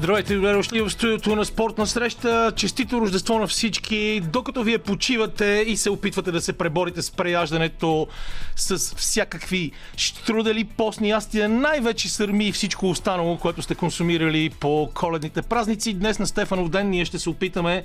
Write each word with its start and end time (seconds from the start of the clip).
Здравейте, 0.00 0.34
добре 0.34 0.52
дошли 0.52 0.82
в 0.82 0.90
студиото 0.90 1.36
на 1.36 1.44
спортна 1.44 1.86
среща. 1.86 2.52
Честито 2.56 3.00
Рождество 3.00 3.38
на 3.38 3.46
всички. 3.46 4.22
Докато 4.32 4.62
вие 4.62 4.78
почивате 4.78 5.64
и 5.66 5.76
се 5.76 5.90
опитвате 5.90 6.32
да 6.32 6.40
се 6.40 6.52
преборите 6.52 7.02
с 7.02 7.10
преяждането 7.10 8.08
с 8.56 8.94
всякакви 8.96 9.72
штрудели, 9.96 10.64
постни 10.64 11.08
ястия, 11.08 11.48
най-вече 11.48 12.08
сърми 12.08 12.48
и 12.48 12.52
всичко 12.52 12.90
останало, 12.90 13.38
което 13.38 13.62
сте 13.62 13.74
консумирали 13.74 14.50
по 14.50 14.90
коледните 14.94 15.42
празници. 15.42 15.94
Днес 15.94 16.18
на 16.18 16.26
Стефанов 16.26 16.68
ден 16.68 16.90
ние 16.90 17.04
ще 17.04 17.18
се 17.18 17.30
опитаме 17.30 17.84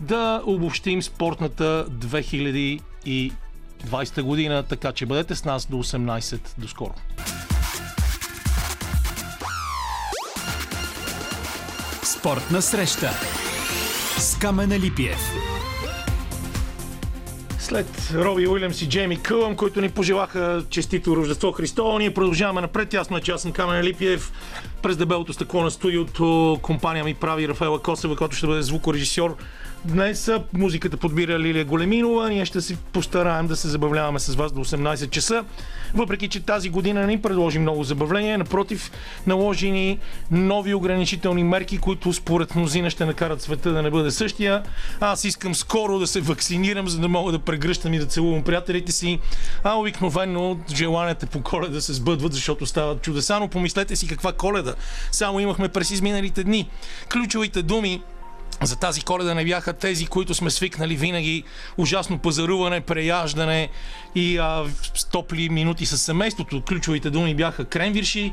да 0.00 0.42
обобщим 0.46 1.02
спортната 1.02 1.86
2020 1.88 2.80
година, 4.22 4.62
така 4.62 4.92
че 4.92 5.06
бъдете 5.06 5.34
с 5.34 5.44
нас 5.44 5.66
до 5.66 5.76
18. 5.76 6.40
До 6.58 6.68
скоро. 6.68 6.94
Спортна 12.26 12.62
среща 12.62 13.10
с 14.18 14.38
Камена 14.38 14.78
Липиев. 14.78 15.18
След 17.58 18.12
Роби 18.14 18.48
Уилямс 18.48 18.82
и 18.82 18.88
Джейми 18.88 19.22
Кълъм, 19.22 19.56
които 19.56 19.80
ни 19.80 19.90
пожелаха 19.90 20.64
честито 20.70 21.16
Рождество 21.16 21.52
Христово, 21.52 21.98
ние 21.98 22.14
продължаваме 22.14 22.60
напред. 22.60 22.94
Ясно 22.94 23.16
е, 23.16 23.20
че 23.20 23.32
аз 23.32 23.42
съм 23.42 23.52
Камен 23.52 23.82
Липиев. 23.82 24.32
През 24.82 24.96
дебелото 24.96 25.32
стъкло 25.32 25.62
на 25.62 25.70
студиото 25.70 26.58
компания 26.62 27.04
ми 27.04 27.14
прави 27.14 27.48
Рафаела 27.48 27.82
Косева, 27.82 28.16
който 28.16 28.36
ще 28.36 28.46
бъде 28.46 28.62
звукорежисьор 28.62 29.36
Днес 29.86 30.30
музиката 30.52 30.96
подбира 30.96 31.38
Лилия 31.38 31.64
Големинова. 31.64 32.28
Ние 32.28 32.44
ще 32.44 32.60
си 32.60 32.76
постараем 32.92 33.46
да 33.46 33.56
се 33.56 33.68
забавляваме 33.68 34.18
с 34.18 34.34
вас 34.34 34.52
до 34.52 34.64
18 34.64 35.10
часа. 35.10 35.44
Въпреки, 35.94 36.28
че 36.28 36.40
тази 36.40 36.68
година 36.68 37.00
не 37.00 37.06
ни 37.06 37.22
предложи 37.22 37.58
много 37.58 37.84
забавление, 37.84 38.38
напротив, 38.38 38.90
наложи 39.26 39.70
ни 39.70 39.98
нови 40.30 40.74
ограничителни 40.74 41.44
мерки, 41.44 41.78
които 41.78 42.12
според 42.12 42.54
мнозина 42.54 42.90
ще 42.90 43.04
накарат 43.04 43.42
света 43.42 43.72
да 43.72 43.82
не 43.82 43.90
бъде 43.90 44.10
същия. 44.10 44.62
Аз 45.00 45.24
искам 45.24 45.54
скоро 45.54 45.98
да 45.98 46.06
се 46.06 46.20
вакцинирам, 46.20 46.88
за 46.88 46.98
да 46.98 47.08
мога 47.08 47.32
да 47.32 47.38
прегръщам 47.38 47.94
и 47.94 47.98
да 47.98 48.06
целувам 48.06 48.42
приятелите 48.42 48.92
си. 48.92 49.18
А 49.64 49.74
обикновено 49.74 50.58
желанията 50.74 51.26
по 51.26 51.42
коледа 51.42 51.80
се 51.80 51.92
сбъдват, 51.92 52.32
защото 52.32 52.66
стават 52.66 53.02
чудеса. 53.02 53.40
Но 53.40 53.48
помислете 53.48 53.96
си 53.96 54.08
каква 54.08 54.32
коледа. 54.32 54.74
Само 55.12 55.40
имахме 55.40 55.68
през 55.68 55.90
изминалите 55.90 56.44
дни. 56.44 56.70
Ключовите 57.12 57.62
думи 57.62 58.02
за 58.62 58.76
тази 58.76 59.02
коледа 59.02 59.34
не 59.34 59.44
бяха 59.44 59.72
тези, 59.72 60.06
които 60.06 60.34
сме 60.34 60.50
свикнали 60.50 60.96
винаги. 60.96 61.44
Ужасно 61.76 62.18
пазаруване, 62.18 62.80
преяждане 62.80 63.68
и 64.14 64.38
а, 64.38 64.64
топли 65.12 65.48
минути 65.48 65.86
с 65.86 65.98
семейството. 65.98 66.62
Ключовите 66.62 67.10
думи 67.10 67.34
бяха 67.34 67.64
кремвирши, 67.64 68.32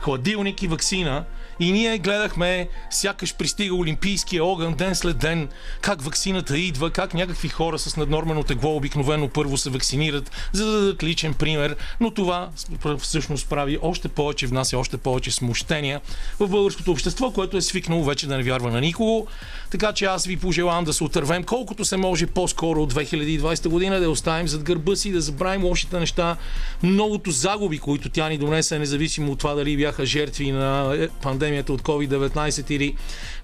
хладилник 0.00 0.62
и 0.62 0.68
вакцина. 0.68 1.24
И 1.62 1.72
ние 1.72 1.98
гледахме, 1.98 2.68
сякаш 2.90 3.34
пристига 3.34 3.74
Олимпийския 3.74 4.44
огън 4.44 4.74
ден 4.74 4.94
след 4.94 5.18
ден, 5.18 5.48
как 5.80 6.02
вакцината 6.02 6.58
идва, 6.58 6.90
как 6.90 7.14
някакви 7.14 7.48
хора 7.48 7.78
с 7.78 7.96
наднормено 7.96 8.42
тегло 8.42 8.76
обикновено 8.76 9.28
първо 9.28 9.56
се 9.56 9.70
вакцинират, 9.70 10.30
за 10.52 10.66
да 10.66 10.72
дадат 10.72 11.02
личен 11.02 11.34
пример. 11.34 11.76
Но 12.00 12.10
това 12.10 12.50
всъщност 12.98 13.48
прави 13.48 13.78
още 13.82 14.08
повече, 14.08 14.46
внася 14.46 14.78
още 14.78 14.96
повече 14.96 15.30
смущения 15.30 16.00
в 16.40 16.48
българското 16.48 16.92
общество, 16.92 17.30
което 17.30 17.56
е 17.56 17.60
свикнало 17.60 18.04
вече 18.04 18.26
да 18.26 18.36
не 18.36 18.42
вярва 18.42 18.70
на 18.70 18.80
никого. 18.80 19.26
Така 19.70 19.92
че 19.92 20.04
аз 20.04 20.26
ви 20.26 20.36
пожелавам 20.36 20.84
да 20.84 20.92
се 20.92 21.04
отървем 21.04 21.42
колкото 21.42 21.84
се 21.84 21.96
може 21.96 22.26
по-скоро 22.26 22.82
от 22.82 22.94
2020 22.94 23.68
година, 23.68 24.00
да 24.00 24.10
оставим 24.10 24.48
зад 24.48 24.62
гърба 24.62 24.96
си, 24.96 25.12
да 25.12 25.20
забравим 25.20 25.64
лошите 25.64 26.00
неща, 26.00 26.36
многото 26.82 27.30
загуби, 27.30 27.78
които 27.78 28.08
тя 28.08 28.28
ни 28.28 28.38
донесе, 28.38 28.78
независимо 28.78 29.32
от 29.32 29.38
това 29.38 29.54
дали 29.54 29.76
бяха 29.76 30.06
жертви 30.06 30.52
на 30.52 30.96
е, 30.96 31.08
пандемията 31.52 31.72
от 31.72 31.82
COVID-19 31.82 32.70
или 32.70 32.96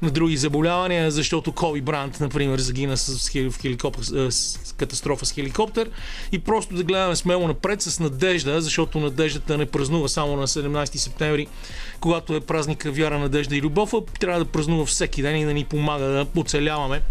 на 0.02 0.10
други 0.10 0.36
заболявания, 0.36 1.10
защото 1.10 1.52
Коби 1.52 1.80
Брант, 1.80 2.20
например, 2.20 2.58
загина 2.58 2.96
с, 2.96 3.30
в 3.50 3.60
хеликоптер, 3.60 4.30
с 4.30 4.74
катастрофа 4.76 5.26
с 5.26 5.32
хеликоптер 5.32 5.90
и 6.32 6.38
просто 6.38 6.74
да 6.74 6.84
гледаме 6.84 7.16
смело 7.16 7.48
напред 7.48 7.82
с 7.82 8.00
надежда, 8.00 8.60
защото 8.60 9.00
надеждата 9.00 9.58
не 9.58 9.66
празнува 9.66 10.08
само 10.08 10.36
на 10.36 10.46
17 10.46 10.96
септември, 10.96 11.46
когато 12.00 12.34
е 12.36 12.40
празника 12.40 12.90
вяра, 12.90 13.18
надежда 13.18 13.56
и 13.56 13.62
любов, 13.62 13.94
а 13.94 14.00
трябва 14.20 14.44
да 14.44 14.50
празнува 14.50 14.86
всеки 14.86 15.22
ден 15.22 15.36
и 15.36 15.44
да 15.44 15.54
ни 15.54 15.64
помага 15.64 16.04
да 16.04 16.26
оцеляваме 16.36 17.02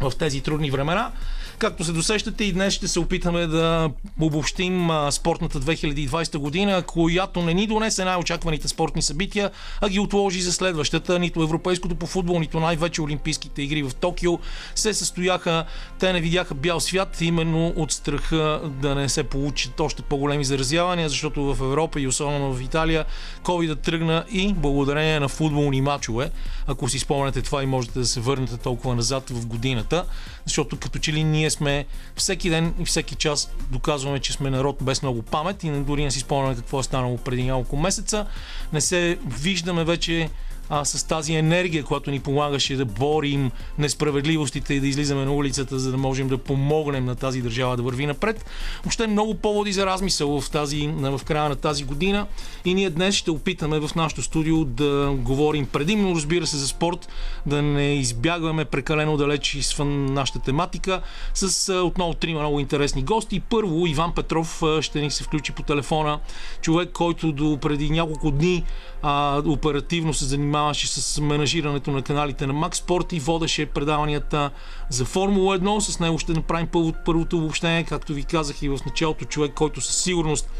в 0.00 0.12
тези 0.18 0.40
трудни 0.40 0.70
времена. 0.70 1.12
Както 1.58 1.84
се 1.84 1.92
досещате 1.92 2.44
и 2.44 2.52
днес 2.52 2.74
ще 2.74 2.88
се 2.88 3.00
опитаме 3.00 3.46
да 3.46 3.90
обобщим 4.20 4.90
спортната 5.10 5.60
2020 5.60 6.38
година, 6.38 6.82
която 6.82 7.42
не 7.42 7.54
ни 7.54 7.66
донесе 7.66 8.04
най-очакваните 8.04 8.68
спортни 8.68 9.02
събития, 9.02 9.50
а 9.80 9.88
ги 9.88 9.98
отложи 9.98 10.40
за 10.40 10.52
следващата. 10.52 11.18
Нито 11.18 11.42
европейското 11.42 11.94
по 11.94 12.06
футбол, 12.06 12.40
нито 12.40 12.60
най-вече 12.60 13.02
Олимпийските 13.02 13.62
игри 13.62 13.82
в 13.82 13.94
Токио 13.94 14.38
се 14.74 14.94
състояха. 14.94 15.64
Те 15.98 16.12
не 16.12 16.20
видяха 16.20 16.54
бял 16.54 16.80
свят, 16.80 17.20
именно 17.20 17.72
от 17.76 17.92
страха 17.92 18.60
да 18.64 18.94
не 18.94 19.08
се 19.08 19.22
получат 19.22 19.80
още 19.80 20.02
по-големи 20.02 20.44
заразявания, 20.44 21.08
защото 21.08 21.54
в 21.54 21.60
Европа 21.60 22.00
и 22.00 22.06
особено 22.06 22.54
в 22.54 22.62
Италия 22.62 23.04
COVID 23.42 23.80
тръгна 23.80 24.24
и 24.30 24.52
благодарение 24.52 25.20
на 25.20 25.28
футболни 25.28 25.80
мачове. 25.80 26.30
Ако 26.66 26.88
си 26.88 26.98
спомняте 26.98 27.42
това 27.42 27.62
и 27.62 27.66
можете 27.66 27.98
да 27.98 28.06
се 28.06 28.20
върнете 28.20 28.56
толкова 28.56 28.94
назад 28.94 29.30
в 29.30 29.46
годината, 29.46 30.04
защото 30.44 30.76
като 30.76 30.98
че 30.98 31.12
ли 31.12 31.24
ние 31.24 31.45
ние 31.46 31.50
сме 31.50 31.86
всеки 32.16 32.50
ден 32.50 32.74
и 32.78 32.84
всеки 32.84 33.14
час 33.14 33.50
доказваме, 33.70 34.18
че 34.20 34.32
сме 34.32 34.50
народ 34.50 34.76
без 34.82 35.02
много 35.02 35.22
памет 35.22 35.64
и 35.64 35.70
дори 35.70 36.04
не 36.04 36.10
си 36.10 36.20
спомняме 36.20 36.56
какво 36.56 36.80
е 36.80 36.82
станало 36.82 37.16
преди 37.16 37.42
няколко 37.42 37.76
месеца. 37.76 38.26
Не 38.72 38.80
се 38.80 39.18
виждаме 39.26 39.84
вече 39.84 40.30
а, 40.68 40.84
с 40.84 41.04
тази 41.04 41.34
енергия, 41.34 41.84
която 41.84 42.10
ни 42.10 42.20
помагаше 42.20 42.76
да 42.76 42.84
борим 42.84 43.50
несправедливостите 43.78 44.74
и 44.74 44.80
да 44.80 44.88
излизаме 44.88 45.24
на 45.24 45.32
улицата, 45.32 45.78
за 45.78 45.90
да 45.90 45.96
можем 45.96 46.28
да 46.28 46.38
помогнем 46.38 47.04
на 47.04 47.14
тази 47.14 47.42
държава 47.42 47.76
да 47.76 47.82
върви 47.82 48.06
напред. 48.06 48.44
Въобще 48.84 49.06
много 49.06 49.34
поводи 49.34 49.72
за 49.72 49.86
размисъл 49.86 50.40
в, 50.40 50.50
тази, 50.50 50.88
в 50.88 51.20
края 51.24 51.48
на 51.48 51.56
тази 51.56 51.84
година 51.84 52.26
и 52.64 52.74
ние 52.74 52.90
днес 52.90 53.14
ще 53.14 53.30
опитаме 53.30 53.80
в 53.80 53.94
нашото 53.94 54.22
студио 54.22 54.64
да 54.64 55.10
говорим 55.18 55.66
предимно, 55.66 56.14
разбира 56.14 56.46
се, 56.46 56.56
за 56.56 56.68
спорт, 56.68 57.08
да 57.46 57.62
не 57.62 57.94
избягваме 57.94 58.64
прекалено 58.64 59.16
далеч 59.16 59.54
извън 59.54 60.04
нашата 60.04 60.38
тематика 60.38 61.00
с 61.34 61.74
отново 61.74 62.14
трима 62.14 62.40
много 62.40 62.60
интересни 62.60 63.02
гости. 63.02 63.40
Първо 63.40 63.86
Иван 63.86 64.14
Петров 64.14 64.62
ще 64.80 65.00
ни 65.00 65.10
се 65.10 65.24
включи 65.24 65.52
по 65.52 65.62
телефона, 65.62 66.18
човек, 66.60 66.90
който 66.92 67.32
до 67.32 67.58
преди 67.60 67.90
няколко 67.90 68.30
дни 68.30 68.64
а, 69.02 69.42
оперативно 69.46 70.14
се 70.14 70.24
занимаваше 70.24 70.88
с 70.88 71.20
менажирането 71.20 71.90
на 71.90 72.02
каналите 72.02 72.46
на 72.46 72.54
Max 72.54 72.74
Sport 72.74 73.14
и 73.14 73.20
водеше 73.20 73.66
предаванията 73.66 74.50
за 74.90 75.04
Формула 75.04 75.58
1. 75.58 75.78
С 75.78 76.00
него 76.00 76.18
ще 76.18 76.32
направим 76.32 76.68
първото 77.04 77.36
обобщение, 77.36 77.84
както 77.84 78.14
ви 78.14 78.24
казах 78.24 78.62
и 78.62 78.68
в 78.68 78.78
началото, 78.86 79.24
човек, 79.24 79.52
който 79.54 79.80
със 79.80 79.96
сигурност 79.96 80.50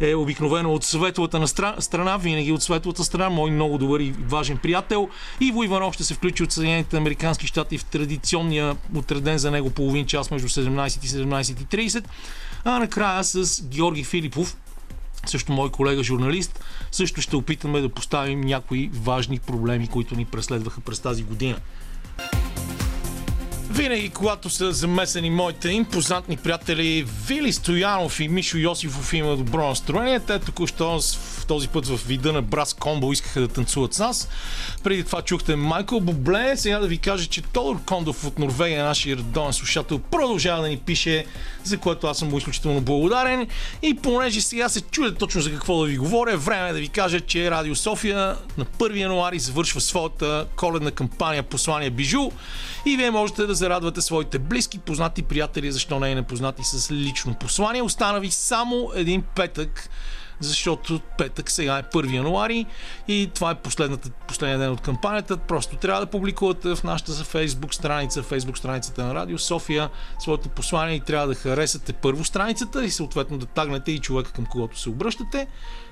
е 0.00 0.14
обикновено 0.14 0.72
от 0.72 0.84
светлата 0.84 1.38
на 1.38 1.48
страна, 1.80 2.16
винаги 2.16 2.52
от 2.52 2.62
светлата 2.62 3.04
страна, 3.04 3.30
мой 3.30 3.50
много 3.50 3.78
добър 3.78 4.00
и 4.00 4.14
важен 4.28 4.58
приятел. 4.58 5.08
Иво 5.40 5.64
Иванов 5.64 5.94
ще 5.94 6.04
се 6.04 6.14
включи 6.14 6.42
от 6.42 6.52
Съединените 6.52 6.96
Американски 6.96 7.46
щати 7.46 7.78
в 7.78 7.84
традиционния 7.84 8.76
отреден 8.96 9.38
за 9.38 9.50
него 9.50 9.70
половин 9.70 10.06
час 10.06 10.30
между 10.30 10.48
17 10.48 11.04
и 11.04 11.08
17.30. 11.08 12.04
А 12.64 12.78
накрая 12.78 13.24
с 13.24 13.62
Георги 13.62 14.04
Филипов, 14.04 14.56
също 15.26 15.52
мой 15.52 15.70
колега 15.70 16.02
журналист, 16.02 16.64
също 16.92 17.20
ще 17.20 17.36
опитаме 17.36 17.80
да 17.80 17.88
поставим 17.88 18.40
някои 18.40 18.90
важни 18.94 19.38
проблеми, 19.38 19.88
които 19.88 20.16
ни 20.16 20.24
преследваха 20.24 20.80
през 20.80 21.00
тази 21.00 21.22
година. 21.22 21.56
Винаги, 23.70 24.08
когато 24.08 24.50
са 24.50 24.72
замесени 24.72 25.30
моите 25.30 25.68
импозантни 25.68 26.36
приятели 26.36 27.06
Вили 27.26 27.52
Стоянов 27.52 28.20
и 28.20 28.28
Мишо 28.28 28.58
Йосифов 28.58 29.12
има 29.12 29.36
добро 29.36 29.68
настроение. 29.68 30.20
Те 30.20 30.38
току-що 30.38 31.00
в 31.00 31.37
този 31.48 31.68
път 31.68 31.86
в 31.86 32.06
вида 32.06 32.32
на 32.32 32.42
Брас 32.42 32.74
Комбо 32.74 33.12
искаха 33.12 33.40
да 33.40 33.48
танцуват 33.48 33.94
с 33.94 33.98
нас. 33.98 34.28
Преди 34.84 35.04
това 35.04 35.22
чухте 35.22 35.56
Майкъл 35.56 36.00
Бобле. 36.00 36.56
Сега 36.56 36.78
да 36.78 36.86
ви 36.86 36.98
кажа, 36.98 37.26
че 37.26 37.42
Тодор 37.42 37.84
Кондов 37.84 38.24
от 38.24 38.38
Норвегия, 38.38 38.84
нашия 38.84 39.16
редовен 39.16 39.52
слушател, 39.52 39.98
продължава 39.98 40.62
да 40.62 40.68
ни 40.68 40.76
пише, 40.76 41.24
за 41.64 41.78
което 41.78 42.06
аз 42.06 42.18
съм 42.18 42.28
му 42.28 42.38
изключително 42.38 42.80
благодарен. 42.80 43.48
И 43.82 43.94
понеже 43.94 44.40
сега 44.40 44.68
се 44.68 44.80
чуде 44.80 45.14
точно 45.14 45.40
за 45.40 45.50
какво 45.50 45.80
да 45.80 45.86
ви 45.86 45.96
говоря, 45.96 46.36
време 46.36 46.68
е 46.68 46.72
да 46.72 46.78
ви 46.78 46.88
кажа, 46.88 47.20
че 47.20 47.50
Радио 47.50 47.76
София 47.76 48.36
на 48.58 48.64
1 48.64 48.96
януари 48.96 49.38
завършва 49.38 49.80
своята 49.80 50.46
коледна 50.56 50.90
кампания 50.90 51.42
Послание 51.42 51.90
Бижу 51.90 52.30
и 52.86 52.96
вие 52.96 53.10
можете 53.10 53.46
да 53.46 53.54
зарадвате 53.54 54.00
своите 54.00 54.38
близки, 54.38 54.78
познати, 54.78 55.22
приятели, 55.22 55.72
защо 55.72 56.00
не 56.00 56.08
и 56.08 56.14
непознати 56.14 56.62
с 56.64 56.90
лично 56.90 57.34
послание. 57.34 57.82
Остана 57.82 58.20
ви 58.20 58.30
само 58.30 58.90
един 58.94 59.22
петък 59.36 59.90
защото 60.40 61.00
петък 61.18 61.50
сега 61.50 61.78
е 61.78 61.82
1 61.82 62.14
януари 62.14 62.66
и 63.08 63.30
това 63.34 63.50
е 63.50 63.54
последната, 63.54 64.10
последния 64.10 64.58
ден 64.58 64.70
от 64.70 64.80
кампанията. 64.80 65.36
Просто 65.36 65.76
трябва 65.76 66.00
да 66.00 66.10
публикувате 66.10 66.74
в 66.74 66.84
нашата 66.84 67.12
за 67.12 67.24
Facebook 67.24 67.74
страница, 67.74 68.22
Facebook 68.22 68.58
страницата 68.58 69.04
на 69.04 69.14
Радио 69.14 69.38
София, 69.38 69.90
своето 70.18 70.48
послание 70.48 70.94
и 70.96 71.00
трябва 71.00 71.26
да 71.26 71.34
харесате 71.34 71.92
първо 71.92 72.24
страницата 72.24 72.84
и 72.84 72.90
съответно 72.90 73.38
да 73.38 73.46
тагнете 73.46 73.92
и 73.92 73.98
човека 73.98 74.32
към 74.32 74.46
когото 74.46 74.78
се 74.78 74.88
обръщате. 74.88 75.46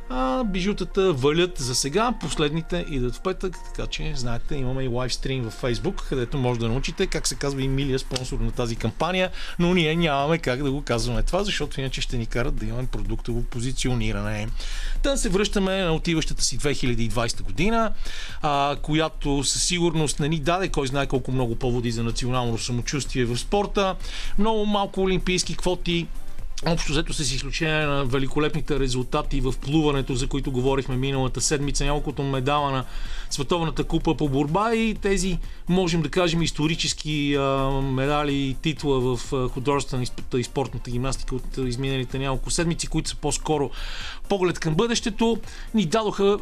А 0.09 0.45
бижутата 0.45 1.13
валят 1.13 1.59
за 1.59 1.75
сега, 1.75 2.13
последните 2.21 2.85
идат 2.91 3.15
в 3.15 3.21
петък, 3.21 3.57
така 3.65 3.87
че 3.87 4.13
знаете, 4.17 4.55
имаме 4.55 4.85
и 4.85 4.89
лайвстрим 4.89 5.51
в 5.51 5.63
Facebook, 5.63 6.09
където 6.09 6.39
може 6.39 6.61
да 6.61 6.69
научите 6.69 7.07
как 7.07 7.27
се 7.27 7.35
казва 7.35 7.65
Емилия, 7.65 7.99
спонсор 7.99 8.39
на 8.39 8.51
тази 8.51 8.77
кампания, 8.77 9.31
но 9.59 9.75
ние 9.75 9.97
нямаме 9.97 10.39
как 10.39 10.63
да 10.63 10.71
го 10.71 10.83
казваме 10.83 11.23
това, 11.23 11.45
защото 11.45 11.81
иначе 11.81 12.01
ще 12.01 12.19
ни 12.19 12.27
карат 12.27 12.57
да 12.57 12.67
имаме 12.67 12.87
продуктово 12.87 13.43
позициониране. 13.43 14.49
Та 15.03 15.17
се 15.17 15.29
връщаме 15.29 15.83
на 15.83 15.93
отиващата 15.93 16.45
си 16.45 16.59
2020 16.59 17.43
година, 17.43 17.93
а, 18.43 18.77
която 18.83 19.45
със 19.45 19.63
сигурност 19.63 20.21
не 20.21 20.29
ни 20.29 20.41
даде 20.41 20.69
кой 20.69 20.87
знае 20.87 21.07
колко 21.07 21.33
много 21.33 21.57
поводи 21.57 21.91
за 21.91 22.03
национално 22.03 22.59
самочувствие 22.59 23.25
в 23.25 23.37
спорта. 23.37 23.97
Много 24.39 24.67
малко 24.67 25.01
олимпийски 25.01 25.57
квоти, 25.57 26.07
Общо 26.65 26.93
взето 26.93 27.13
с 27.13 27.21
изключение 27.21 27.87
на 27.87 28.05
великолепните 28.05 28.81
резултати 28.81 29.41
в 29.41 29.55
плуването, 29.61 30.15
за 30.15 30.27
които 30.27 30.53
говорихме 30.53 30.97
миналата 30.97 31.41
седмица, 31.41 31.85
няколкото 31.85 32.23
медала 32.23 32.71
на 32.71 32.85
Световната 33.31 33.85
купа 33.85 34.15
по 34.15 34.29
борба 34.29 34.75
и 34.75 34.95
тези, 34.95 35.39
можем 35.69 36.03
да 36.03 36.09
кажем, 36.09 36.43
исторически 36.43 37.35
а, 37.35 37.71
медали 37.83 38.35
и 38.35 38.57
титла 38.63 39.01
в 39.01 39.49
художествената 39.49 40.41
и 40.41 40.45
спортната 40.45 40.91
гимнастика 40.91 41.35
от 41.35 41.57
изминалите 41.57 42.19
няколко 42.19 42.51
седмици, 42.51 42.87
които 42.87 43.09
са 43.09 43.17
по-скоро 43.17 43.71
поглед 44.29 44.59
към 44.59 44.75
бъдещето, 44.75 45.39
ни 45.75 45.87
дадоха 45.87 46.39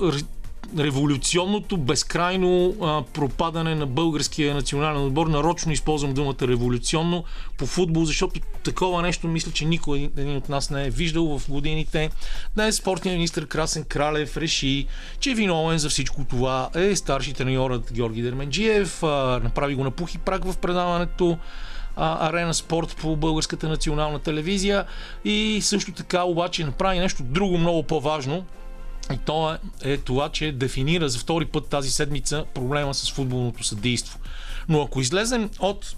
революционното, 0.79 1.77
безкрайно 1.77 2.75
а, 2.83 3.03
пропадане 3.03 3.75
на 3.75 3.87
българския 3.87 4.55
национален 4.55 5.05
отбор. 5.05 5.27
Нарочно 5.27 5.73
използвам 5.73 6.15
думата 6.15 6.35
революционно 6.43 7.25
по 7.59 7.67
футбол, 7.67 8.05
защото 8.05 8.41
такова 8.65 9.03
нещо 9.03 9.29
мисля, 9.29 9.53
че 9.53 9.65
никой 9.65 9.99
един 9.99 10.37
от 10.37 10.49
нас 10.49 10.71
не 10.71 10.87
е 10.87 10.91
виждал 10.91 11.39
в 11.39 11.51
годините. 11.51 12.11
Днес 12.55 12.77
спортният 12.77 13.17
министр 13.17 13.47
Красен 13.47 13.85
Кралев 13.85 14.37
реши, 14.37 14.87
че 15.21 15.35
виновен 15.35 15.79
за 15.79 15.89
всичко 15.89 16.25
това 16.25 16.71
е 16.75 16.97
старши 16.97 17.33
треньорът 17.33 17.93
Георги 17.93 18.23
Дерменджиев. 18.23 19.03
А, 19.03 19.41
направи 19.43 19.75
го 19.75 19.85
на 19.85 19.91
пух 19.91 20.15
и 20.15 20.19
прак 20.19 20.45
в 20.45 20.57
предаването 20.57 21.39
Арена 21.97 22.55
Спорт 22.55 22.97
по 23.01 23.17
българската 23.17 23.69
национална 23.69 24.19
телевизия 24.19 24.85
и 25.25 25.59
също 25.63 25.93
така 25.93 26.23
обаче 26.23 26.65
направи 26.65 26.99
нещо 26.99 27.23
друго 27.23 27.59
много 27.59 27.83
по-важно 27.83 28.45
и 29.13 29.19
то 29.19 29.55
е, 29.55 29.59
е 29.83 29.97
това, 29.97 30.29
че 30.29 30.53
дефинира 30.53 31.09
за 31.09 31.19
втори 31.19 31.45
път 31.45 31.69
тази 31.69 31.91
седмица 31.91 32.45
проблема 32.55 32.95
с 32.95 33.13
футболното 33.13 33.65
съдейство. 33.65 34.19
Но 34.69 34.83
ако 34.83 35.01
излезем 35.01 35.51
от 35.59 35.97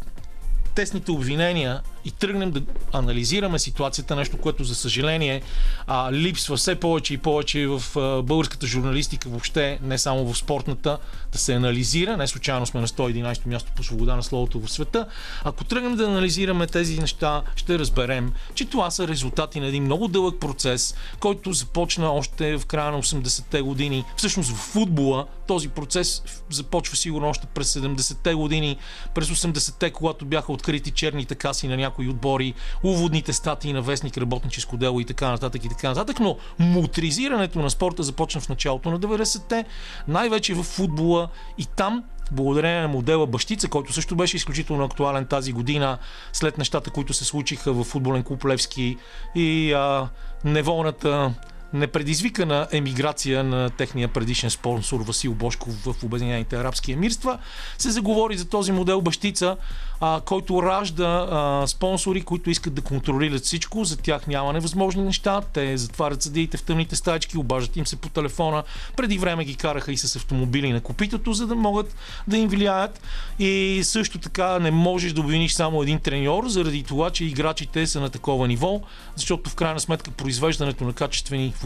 тесните 0.75 1.11
обвинения 1.11 1.83
и 2.07 2.11
тръгнем 2.11 2.51
да 2.51 2.63
анализираме 2.93 3.59
ситуацията, 3.59 4.17
нещо, 4.17 4.37
което 4.37 4.65
за 4.65 4.75
съжаление 4.75 5.43
а, 5.87 6.13
липсва 6.13 6.57
все 6.57 6.75
повече 6.75 7.15
и 7.15 7.19
повече 7.19 7.67
в 7.67 7.83
а, 7.97 8.23
българската 8.23 8.67
журналистика, 8.67 9.29
въобще 9.29 9.79
не 9.83 9.99
само 9.99 10.33
в 10.33 10.39
спортната, 10.39 10.99
да 11.33 11.39
се 11.39 11.55
анализира. 11.55 12.17
Не 12.17 12.27
случайно 12.27 12.67
сме 12.67 12.81
на 12.81 12.89
111 12.89 13.47
място 13.47 13.73
по 13.77 13.83
свобода 13.83 14.17
на 14.17 14.23
словото 14.23 14.61
в 14.61 14.73
света. 14.73 15.07
Ако 15.45 15.65
тръгнем 15.65 15.97
да 15.97 16.05
анализираме 16.05 16.67
тези 16.67 17.01
неща, 17.01 17.43
ще 17.57 17.79
разберем, 17.79 18.33
че 18.55 18.65
това 18.65 18.91
са 18.91 19.09
резултати 19.09 19.61
на 19.61 19.67
един 19.67 19.85
много 19.85 20.09
дълъг 20.09 20.41
процес, 20.41 20.95
който 21.21 21.53
започна 21.53 22.13
още 22.13 22.59
в 22.59 22.67
края 22.67 22.93
на 22.93 23.03
80-те 23.03 23.63
години. 23.63 24.05
Всъщност 24.17 24.51
в 24.51 24.57
футбола 24.57 25.27
този 25.47 25.69
процес 25.69 26.23
започва 26.51 26.97
сигурно 26.97 27.29
още 27.29 27.47
през 27.47 27.75
70-те 27.75 28.35
години, 28.35 28.77
през 29.15 29.29
80-те, 29.29 29.91
когато 29.91 30.25
бяха 30.25 30.53
открити 30.53 30.91
черните 30.91 31.35
каси 31.35 31.69
на 31.69 31.77
някои 31.77 31.96
някои 31.97 32.09
отбори, 32.09 32.55
уводните 32.83 33.33
статии 33.33 33.73
на 33.73 33.83
вестник, 33.83 34.19
работническо 34.19 34.77
дело 34.77 35.01
и 35.01 35.05
така 35.05 35.31
нататък 35.31 35.65
и 35.65 35.69
така 35.69 35.89
нататък, 35.89 36.21
но 36.21 36.37
мутризирането 36.59 37.59
на 37.59 37.71
спорта 37.71 38.03
започна 38.03 38.41
в 38.41 38.49
началото 38.49 38.91
на 38.91 39.01
90-те, 39.01 39.65
най-вече 40.09 40.55
в 40.55 40.63
футбола 40.63 41.29
и 41.59 41.67
там 41.67 42.05
благодарение 42.33 42.81
на 42.81 42.89
модела 42.89 43.27
Бащица, 43.27 43.69
който 43.69 43.93
също 43.93 44.17
беше 44.17 44.37
изключително 44.37 44.85
актуален 44.85 45.27
тази 45.27 45.53
година, 45.53 45.99
след 46.33 46.59
нещата, 46.59 46.91
които 46.91 47.15
се 47.15 47.25
случиха 47.25 47.73
в 47.73 47.85
футболен 47.85 48.23
клуб 48.23 48.45
Левски 48.45 48.97
и 49.35 49.73
а, 49.73 50.09
неволната 50.45 51.35
непредизвикана 51.79 52.69
емиграция 52.73 53.45
на 53.45 53.71
техния 53.71 54.09
предишен 54.09 54.51
спонсор 54.51 55.01
Васил 55.01 55.35
Бошков 55.35 55.75
в 55.85 56.05
Обединените 56.05 56.57
арабски 56.57 56.93
емирства, 56.93 57.39
се 57.79 57.91
заговори 57.91 58.37
за 58.37 58.49
този 58.49 58.73
модел 58.73 59.01
бащица, 59.01 59.57
а, 60.01 60.21
който 60.21 60.63
ражда 60.63 61.27
а, 61.31 61.67
спонсори, 61.67 62.23
които 62.23 62.51
искат 62.51 62.75
да 62.75 62.83
контролират 62.83 63.45
всичко. 63.45 63.85
За 63.85 63.97
тях 63.97 64.27
няма 64.27 64.53
невъзможни 64.53 65.03
неща. 65.03 65.41
Те 65.53 65.77
затварят 65.77 66.23
съдиите 66.23 66.57
в 66.57 66.63
тъмните 66.63 66.97
стачки, 66.97 67.39
обаждат 67.39 67.77
им 67.77 67.87
се 67.87 67.97
по 67.97 68.09
телефона. 68.09 68.63
Преди 68.97 69.19
време 69.19 69.45
ги 69.45 69.55
караха 69.55 69.93
и 69.93 69.97
с 69.97 70.17
автомобили 70.17 70.73
на 70.73 70.81
копитото, 70.81 71.33
за 71.33 71.47
да 71.47 71.55
могат 71.55 71.97
да 72.29 72.37
им 72.37 72.49
влияят. 72.49 73.01
И 73.39 73.81
също 73.85 74.19
така 74.19 74.59
не 74.59 74.71
можеш 74.71 75.13
да 75.13 75.21
обвиниш 75.21 75.53
само 75.53 75.83
един 75.83 76.01
треньор, 76.01 76.49
заради 76.49 76.83
това, 76.83 77.11
че 77.11 77.25
играчите 77.25 77.87
са 77.87 78.01
на 78.01 78.11
такова 78.11 78.49
ниво, 78.49 78.81
защото 79.17 79.51
в 79.51 79.55
крайна 79.55 79.81
сметка 79.81 80.11
произвеждането 80.11 80.85
на 80.85 80.93
качествени 80.93 81.53
футболисти 81.57 81.66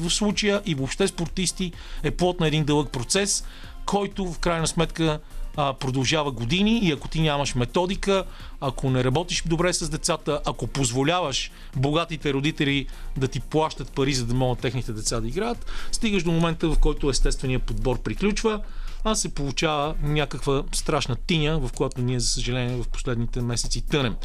в 0.00 0.10
случая 0.10 0.62
и 0.66 0.74
въобще 0.74 1.08
спортисти 1.08 1.72
е 2.02 2.10
плод 2.10 2.40
на 2.40 2.46
един 2.46 2.64
дълъг 2.64 2.90
процес, 2.90 3.44
който 3.86 4.32
в 4.32 4.38
крайна 4.38 4.66
сметка 4.66 5.20
а, 5.56 5.72
продължава 5.72 6.30
години 6.30 6.78
и 6.82 6.92
ако 6.92 7.08
ти 7.08 7.20
нямаш 7.20 7.54
методика, 7.54 8.24
ако 8.60 8.90
не 8.90 9.04
работиш 9.04 9.42
добре 9.46 9.72
с 9.72 9.88
децата, 9.88 10.40
ако 10.46 10.66
позволяваш 10.66 11.50
богатите 11.76 12.32
родители 12.32 12.86
да 13.16 13.28
ти 13.28 13.40
плащат 13.40 13.92
пари, 13.92 14.14
за 14.14 14.26
да 14.26 14.34
могат 14.34 14.60
техните 14.60 14.92
деца 14.92 15.20
да 15.20 15.28
играят, 15.28 15.66
стигаш 15.92 16.22
до 16.22 16.30
момента, 16.30 16.68
в 16.68 16.78
който 16.78 17.10
естественият 17.10 17.62
подбор 17.62 18.02
приключва, 18.02 18.60
а 19.04 19.14
се 19.14 19.34
получава 19.34 19.94
някаква 20.02 20.62
страшна 20.72 21.16
тиня, 21.16 21.58
в 21.58 21.72
която 21.72 22.00
ние, 22.00 22.20
за 22.20 22.28
съжаление, 22.28 22.82
в 22.82 22.88
последните 22.88 23.40
месеци 23.40 23.86
тънем. 23.86 24.16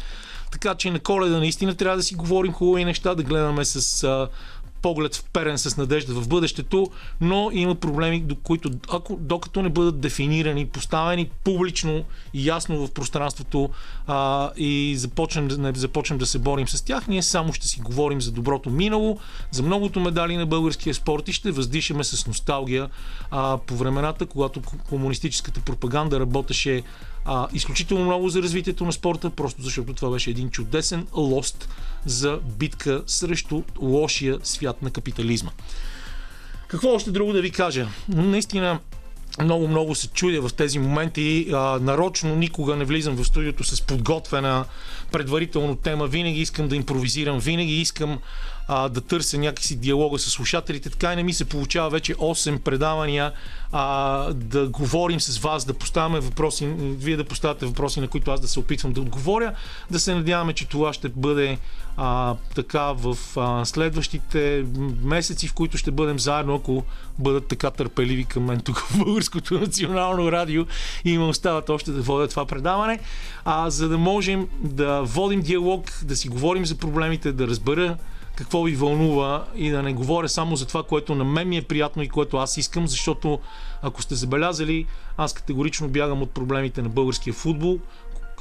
Така 0.52 0.74
че 0.74 0.90
на 0.90 1.00
коледа 1.00 1.38
наистина 1.38 1.74
трябва 1.74 1.96
да 1.96 2.02
си 2.02 2.14
говорим 2.14 2.52
хубави 2.52 2.84
неща, 2.84 3.14
да 3.14 3.22
гледаме 3.22 3.64
с 3.64 4.04
а, 4.04 4.28
поглед 4.82 5.16
вперен 5.16 5.58
с 5.58 5.76
надежда 5.76 6.14
в 6.14 6.28
бъдещето, 6.28 6.90
но 7.20 7.50
има 7.52 7.74
проблеми, 7.74 8.20
до 8.20 8.34
които, 8.34 8.70
ако, 8.92 9.16
докато 9.20 9.62
не 9.62 9.68
бъдат 9.68 10.00
дефинирани, 10.00 10.66
поставени 10.66 11.30
публично 11.44 12.04
и 12.34 12.48
ясно 12.48 12.86
в 12.86 12.92
пространството 12.92 13.70
а, 14.06 14.50
и 14.56 14.94
започнем, 14.96 15.46
не 15.46 15.72
започнем 15.74 16.18
да 16.18 16.26
се 16.26 16.38
борим 16.38 16.68
с 16.68 16.82
тях, 16.82 17.08
ние 17.08 17.22
само 17.22 17.52
ще 17.52 17.68
си 17.68 17.80
говорим 17.80 18.20
за 18.20 18.32
доброто 18.32 18.70
минало, 18.70 19.18
за 19.50 19.62
многото 19.62 20.00
медали 20.00 20.36
на 20.36 20.46
българския 20.46 20.94
спорт 20.94 21.28
и 21.28 21.32
ще 21.32 21.50
въздишаме 21.50 22.04
с 22.04 22.26
носталгия 22.26 22.88
а, 23.30 23.58
по 23.58 23.76
времената, 23.76 24.26
когато 24.26 24.60
комунистическата 24.88 25.60
пропаганда 25.60 26.20
работеше 26.20 26.82
а, 27.26 27.48
изключително 27.52 28.04
много 28.04 28.28
за 28.28 28.42
развитието 28.42 28.84
на 28.84 28.92
спорта, 28.92 29.30
просто 29.30 29.62
защото 29.62 29.92
това 29.92 30.10
беше 30.10 30.30
един 30.30 30.50
чудесен 30.50 31.06
лост 31.14 31.68
за 32.04 32.38
битка 32.58 33.02
срещу 33.06 33.62
лошия 33.80 34.38
свят 34.42 34.82
на 34.82 34.90
капитализма. 34.90 35.50
Какво 36.68 36.94
още 36.94 37.10
друго 37.10 37.32
да 37.32 37.40
ви 37.40 37.50
кажа? 37.50 37.88
Наистина 38.08 38.78
много-много 39.42 39.94
се 39.94 40.08
чудя 40.08 40.48
в 40.48 40.54
тези 40.54 40.78
моменти. 40.78 41.48
А, 41.52 41.78
нарочно 41.82 42.36
никога 42.36 42.76
не 42.76 42.84
влизам 42.84 43.16
в 43.16 43.24
студиото 43.24 43.64
с 43.64 43.82
подготвена 43.82 44.64
предварително 45.12 45.76
тема. 45.76 46.06
Винаги 46.06 46.40
искам 46.40 46.68
да 46.68 46.76
импровизирам, 46.76 47.38
винаги 47.38 47.80
искам 47.80 48.18
а, 48.68 48.88
да 48.88 49.00
търся 49.00 49.38
някакси 49.38 49.76
диалога 49.76 50.18
с 50.18 50.30
слушателите. 50.30 50.90
Така 50.90 51.12
и 51.12 51.16
не 51.16 51.22
ми 51.22 51.32
се 51.32 51.44
получава 51.44 51.90
вече 51.90 52.14
8 52.14 52.58
предавания 52.58 53.32
а, 53.72 54.32
да 54.32 54.68
говорим 54.68 55.20
с 55.20 55.38
вас, 55.38 55.64
да 55.64 55.74
поставяме 55.74 56.20
въпроси, 56.20 56.66
вие 56.78 57.16
да 57.16 57.24
поставяте 57.24 57.66
въпроси, 57.66 58.00
на 58.00 58.08
които 58.08 58.30
аз 58.30 58.40
да 58.40 58.48
се 58.48 58.60
опитвам 58.60 58.92
да 58.92 59.00
отговоря. 59.00 59.54
Да 59.90 60.00
се 60.00 60.14
надяваме, 60.14 60.52
че 60.52 60.68
това 60.68 60.92
ще 60.92 61.08
бъде 61.08 61.58
а, 61.96 62.34
така 62.54 62.92
в 62.92 63.18
а, 63.36 63.64
следващите 63.64 64.64
месеци, 65.02 65.48
в 65.48 65.54
които 65.54 65.78
ще 65.78 65.90
бъдем 65.90 66.18
заедно, 66.18 66.54
ако 66.54 66.84
бъдат 67.18 67.46
така 67.46 67.70
търпеливи 67.70 68.24
към 68.24 68.44
мен 68.44 68.60
тук 68.60 68.78
в 68.78 68.98
Българското 68.98 69.60
национално 69.60 70.32
радио 70.32 70.66
и 71.04 71.10
има 71.10 71.28
остават 71.28 71.70
още 71.70 71.90
да 71.90 72.02
водят 72.02 72.30
това 72.30 72.46
предаване, 72.46 72.98
а, 73.44 73.70
за 73.70 73.88
да 73.88 73.98
можем 73.98 74.48
да 74.60 75.02
водим 75.02 75.40
диалог, 75.40 75.90
да 76.02 76.16
си 76.16 76.28
говорим 76.28 76.66
за 76.66 76.74
проблемите, 76.74 77.32
да 77.32 77.46
разбера 77.46 77.96
какво 78.36 78.62
ви 78.62 78.76
вълнува 78.76 79.44
и 79.54 79.70
да 79.70 79.82
не 79.82 79.92
говоря 79.92 80.28
само 80.28 80.56
за 80.56 80.66
това, 80.66 80.82
което 80.82 81.14
на 81.14 81.24
мен 81.24 81.48
ми 81.48 81.56
е 81.56 81.62
приятно 81.62 82.02
и 82.02 82.08
което 82.08 82.36
аз 82.36 82.56
искам, 82.56 82.88
защото 82.88 83.38
ако 83.82 84.02
сте 84.02 84.14
забелязали, 84.14 84.86
аз 85.16 85.32
категорично 85.32 85.88
бягам 85.88 86.22
от 86.22 86.30
проблемите 86.30 86.82
на 86.82 86.88
българския 86.88 87.34
футбол, 87.34 87.78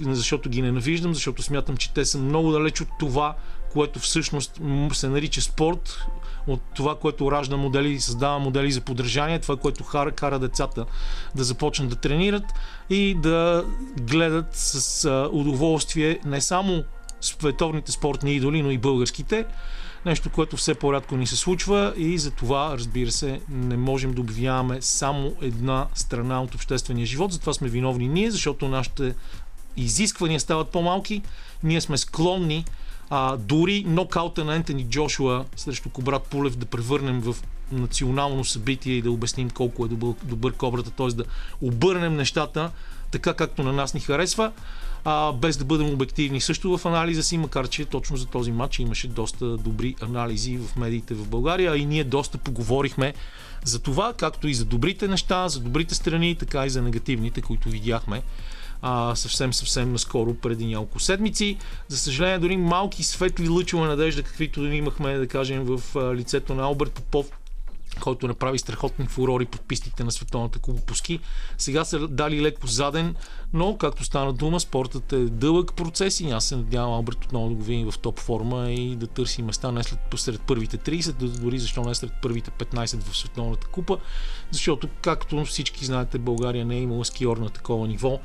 защото 0.01 0.49
ги 0.49 0.61
ненавиждам, 0.61 1.13
защото 1.13 1.43
смятам, 1.43 1.77
че 1.77 1.93
те 1.93 2.05
са 2.05 2.17
много 2.17 2.51
далеч 2.51 2.81
от 2.81 2.87
това, 2.99 3.35
което 3.73 3.99
всъщност 3.99 4.61
се 4.93 5.09
нарича 5.09 5.41
спорт, 5.41 6.05
от 6.47 6.61
това, 6.75 6.95
което 6.95 7.31
ражда 7.31 7.57
модели, 7.57 7.99
създава 7.99 8.39
модели 8.39 8.71
за 8.71 8.81
поддържание, 8.81 9.39
това, 9.39 9.57
което 9.57 9.83
кара, 9.83 10.11
кара 10.11 10.39
децата 10.39 10.85
да 11.35 11.43
започнат 11.43 11.89
да 11.89 11.95
тренират 11.95 12.43
и 12.89 13.15
да 13.15 13.65
гледат 14.01 14.47
с 14.51 15.09
удоволствие 15.31 16.19
не 16.25 16.41
само 16.41 16.83
световните 17.21 17.91
спортни 17.91 18.33
идоли, 18.33 18.61
но 18.61 18.71
и 18.71 18.77
българските. 18.77 19.45
Нещо, 20.05 20.29
което 20.29 20.57
все 20.57 20.75
по-рядко 20.75 21.17
ни 21.17 21.27
се 21.27 21.35
случва 21.35 21.93
и 21.97 22.17
за 22.17 22.31
това, 22.31 22.77
разбира 22.77 23.11
се, 23.11 23.41
не 23.49 23.77
можем 23.77 24.13
да 24.13 24.21
обвиняваме 24.21 24.81
само 24.81 25.33
една 25.41 25.87
страна 25.93 26.43
от 26.43 26.55
обществения 26.55 27.05
живот. 27.05 27.33
Затова 27.33 27.53
сме 27.53 27.69
виновни 27.69 28.07
ние, 28.07 28.31
защото 28.31 28.67
нашите 28.67 29.15
изисквания 29.77 30.39
стават 30.39 30.69
по-малки. 30.69 31.21
Ние 31.63 31.81
сме 31.81 31.97
склонни 31.97 32.65
а, 33.09 33.37
дори 33.37 33.83
нокаута 33.87 34.45
на 34.45 34.55
Ентони 34.55 34.85
Джошуа 34.85 35.45
срещу 35.55 35.89
Кобрат 35.89 36.23
Пулев 36.23 36.55
да 36.55 36.65
превърнем 36.65 37.21
в 37.21 37.35
национално 37.71 38.45
събитие 38.45 38.93
и 38.93 39.01
да 39.01 39.11
обясним 39.11 39.49
колко 39.49 39.85
е 39.85 39.87
добър, 39.87 40.13
добър 40.23 40.53
кобрата, 40.53 40.91
т.е. 40.91 41.07
да 41.07 41.23
обърнем 41.61 42.15
нещата 42.15 42.71
така 43.11 43.33
както 43.33 43.63
на 43.63 43.73
нас 43.73 43.93
ни 43.93 43.99
харесва, 43.99 44.51
а, 45.05 45.31
без 45.33 45.57
да 45.57 45.65
бъдем 45.65 45.89
обективни 45.89 46.41
също 46.41 46.77
в 46.77 46.85
анализа 46.85 47.23
си, 47.23 47.37
макар 47.37 47.67
че 47.67 47.85
точно 47.85 48.17
за 48.17 48.25
този 48.25 48.51
матч 48.51 48.79
имаше 48.79 49.07
доста 49.07 49.57
добри 49.57 49.95
анализи 50.01 50.57
в 50.57 50.75
медиите 50.75 51.13
в 51.13 51.27
България, 51.27 51.75
и 51.75 51.85
ние 51.85 52.03
доста 52.03 52.37
поговорихме 52.37 53.13
за 53.63 53.79
това, 53.79 54.13
както 54.13 54.47
и 54.47 54.53
за 54.53 54.65
добрите 54.65 55.07
неща, 55.07 55.49
за 55.49 55.59
добрите 55.59 55.95
страни, 55.95 56.35
така 56.35 56.65
и 56.65 56.69
за 56.69 56.81
негативните, 56.81 57.41
които 57.41 57.69
видяхме 57.69 58.21
а, 58.81 59.15
съвсем, 59.15 59.53
съвсем 59.53 59.91
наскоро, 59.91 60.33
преди 60.33 60.65
няколко 60.65 60.99
седмици. 60.99 61.57
За 61.87 61.97
съжаление, 61.97 62.39
дори 62.39 62.57
малки 62.57 63.03
светли 63.03 63.49
лъчове 63.49 63.87
надежда, 63.87 64.23
каквито 64.23 64.65
имахме, 64.65 65.17
да 65.17 65.27
кажем, 65.27 65.63
в 65.63 65.81
лицето 66.15 66.55
на 66.55 66.63
Алберт 66.63 66.93
Попов, 66.93 67.31
който 68.01 68.27
направи 68.27 68.59
страхотни 68.59 69.07
фурори 69.07 69.45
по 69.45 69.57
пистите 69.57 70.03
на 70.03 70.11
Световната 70.11 70.59
куба 70.59 70.81
по 70.81 70.95
ски. 70.95 71.19
Сега 71.57 71.85
са 71.85 72.07
дали 72.07 72.41
леко 72.41 72.67
заден, 72.67 73.15
но, 73.53 73.77
както 73.77 74.03
стана 74.03 74.33
дума, 74.33 74.59
спортът 74.59 75.13
е 75.13 75.25
дълъг 75.25 75.73
процес 75.73 76.19
и 76.19 76.29
аз 76.29 76.45
се 76.45 76.55
надявам 76.55 76.93
Алберт 76.93 77.25
отново 77.25 77.49
да 77.49 77.55
го 77.55 77.63
видим 77.63 77.91
в 77.91 77.99
топ 77.99 78.19
форма 78.19 78.71
и 78.71 78.95
да 78.95 79.07
търси 79.07 79.41
места 79.41 79.71
не 79.71 79.83
след, 79.83 79.99
сред 80.15 80.41
първите 80.41 80.77
30, 80.77 81.11
дори 81.11 81.59
защо 81.59 81.83
не 81.83 81.95
сред 81.95 82.11
първите 82.21 82.51
15 82.51 83.01
в 83.01 83.17
Световната 83.17 83.67
купа, 83.67 83.97
защото, 84.51 84.87
както 85.01 85.45
всички 85.45 85.85
знаете, 85.85 86.19
България 86.19 86.65
не 86.65 86.75
е 86.75 86.81
имала 86.81 87.05
скиор 87.05 87.37
на 87.37 87.49
такова 87.49 87.87
ниво 87.87 88.19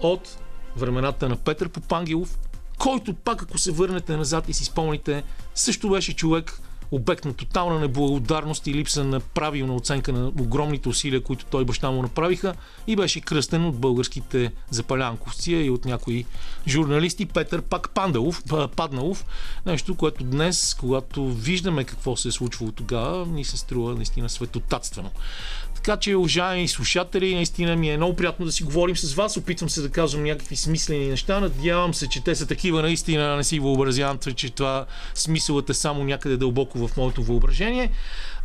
от 0.00 0.38
времената 0.76 1.28
на 1.28 1.36
Петър 1.36 1.68
Попангелов, 1.68 2.38
който 2.78 3.14
пак, 3.14 3.42
ако 3.42 3.58
се 3.58 3.72
върнете 3.72 4.16
назад 4.16 4.48
и 4.48 4.54
си 4.54 4.64
спомните, 4.64 5.22
също 5.54 5.90
беше 5.90 6.16
човек, 6.16 6.60
обект 6.90 7.24
на 7.24 7.34
тотална 7.34 7.80
неблагодарност 7.80 8.66
и 8.66 8.74
липса 8.74 9.04
на 9.04 9.20
правилна 9.20 9.74
оценка 9.74 10.12
на 10.12 10.26
огромните 10.26 10.88
усилия, 10.88 11.20
които 11.20 11.44
той 11.44 11.62
и 11.62 11.64
баща 11.64 11.90
му 11.90 12.02
направиха 12.02 12.54
и 12.86 12.96
беше 12.96 13.20
кръстен 13.20 13.64
от 13.64 13.76
българските 13.76 14.52
запалянковци 14.70 15.52
и 15.52 15.70
от 15.70 15.84
някои 15.84 16.24
журналисти 16.68 17.26
Петър 17.26 17.62
Пак 17.62 17.90
Пандалов, 17.90 18.42
Падналов. 18.76 19.26
Нещо, 19.66 19.94
което 19.94 20.24
днес, 20.24 20.76
когато 20.80 21.28
виждаме 21.28 21.84
какво 21.84 22.16
се 22.16 22.28
е 22.28 22.32
случвало 22.32 22.72
тогава, 22.72 23.26
ни 23.26 23.44
се 23.44 23.56
струва 23.56 23.94
наистина 23.94 24.28
светотатствено. 24.28 25.10
Така 25.74 25.96
че, 25.96 26.16
уважаеми 26.16 26.68
слушатели, 26.68 27.34
наистина 27.34 27.76
ми 27.76 27.90
е 27.90 27.96
много 27.96 28.16
приятно 28.16 28.46
да 28.46 28.52
си 28.52 28.62
говорим 28.62 28.96
с 28.96 29.14
вас. 29.14 29.36
Опитвам 29.36 29.70
се 29.70 29.82
да 29.82 29.90
казвам 29.90 30.24
някакви 30.24 30.56
смислени 30.56 31.06
неща. 31.06 31.40
Надявам 31.40 31.94
се, 31.94 32.08
че 32.08 32.24
те 32.24 32.34
са 32.34 32.46
такива 32.46 32.82
наистина. 32.82 33.36
Не 33.36 33.44
си 33.44 33.58
въобразявам, 33.58 34.18
че 34.36 34.50
това 34.50 34.86
смисълът 35.14 35.70
е 35.70 35.74
само 35.74 36.04
някъде 36.04 36.36
дълбоко 36.36 36.73
в 36.74 36.90
моето 36.96 37.22
въображение. 37.22 37.90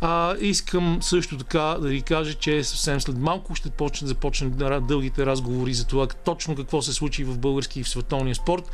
А, 0.00 0.34
искам 0.40 0.98
също 1.02 1.38
така 1.38 1.76
да 1.80 1.88
ви 1.88 2.02
кажа, 2.02 2.34
че 2.34 2.64
съвсем 2.64 3.00
след 3.00 3.18
малко 3.18 3.54
ще 3.54 3.70
почне, 3.70 4.08
започнем 4.08 4.50
дългите 4.80 5.26
разговори 5.26 5.74
за 5.74 5.86
това 5.86 6.06
точно 6.06 6.56
какво 6.56 6.82
се 6.82 6.92
случи 6.92 7.24
в 7.24 7.38
български 7.38 7.80
и 7.80 7.82
в 7.82 7.88
световния 7.88 8.34
спорт 8.34 8.70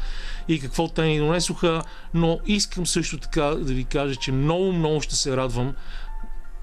и 0.49 0.61
какво 0.61 0.89
те 0.89 1.03
ни 1.03 1.19
донесоха, 1.19 1.83
но 2.15 2.39
искам 2.47 2.87
също 2.87 3.19
така 3.19 3.43
да 3.43 3.73
ви 3.73 3.85
кажа, 3.85 4.17
че 4.17 4.33
много, 4.33 4.73
много 4.73 5.01
ще 5.01 5.17
се 5.17 5.37
радвам 5.37 5.75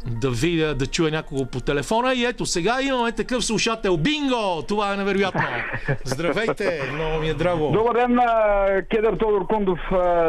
да 0.06 0.30
видя, 0.32 0.76
да 0.76 0.88
чуя 0.88 1.12
някого 1.12 1.46
по 1.46 1.60
телефона 1.60 2.14
и 2.14 2.26
ето 2.26 2.46
сега 2.46 2.82
имаме 2.82 3.12
такъв 3.12 3.46
слушател. 3.46 3.98
Бинго! 3.98 4.64
Това 4.68 4.94
е 4.94 4.98
невероятно. 4.98 5.42
Здравейте, 6.04 6.90
много 6.94 7.20
ми 7.20 7.30
е 7.30 7.34
драго. 7.34 7.72
Добър 7.72 7.96
ден, 7.96 8.20
Кедър 8.92 9.18
Тодор 9.18 9.48
Кондов. 9.48 9.80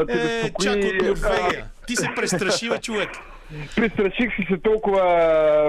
Е, 0.08 0.50
чак 0.62 0.76
от 0.76 1.02
Норвегия. 1.02 1.64
Ти 1.86 1.96
се 1.96 2.08
престрашива 2.16 2.78
човек. 2.78 3.10
Престраших 3.76 4.34
си 4.36 4.46
се 4.50 4.58
толкова 4.58 5.02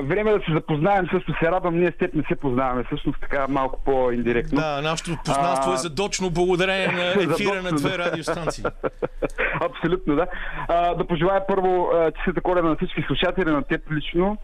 време 0.04 0.32
да 0.32 0.40
се 0.40 0.54
запознаем. 0.54 1.08
Също 1.12 1.34
се 1.40 1.52
радвам. 1.52 1.80
Ние 1.80 1.92
с 1.92 1.98
теб 1.98 2.14
не 2.14 2.24
се 2.24 2.36
познаваме. 2.36 2.84
Всъщност 2.84 3.18
така 3.22 3.46
малко 3.50 3.80
по-индиректно. 3.86 4.60
Да, 4.60 4.82
нашето 4.82 5.18
познанство 5.26 5.72
а... 5.72 5.74
е 5.74 5.78
задочно 5.78 6.30
благодарение 6.30 6.88
на 6.88 7.24
ефира 7.34 7.62
на 7.62 7.72
две 7.72 7.98
радиостанции. 7.98 8.64
Абсолютно, 9.62 10.16
да. 10.16 10.28
А, 10.68 10.94
да 10.96 11.08
пожелая 11.08 11.48
първо 11.48 11.90
честита 12.16 12.42
коледа 12.42 12.68
на 12.68 12.76
всички 12.76 13.02
слушатели, 13.02 13.50
на 13.50 13.64
теб 13.64 13.92
лично. 13.92 14.38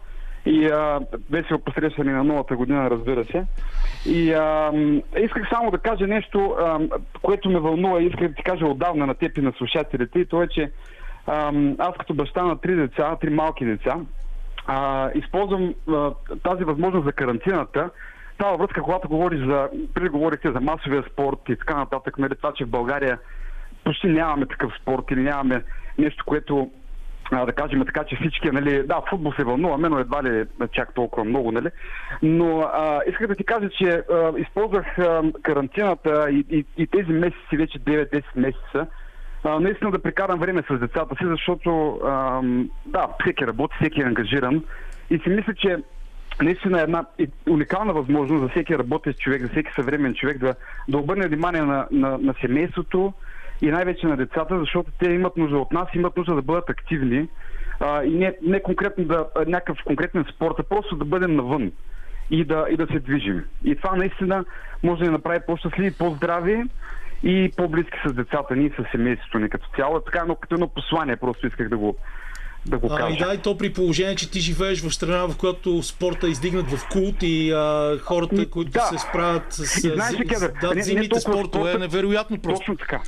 И 0.46 0.66
а, 0.66 1.00
весело 1.30 1.60
посрещане 1.60 2.12
на 2.12 2.24
новата 2.24 2.56
година, 2.56 2.90
разбира 2.90 3.24
се. 3.24 3.46
И 4.06 4.32
а, 4.32 4.72
исках 5.20 5.48
само 5.54 5.70
да 5.70 5.78
кажа 5.78 6.06
нещо, 6.06 6.56
а, 6.60 6.78
което 7.22 7.50
ме 7.50 7.60
вълнува 7.60 8.02
и 8.02 8.06
исках 8.06 8.28
да 8.28 8.34
ти 8.34 8.42
кажа 8.42 8.66
отдавна 8.66 9.06
на 9.06 9.14
теб 9.14 9.38
и 9.38 9.40
на 9.40 9.52
слушателите. 9.58 10.18
И 10.18 10.26
то 10.26 10.42
е, 10.42 10.48
че 10.48 10.70
аз 11.78 11.96
като 11.98 12.14
баща 12.14 12.42
на 12.42 12.56
три 12.58 12.74
деца, 12.74 13.16
три 13.20 13.30
малки 13.30 13.64
деца, 13.64 13.96
а, 14.66 15.10
използвам 15.14 15.74
а, 15.88 16.10
тази 16.42 16.64
възможност 16.64 17.06
за 17.06 17.12
карантината. 17.12 17.90
Тази 18.38 18.58
връзка, 18.58 18.82
когато 18.82 19.08
говориш 19.08 19.40
за, 19.46 19.68
преди 19.94 20.08
говорихте 20.08 20.52
за 20.52 20.60
масовия 20.60 21.04
спорт 21.12 21.38
и 21.48 21.56
така 21.56 21.76
нататък, 21.76 22.18
нали, 22.18 22.34
това, 22.36 22.52
че 22.52 22.64
в 22.64 22.70
България 22.70 23.18
почти 23.84 24.06
нямаме 24.06 24.46
такъв 24.46 24.72
спорт 24.82 25.04
или 25.10 25.20
нямаме 25.20 25.62
нещо, 25.98 26.24
което 26.26 26.70
а, 27.32 27.46
да 27.46 27.52
кажем 27.52 27.84
така, 27.86 28.04
че 28.04 28.16
всички, 28.16 28.50
нали, 28.50 28.86
да, 28.86 29.02
футбол 29.10 29.32
се 29.32 29.44
вълнуваме, 29.44 29.88
но 29.88 29.98
едва 29.98 30.22
ли 30.22 30.44
чак 30.72 30.94
толкова 30.94 31.24
много, 31.24 31.52
нали. 31.52 31.68
Но 32.22 32.60
а, 32.60 33.00
исках 33.08 33.26
да 33.26 33.34
ти 33.34 33.44
кажа, 33.44 33.68
че 33.70 34.02
а, 34.12 34.32
използвах 34.38 34.98
а, 34.98 35.22
карантината 35.42 36.30
и, 36.30 36.46
и, 36.50 36.64
и 36.76 36.86
тези 36.86 37.12
месеци, 37.12 37.56
вече 37.56 37.78
9-10 37.78 38.22
месеца, 38.36 38.86
наистина 39.44 39.90
да 39.90 40.02
прекарам 40.02 40.38
време 40.38 40.62
с 40.70 40.78
децата 40.78 41.16
си, 41.16 41.24
защото 41.26 42.00
а, 42.04 42.40
да, 42.86 43.08
всеки 43.20 43.46
работи, 43.46 43.76
всеки 43.80 44.00
е 44.00 44.04
ангажиран 44.04 44.64
и 45.10 45.18
си 45.18 45.28
мисля, 45.28 45.54
че 45.54 45.76
наистина 46.42 46.80
е 46.80 46.82
една 46.82 47.04
уникална 47.48 47.92
възможност 47.92 48.42
за 48.42 48.48
всеки 48.48 48.78
работещ 48.78 49.18
човек, 49.18 49.42
за 49.42 49.48
всеки 49.48 49.72
съвременен 49.72 50.14
човек 50.14 50.38
да, 50.38 50.54
да 50.88 50.98
обърне 50.98 51.28
внимание 51.28 51.62
на, 51.62 51.86
на, 51.90 52.18
на 52.18 52.34
семейството 52.40 53.12
и 53.62 53.70
най-вече 53.70 54.06
на 54.06 54.16
децата, 54.16 54.58
защото 54.58 54.90
те 54.98 55.10
имат 55.10 55.36
нужда 55.36 55.58
от 55.58 55.72
нас, 55.72 55.88
имат 55.94 56.16
нужда 56.16 56.34
да 56.34 56.42
бъдат 56.42 56.70
активни 56.70 57.28
а, 57.80 58.04
и 58.04 58.10
не, 58.10 58.34
не 58.42 58.62
конкретно 58.62 59.04
да, 59.04 59.26
някакъв 59.46 59.78
конкретен 59.84 60.24
спорт, 60.34 60.54
а 60.58 60.62
просто 60.62 60.96
да 60.96 61.04
бъдем 61.04 61.36
навън 61.36 61.72
и 62.30 62.44
да, 62.44 62.66
и 62.70 62.76
да 62.76 62.86
се 62.86 62.98
движим. 62.98 63.44
И 63.64 63.76
това 63.76 63.96
наистина 63.96 64.44
може 64.82 64.98
да 64.98 65.06
ни 65.06 65.12
направи 65.12 65.40
по-щастливи, 65.46 65.98
по-здрави 65.98 66.64
и 67.22 67.52
по-близки 67.56 67.98
с 68.06 68.12
децата 68.12 68.56
ни 68.56 68.70
с 68.70 68.84
семейството 68.92 69.38
ни 69.38 69.48
като 69.48 69.68
цяло. 69.76 70.00
Така, 70.00 70.24
но 70.28 70.36
като 70.36 70.54
едно 70.54 70.68
послание 70.68 71.16
просто 71.16 71.46
исках 71.46 71.68
да 71.68 71.76
го, 71.76 71.96
да 72.66 72.78
го 72.78 72.88
кажа. 72.88 73.06
А, 73.06 73.10
и 73.10 73.16
да, 73.16 73.34
и 73.34 73.38
то 73.38 73.58
при 73.58 73.72
положение, 73.72 74.16
че 74.16 74.30
ти 74.30 74.40
живееш 74.40 74.80
в 74.80 74.94
страна, 74.94 75.26
в 75.26 75.38
която 75.38 75.82
спорта 75.82 76.26
е 76.26 76.30
издигнат 76.30 76.70
в 76.70 76.88
култ 76.92 77.22
и 77.22 77.52
а, 77.52 77.98
хората, 77.98 78.50
които 78.50 78.70
да. 78.70 78.80
се 78.80 78.98
справят 78.98 79.52
с, 79.52 79.84
и, 79.84 79.88
знаеш, 79.88 80.16
зи, 80.16 80.18
Кедър, 80.18 80.52
да, 80.60 80.74
не, 80.74 80.82
зимните 80.82 81.14
не 81.14 81.20
спортове, 81.20 81.70
спорта, 81.70 81.76
е 81.76 81.78
невероятно 81.78 82.38
просто. 82.38 82.60
Точно 82.60 82.76
така. 82.76 83.00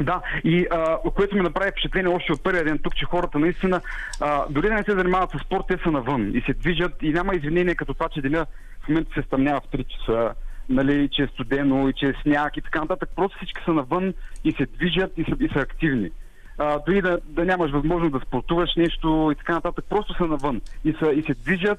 Да, 0.00 0.22
и 0.44 0.66
а, 0.70 0.98
което 1.14 1.36
ми 1.36 1.42
направи 1.42 1.70
впечатление 1.70 2.14
още 2.14 2.32
от 2.32 2.42
първия 2.42 2.64
ден 2.64 2.78
тук, 2.78 2.96
че 2.96 3.04
хората 3.04 3.38
наистина, 3.38 3.80
а, 4.20 4.44
дори 4.50 4.68
да 4.68 4.74
не 4.74 4.82
се 4.82 4.92
занимават 4.92 5.30
с 5.30 5.38
спорт, 5.38 5.64
те 5.68 5.78
са 5.82 5.90
навън 5.90 6.30
и 6.34 6.42
се 6.46 6.52
движат 6.52 6.92
и 7.02 7.12
няма 7.12 7.34
извинение 7.34 7.74
като 7.74 7.94
това, 7.94 8.08
че 8.08 8.20
деня 8.20 8.46
в 8.84 8.88
момента 8.88 9.10
се 9.14 9.22
стъмнява 9.22 9.60
в 9.60 9.76
3 9.76 9.84
часа 9.86 10.34
нали, 10.70 11.08
че 11.12 11.22
е 11.22 11.26
студено 11.26 11.88
и 11.88 11.92
че 11.92 12.06
е 12.06 12.14
сняг 12.22 12.56
и 12.56 12.62
така 12.62 12.80
нататък. 12.80 13.10
Просто 13.16 13.36
всички 13.36 13.62
са 13.64 13.72
навън 13.72 14.14
и 14.44 14.52
се 14.52 14.66
движат 14.66 15.12
и 15.16 15.24
са, 15.24 15.44
и 15.44 15.48
са 15.48 15.58
активни. 15.58 16.10
А, 16.58 16.78
дори 16.86 17.02
да, 17.02 17.18
да 17.24 17.44
нямаш 17.44 17.70
възможност 17.70 18.12
да 18.12 18.20
спортуваш 18.26 18.70
нещо 18.76 19.30
и 19.32 19.36
така 19.36 19.52
нататък, 19.52 19.84
просто 19.88 20.14
са 20.14 20.26
навън 20.26 20.60
и, 20.84 20.92
са, 20.92 21.12
и 21.12 21.22
се 21.22 21.34
движат 21.34 21.78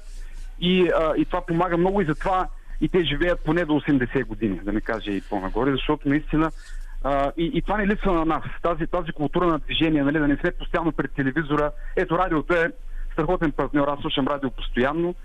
и, 0.60 0.90
а, 0.90 1.14
и 1.18 1.26
това 1.26 1.46
помага 1.46 1.78
много 1.78 2.02
и 2.02 2.06
затова 2.06 2.48
и 2.82 2.90
те 2.90 3.04
живеят 3.04 3.44
поне 3.46 3.66
до 3.66 3.74
80 3.74 4.26
години, 4.26 4.60
да 4.64 4.72
не 4.72 4.82
кажа 4.82 5.12
и 5.12 5.22
по-нагоре, 5.30 5.72
защото 5.72 6.10
наистина 6.10 6.52
а, 7.04 7.32
и, 7.38 7.52
и 7.54 7.62
това 7.62 7.78
не 7.78 7.88
липсва 7.88 8.14
на 8.14 8.26
нас. 8.26 8.44
Тази, 8.62 8.88
тази 8.88 9.12
култура 9.12 9.48
на 9.48 9.60
движение, 9.60 10.04
нали, 10.04 10.20
да 10.20 10.28
не 10.28 10.38
сме 10.38 10.52
постоянно 10.52 10.92
пред 10.92 11.12
телевизора. 11.12 11.72
Ето 11.96 12.18
радиото 12.18 12.54
е 12.54 12.72
страхотен 13.14 13.52
партньор, 13.52 13.88
аз 13.88 14.00
слушам 14.00 14.28
радио 14.28 14.52
постоянно 14.52 15.16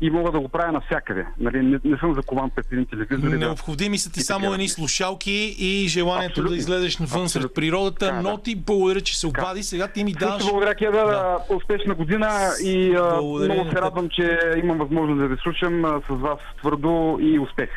и 0.00 0.10
мога 0.10 0.32
да 0.32 0.40
го 0.40 0.48
правя 0.48 0.72
навсякъде. 0.72 1.26
Нали, 1.38 1.62
не, 1.62 1.78
не 1.84 1.98
съм 1.98 2.14
закован 2.14 2.50
пред 2.50 2.66
един 2.72 2.86
телевизор. 2.86 3.28
Необходими 3.28 3.98
са 3.98 4.12
ти 4.12 4.20
само 4.20 4.52
едни 4.52 4.68
слушалки 4.68 5.56
и 5.58 5.88
желанието 5.88 6.32
Абсолютно. 6.32 6.50
да 6.50 6.56
излезеш 6.56 6.98
навън 6.98 7.28
сред 7.28 7.54
природата, 7.54 8.06
да, 8.06 8.22
но 8.22 8.38
ти 8.38 8.56
благодаря, 8.56 9.00
че 9.00 9.18
се 9.18 9.26
обади. 9.26 9.62
Сега 9.62 9.88
ти 9.88 10.04
ми 10.04 10.12
даваш... 10.12 10.44
благодаря, 10.44 10.74
Кеда, 10.74 10.92
да. 10.92 11.54
успешна 11.54 11.94
година 11.94 12.50
и 12.64 12.94
благодаря 12.96 13.54
много 13.54 13.70
се 13.70 13.76
радвам, 13.76 14.08
че 14.08 14.38
имам 14.64 14.78
възможност 14.78 15.20
да 15.20 15.28
ви 15.28 15.36
слушам 15.42 16.02
с 16.08 16.14
вас 16.14 16.38
твърдо 16.60 17.18
и 17.20 17.38
успех. 17.38 17.70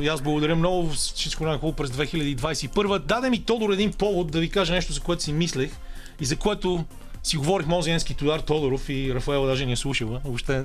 И 0.00 0.08
аз 0.08 0.22
благодаря 0.22 0.56
много. 0.56 0.88
Всичко 0.88 1.44
най-хубаво 1.44 1.76
през 1.76 1.90
2021. 1.90 2.98
Даде 2.98 3.30
ми 3.30 3.44
Тодор 3.44 3.70
един 3.70 3.92
повод 3.92 4.30
да 4.30 4.40
ви 4.40 4.50
кажа 4.50 4.74
нещо, 4.74 4.92
за 4.92 5.00
което 5.00 5.22
си 5.22 5.32
мислех 5.32 5.70
и 6.20 6.24
за 6.24 6.36
което 6.36 6.84
си 7.22 7.36
говорих 7.36 7.66
с 7.98 8.04
Тодор 8.04 8.40
Тодоров 8.40 8.88
и 8.88 9.14
Рафаел 9.14 9.46
даже 9.46 9.66
не 9.66 9.72
е 9.72 9.76
слушала 9.76 10.20
въобще. 10.24 10.64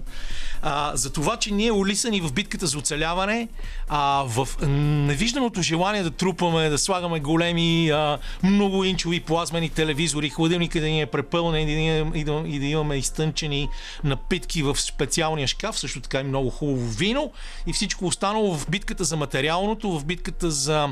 А, 0.62 0.92
за 0.96 1.14
това, 1.14 1.38
че 1.38 1.54
ние 1.54 1.72
улисани 1.72 2.22
в 2.22 2.34
битката 2.34 2.68
за 2.68 2.78
оцеляване, 2.78 3.48
а, 3.88 4.24
в 4.28 4.48
невижданото 5.08 5.62
желание 5.62 6.04
да 6.04 6.12
трупаме, 6.12 6.70
да 6.70 6.78
слагаме 6.78 7.20
големи 7.20 7.90
а, 7.90 8.18
многоинчови 8.44 9.20
плазмени 9.20 9.70
телевизори, 9.70 10.30
хладилника 10.30 10.80
да 10.80 10.86
ни 10.86 11.02
е 11.02 11.06
препълнен 11.06 11.70
и, 12.16 12.24
да, 12.24 12.44
и 12.46 12.60
да 12.60 12.66
имаме 12.66 12.96
изтънчени 12.96 13.70
напитки 14.04 14.64
в 14.64 14.76
специалния 14.82 15.48
шкаф, 15.48 15.80
също 15.80 16.02
така 16.02 16.20
и 16.20 16.24
много 16.24 16.50
хубаво 16.50 16.88
вино 16.88 17.32
и 17.68 17.74
всичко 17.74 18.06
останало 18.06 18.58
в 18.58 18.70
битката 18.70 19.04
за 19.04 19.18
материалното, 19.18 20.00
в 20.00 20.06
битката 20.06 20.52
за 20.52 20.90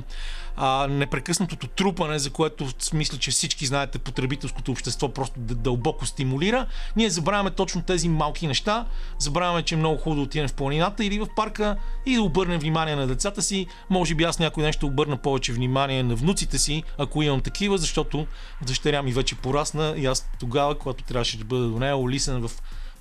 а, 0.56 0.88
непрекъснатото 0.88 1.68
трупане, 1.68 2.20
за 2.20 2.30
което 2.30 2.68
мисля, 2.94 3.18
че 3.18 3.32
всички 3.32 3.66
знаете, 3.66 4.00
потребителското 4.00 4.72
общество 4.72 5.10
просто 5.10 5.40
дълбоко 5.40 6.06
стимулира. 6.06 6.66
Ние 6.96 7.10
забравяме 7.10 7.52
точно 7.52 7.82
тези 7.82 8.10
малки 8.10 8.48
неща, 8.48 8.86
забравяме, 9.20 9.64
че 9.64 9.76
е 9.76 9.78
много 9.78 9.98
хубаво 9.98 10.16
да 10.16 10.22
отидем 10.22 10.48
в 10.48 10.54
планината 10.54 11.06
или 11.06 11.20
в 11.20 11.28
парка 11.36 11.78
и 12.06 12.16
да 12.16 12.22
обърнем 12.22 12.60
внимание 12.60 12.96
на 12.96 13.08
децата 13.08 13.42
си. 13.42 13.68
Може 13.90 14.16
би 14.16 14.24
аз 14.24 14.40
някой 14.40 14.64
ден 14.64 14.74
ще 14.74 14.86
обърна 14.86 15.18
повече 15.18 15.54
внимание 15.54 16.04
на 16.04 16.16
внуците 16.16 16.58
си, 16.58 16.84
ако 16.98 17.24
имам 17.24 17.42
такива, 17.42 17.78
защото 17.78 18.28
дъщеря 18.62 19.02
ми 19.02 19.12
вече 19.12 19.36
порасна 19.36 19.94
и 19.98 20.06
аз 20.06 20.30
тогава, 20.40 20.78
когато 20.78 21.04
трябваше 21.04 21.38
да 21.38 21.46
бъда 21.46 21.68
до 21.68 21.80
нея, 21.80 21.98
улисен 21.98 22.48
в 22.48 22.52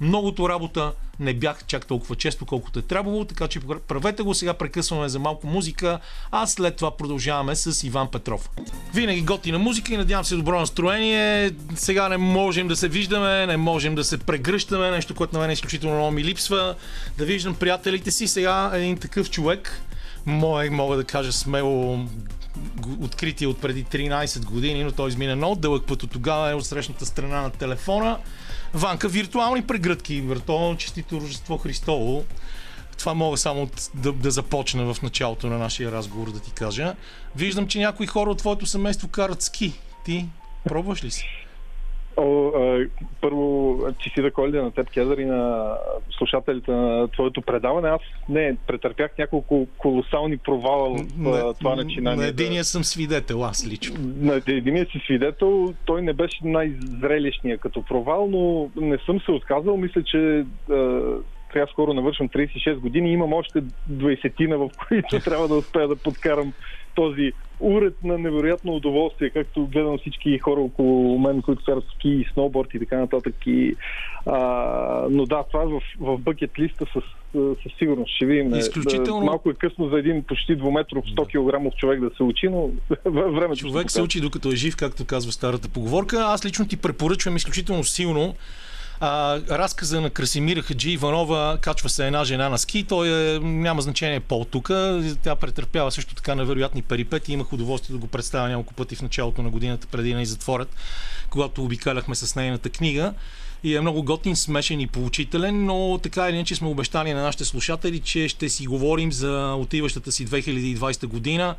Многото 0.00 0.48
работа 0.48 0.92
не 1.20 1.34
бях 1.34 1.64
чак 1.66 1.86
толкова 1.86 2.16
често, 2.16 2.46
колкото 2.46 2.78
е 2.78 2.82
трябвало, 2.82 3.24
така 3.24 3.48
че 3.48 3.60
правете 3.88 4.22
го. 4.22 4.34
Сега 4.34 4.54
прекъсваме 4.54 5.08
за 5.08 5.18
малко 5.18 5.46
музика, 5.46 5.98
а 6.30 6.46
след 6.46 6.76
това 6.76 6.96
продължаваме 6.96 7.56
с 7.56 7.86
Иван 7.86 8.10
Петров. 8.10 8.50
Винаги 8.94 9.22
готина 9.22 9.58
музика 9.58 9.94
и 9.94 9.96
надявам 9.96 10.24
се 10.24 10.36
добро 10.36 10.60
настроение. 10.60 11.50
Сега 11.74 12.08
не 12.08 12.16
можем 12.16 12.68
да 12.68 12.76
се 12.76 12.88
виждаме, 12.88 13.46
не 13.46 13.56
можем 13.56 13.94
да 13.94 14.04
се 14.04 14.18
прегръщаме, 14.18 14.90
нещо, 14.90 15.14
което 15.14 15.34
на 15.34 15.40
мен 15.40 15.50
изключително 15.50 15.96
много 15.96 16.10
ми 16.10 16.24
липсва. 16.24 16.74
Да 17.18 17.24
виждам 17.24 17.54
приятелите 17.54 18.10
си. 18.10 18.28
Сега 18.28 18.70
един 18.74 18.96
такъв 18.96 19.30
човек, 19.30 19.82
мой, 20.26 20.70
мога 20.70 20.96
да 20.96 21.04
кажа 21.04 21.32
смело, 21.32 22.06
откритие 23.00 23.46
от 23.46 23.61
преди 23.61 23.84
13 23.84 24.44
години, 24.44 24.84
но 24.84 24.92
той 24.92 25.08
измина 25.08 25.37
много 25.37 25.54
дълъг 25.54 25.87
път 25.87 26.02
от 26.02 26.11
тогава 26.11 26.50
е 26.50 26.54
от 26.54 26.66
срещната 26.66 27.06
страна 27.06 27.40
на 27.40 27.50
телефона. 27.50 28.18
Ванка, 28.75 29.08
виртуални 29.08 29.62
прегръдки, 29.62 30.20
виртуално 30.20 30.76
честито 30.76 31.20
Рождество 31.20 31.58
Христово. 31.58 32.25
Това 32.99 33.14
мога 33.14 33.37
само 33.37 33.68
да, 33.94 34.12
да 34.12 34.30
започна 34.30 34.94
в 34.94 35.02
началото 35.02 35.46
на 35.46 35.58
нашия 35.58 35.92
разговор 35.92 36.32
да 36.32 36.40
ти 36.40 36.50
кажа. 36.50 36.94
Виждам, 37.37 37.68
че 37.68 37.78
някои 37.78 38.06
хора 38.06 38.30
от 38.30 38.38
твоето 38.38 38.66
семейство 38.66 39.08
карат 39.08 39.42
ски. 39.42 39.73
Ти 40.04 40.28
пробваш 40.64 41.04
ли 41.04 41.11
си? 41.11 41.43
О, 42.16 42.49
а, 42.49 42.87
първо, 43.21 43.78
честита 43.99 44.30
коледа 44.30 44.62
на 44.62 44.71
теб, 44.71 44.90
Кезър, 44.90 45.18
и 45.18 45.25
на 45.25 45.73
слушателите 46.18 46.71
на 46.71 47.09
твоето 47.09 47.42
предаване. 47.42 47.88
Аз 47.88 48.00
не, 48.28 48.56
претърпях 48.66 49.11
няколко 49.18 49.66
колосални 49.78 50.38
провала 50.38 50.99
в 50.99 51.18
на, 51.18 51.54
това 51.54 51.76
начинание. 51.76 52.16
На 52.16 52.28
единия 52.28 52.64
съм 52.64 52.85
свидетел, 52.85 53.44
аз 53.44 53.68
лично. 53.68 53.97
На 54.16 54.42
единия 54.47 54.87
си 54.87 55.00
свидетел, 55.04 55.75
той 55.85 56.02
не 56.02 56.12
беше 56.12 56.38
най-зрелищния 56.44 57.59
като 57.59 57.83
провал, 57.83 58.28
но 58.30 58.71
не 58.87 58.99
съм 58.99 59.21
се 59.21 59.30
отказал. 59.30 59.76
Мисля, 59.76 60.02
че 60.02 60.44
сега 61.54 61.66
скоро 61.73 61.94
навършвам 61.94 62.28
36 62.28 62.75
години, 62.75 63.12
имам 63.12 63.33
още 63.33 63.62
20 63.90 64.56
в 64.56 64.71
които 64.88 65.18
трябва 65.25 65.49
да 65.49 65.54
успея 65.54 65.88
да 65.88 65.97
подкарам 65.97 66.52
този 66.94 67.32
уред 67.60 67.94
на 68.04 68.18
невероятно 68.18 68.72
удоволствие, 68.72 69.30
както 69.30 69.66
гледам 69.66 69.98
всички 69.98 70.38
хора 70.38 70.60
около 70.60 71.18
мен, 71.18 71.42
които 71.42 71.64
карат 71.64 71.84
ски, 71.94 72.26
сноуборд 72.32 72.74
и 72.74 72.78
така 72.78 72.96
нататък. 72.96 73.34
И, 73.46 73.76
а, 74.26 74.38
но 75.10 75.26
да, 75.26 75.42
това 75.42 75.62
е 75.62 75.66
в, 75.66 75.80
в 76.00 76.18
бъкет 76.18 76.58
листа 76.58 76.86
със, 76.92 77.04
със 77.62 77.72
сигурност. 77.78 78.14
Ще 78.14 78.26
видим. 78.26 78.54
Е, 78.54 78.58
Изключително... 78.58 79.24
Малко 79.26 79.50
е 79.50 79.54
късно 79.54 79.88
за 79.88 79.98
един 79.98 80.22
почти 80.22 80.56
двуметров 80.56 81.04
100 81.04 81.70
кг 81.70 81.76
човек 81.76 82.00
да 82.00 82.10
се 82.16 82.22
учи, 82.22 82.48
но 82.48 82.70
времето 83.10 83.61
Човек 83.61 83.90
се 83.90 84.02
учи 84.02 84.20
докато 84.20 84.48
е 84.48 84.57
жив, 84.57 84.76
както 84.76 85.04
казва 85.04 85.33
старата 85.33 85.68
поговорка. 85.68 86.16
Аз 86.16 86.44
лично 86.44 86.66
ти 86.66 86.76
препоръчвам 86.76 87.37
изключително 87.37 87.85
силно 87.85 88.35
а, 89.05 89.40
разказа 89.59 90.01
на 90.01 90.11
Красимира 90.11 90.62
Хаджи 90.62 90.90
Иванова 90.90 91.59
качва 91.61 91.88
се 91.88 92.07
една 92.07 92.25
жена 92.25 92.49
на 92.49 92.59
ски. 92.59 92.85
Той 92.85 93.09
е, 93.09 93.38
няма 93.38 93.83
значение 93.83 94.21
пол 94.21 94.45
тук. 94.51 94.71
Тя 95.23 95.37
претърпява 95.37 95.90
също 95.90 96.14
така 96.14 96.35
невероятни 96.35 96.83
перипети. 96.83 97.33
Имах 97.33 97.53
удоволствие 97.53 97.95
да 97.95 97.99
го 97.99 98.07
представя 98.07 98.49
няколко 98.49 98.75
пъти 98.75 98.97
в 98.97 99.03
началото 99.03 99.43
на 99.43 99.51
годината, 99.51 99.87
преди 99.87 100.14
да 100.14 100.25
затворят, 100.25 100.77
когато 101.31 101.64
обикаляхме 101.64 102.14
с 102.14 102.35
нейната 102.37 102.71
книга 102.71 103.14
и 103.64 103.77
е 103.77 103.81
много 103.81 104.03
готин, 104.03 104.37
смешен 104.37 104.81
и 104.81 104.87
поучителен, 104.87 105.64
но 105.64 105.99
така 106.03 106.29
или 106.29 106.37
иначе 106.37 106.55
сме 106.55 106.69
обещали 106.69 107.12
на 107.12 107.23
нашите 107.23 107.45
слушатели, 107.45 108.01
че 108.01 108.29
ще 108.29 108.49
си 108.49 108.67
говорим 108.67 109.12
за 109.12 109.55
отиващата 109.59 110.12
си 110.12 110.27
2020 110.27 111.07
година, 111.07 111.55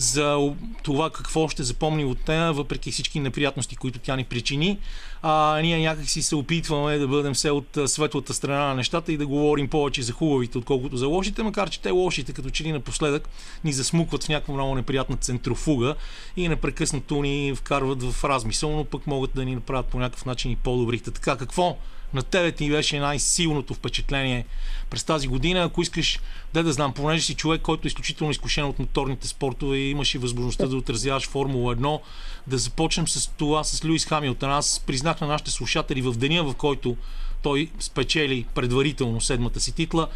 за 0.00 0.52
това 0.82 1.10
какво 1.10 1.48
ще 1.48 1.62
запомни 1.62 2.04
от 2.04 2.28
нея, 2.28 2.52
въпреки 2.52 2.90
всички 2.90 3.20
неприятности, 3.20 3.76
които 3.76 3.98
тя 3.98 4.16
ни 4.16 4.24
причини. 4.24 4.78
А, 5.22 5.60
ние 5.62 5.78
някакси 5.78 6.22
се 6.22 6.36
опитваме 6.36 6.98
да 6.98 7.08
бъдем 7.08 7.34
все 7.34 7.50
от 7.50 7.78
светлата 7.86 8.34
страна 8.34 8.66
на 8.66 8.74
нещата 8.74 9.12
и 9.12 9.16
да 9.16 9.26
говорим 9.26 9.68
повече 9.68 10.02
за 10.02 10.12
хубавите, 10.12 10.58
отколкото 10.58 10.96
за 10.96 11.06
лошите, 11.06 11.42
макар 11.42 11.70
че 11.70 11.80
те 11.80 11.90
лошите, 11.90 12.32
като 12.32 12.50
че 12.50 12.64
ли 12.64 12.72
напоследък, 12.72 13.28
ни 13.64 13.72
засмукват 13.72 14.24
в 14.24 14.28
някаква 14.28 14.54
много 14.54 14.74
неприятна 14.74 15.16
центрофуга 15.16 15.94
и 16.36 16.48
непрекъснато 16.48 17.22
ни 17.22 17.52
вкарват 17.56 18.02
в 18.02 18.24
размисъл, 18.24 18.76
но 18.76 18.84
пък 18.84 19.06
могат 19.06 19.30
да 19.34 19.44
ни 19.44 19.54
направят 19.54 19.86
по 19.86 19.98
някакъв 19.98 20.26
начин 20.26 20.50
и 20.50 20.56
по-добрите. 20.56 21.10
Така, 21.10 21.36
какво 21.36 21.76
на 22.14 22.22
тебе 22.22 22.52
ти 22.52 22.70
беше 22.70 23.00
най-силното 23.00 23.74
впечатление 23.74 24.46
през 24.90 25.04
тази 25.04 25.28
година. 25.28 25.62
Ако 25.62 25.82
искаш 25.82 26.20
да 26.54 26.62
да 26.62 26.72
знам, 26.72 26.92
понеже 26.92 27.24
си 27.24 27.34
човек, 27.34 27.62
който 27.62 27.86
е 27.86 27.88
изключително 27.88 28.30
изкушен 28.30 28.64
от 28.64 28.78
моторните 28.78 29.28
спортове 29.28 29.76
и 29.76 29.90
имаш 29.90 30.14
и 30.14 30.18
възможността 30.18 30.66
да 30.66 30.76
отразяваш 30.76 31.28
Формула 31.28 31.76
1, 31.76 32.00
да 32.46 32.58
започнем 32.58 33.08
с 33.08 33.30
това 33.36 33.64
с 33.64 33.84
Луис 33.84 34.06
Хамилтън. 34.06 34.50
Аз 34.50 34.80
признах 34.86 35.20
на 35.20 35.26
нашите 35.26 35.50
слушатели 35.50 36.02
в 36.02 36.12
деня, 36.12 36.44
в 36.44 36.54
който 36.54 36.96
той 37.42 37.70
спечели 37.80 38.46
предварително 38.54 39.20
седмата 39.20 39.60
си 39.60 39.72
титла, 39.72 40.08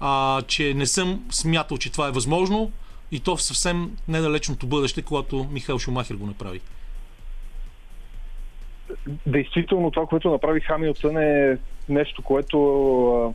а, 0.00 0.42
че 0.42 0.74
не 0.74 0.86
съм 0.86 1.24
смятал, 1.30 1.78
че 1.78 1.92
това 1.92 2.08
е 2.08 2.12
възможно 2.12 2.72
и 3.12 3.20
то 3.20 3.36
в 3.36 3.42
съвсем 3.42 3.90
недалечното 4.08 4.66
бъдеще, 4.66 5.02
когато 5.02 5.48
Михаил 5.50 5.78
Шумахер 5.78 6.14
го 6.14 6.26
направи 6.26 6.60
действително 9.26 9.90
това, 9.90 10.06
което 10.06 10.30
направи 10.30 10.60
Хамилтън 10.60 11.16
е 11.16 11.58
нещо, 11.88 12.22
което 12.22 13.34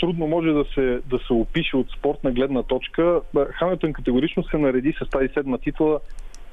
трудно 0.00 0.26
може 0.26 0.48
да 0.48 0.64
се, 0.74 1.00
да 1.06 1.18
се 1.26 1.32
опише 1.32 1.76
от 1.76 1.86
спортна 1.98 2.32
гледна 2.32 2.62
точка. 2.62 3.20
Хамилтън 3.52 3.92
категорично 3.92 4.44
се 4.44 4.58
нареди 4.58 4.94
с 5.02 5.10
тази 5.10 5.28
седма 5.28 5.58
титла 5.58 6.00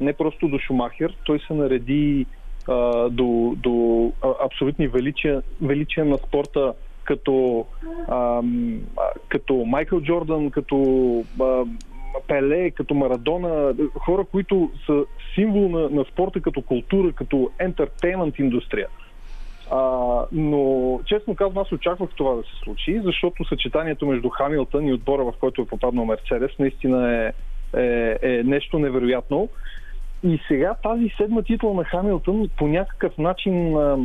не 0.01 0.13
просто 0.13 0.47
до 0.47 0.60
Шумахер, 0.60 1.15
той 1.25 1.39
се 1.39 1.54
нареди 1.54 2.25
а, 2.67 3.10
до, 3.10 3.54
до 3.58 4.12
абсолютни 4.45 4.88
величия, 4.88 5.41
величия 5.62 6.06
на 6.06 6.17
спорта 6.17 6.73
като, 7.04 7.65
а, 8.08 8.41
като 9.30 9.56
Майкъл 9.56 10.01
Джордан, 10.01 10.51
като 10.51 10.78
а, 11.41 11.63
Пеле, 12.28 12.71
като 12.71 12.93
Марадона, 12.93 13.75
хора, 14.06 14.25
които 14.32 14.71
са 14.86 15.04
символ 15.36 15.69
на, 15.69 15.89
на 15.89 16.06
спорта 16.06 16.41
като 16.41 16.62
култура, 16.62 17.13
като 17.13 17.51
ентертеймент 17.60 18.39
индустрия. 18.39 18.88
А, 19.71 19.80
но, 20.32 20.99
честно 21.06 21.36
казвам, 21.36 21.58
аз 21.58 21.71
очаквах 21.71 22.10
това 22.15 22.36
да 22.36 22.43
се 22.43 22.56
случи, 22.63 23.01
защото 23.04 23.45
съчетанието 23.45 24.08
между 24.08 24.30
Хамилтън 24.30 24.88
и 24.88 24.93
отбора, 24.93 25.23
в 25.23 25.34
който 25.39 25.62
е 25.62 25.65
попаднал 25.65 26.06
Мерцедес, 26.06 26.51
наистина 26.60 27.13
е, 27.13 27.34
е, 27.82 28.17
е 28.21 28.43
нещо 28.43 28.80
невероятно. 28.80 29.49
И 30.23 30.39
сега 30.47 30.75
тази 30.84 31.10
седма 31.17 31.43
титла 31.43 31.73
на 31.73 31.84
Хамилтън 31.84 32.49
по 32.58 32.67
някакъв 32.67 33.17
начин 33.17 33.78
а, 33.78 33.97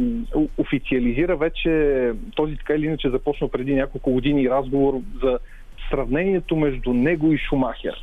официализира 0.59 1.37
вече 1.37 2.13
този 2.37 2.57
така 2.57 2.75
или 2.75 2.87
иначе 2.87 3.11
започна 3.11 3.49
преди 3.49 3.75
няколко 3.75 4.13
години 4.13 4.51
разговор 4.51 5.01
за 5.23 5.39
сравнението 5.91 6.57
между 6.57 6.93
него 6.93 7.33
и 7.33 7.39
Шумахер. 7.39 7.95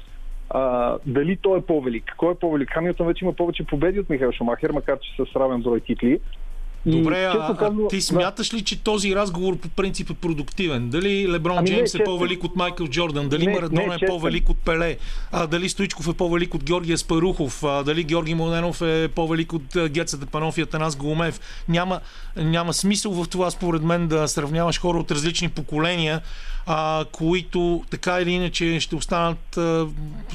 А, 0.50 0.98
дали 1.06 1.38
той 1.38 1.60
е 1.60 1.62
по-велик? 1.62 2.14
Кой 2.18 2.32
е 2.32 2.36
по-велик? 2.36 2.70
Хамилтън 2.70 3.08
вече 3.08 3.26
има 3.26 3.34
повече 3.34 3.64
победи 3.64 4.00
от 4.00 4.10
Михаил 4.10 4.32
Шумахер, 4.32 4.70
макар 4.70 5.00
че 5.00 5.26
с 5.26 5.36
равен 5.36 5.62
брой 5.62 5.80
титли. 5.80 6.20
Добре, 6.88 7.24
а, 7.24 7.56
а 7.60 7.88
ти 7.90 8.02
смяташ 8.02 8.54
ли, 8.54 8.62
че 8.62 8.84
този 8.84 9.16
разговор 9.16 9.58
по 9.58 9.70
принцип 9.70 10.10
е 10.10 10.14
продуктивен? 10.14 10.90
Дали 10.90 11.32
Леброн 11.32 11.58
ами 11.58 11.68
Джеймс 11.68 11.94
не, 11.94 12.02
е 12.02 12.04
по-велик 12.04 12.44
от 12.44 12.56
Майкъл 12.56 12.88
Джордан? 12.88 13.30
Дали 13.30 13.48
Марадона 13.48 13.98
е 14.02 14.08
по-велик 14.08 14.50
от 14.50 14.58
Пеле? 14.58 14.98
А, 15.32 15.48
дали 15.48 15.70
Стоичков 15.70 16.08
е 16.08 16.14
по-велик 16.14 16.54
от 16.54 16.64
Георгия 16.64 16.98
Спарухов? 16.98 17.64
А, 17.64 17.84
дали 17.84 18.04
Георги 18.04 18.36
Младенов 18.36 18.82
е 18.82 19.08
по-велик 19.08 19.54
от 19.54 19.78
Геца 19.90 20.18
Депанов 20.18 20.58
и 20.58 20.62
Атанас 20.62 20.96
Голумев? 20.96 21.40
Няма, 21.70 22.00
няма 22.36 22.74
смисъл 22.74 23.12
в 23.12 23.28
това, 23.30 23.52
според 23.52 23.84
мен, 23.84 24.08
да 24.08 24.28
сравняваш 24.28 24.80
хора 24.80 24.98
от 24.98 25.12
различни 25.12 25.50
поколения, 25.50 26.22
а, 26.66 27.06
които 27.12 27.84
така 27.90 28.20
или 28.22 28.32
иначе 28.32 28.80
ще 28.80 28.96
останат 28.96 29.58
а, 29.58 29.88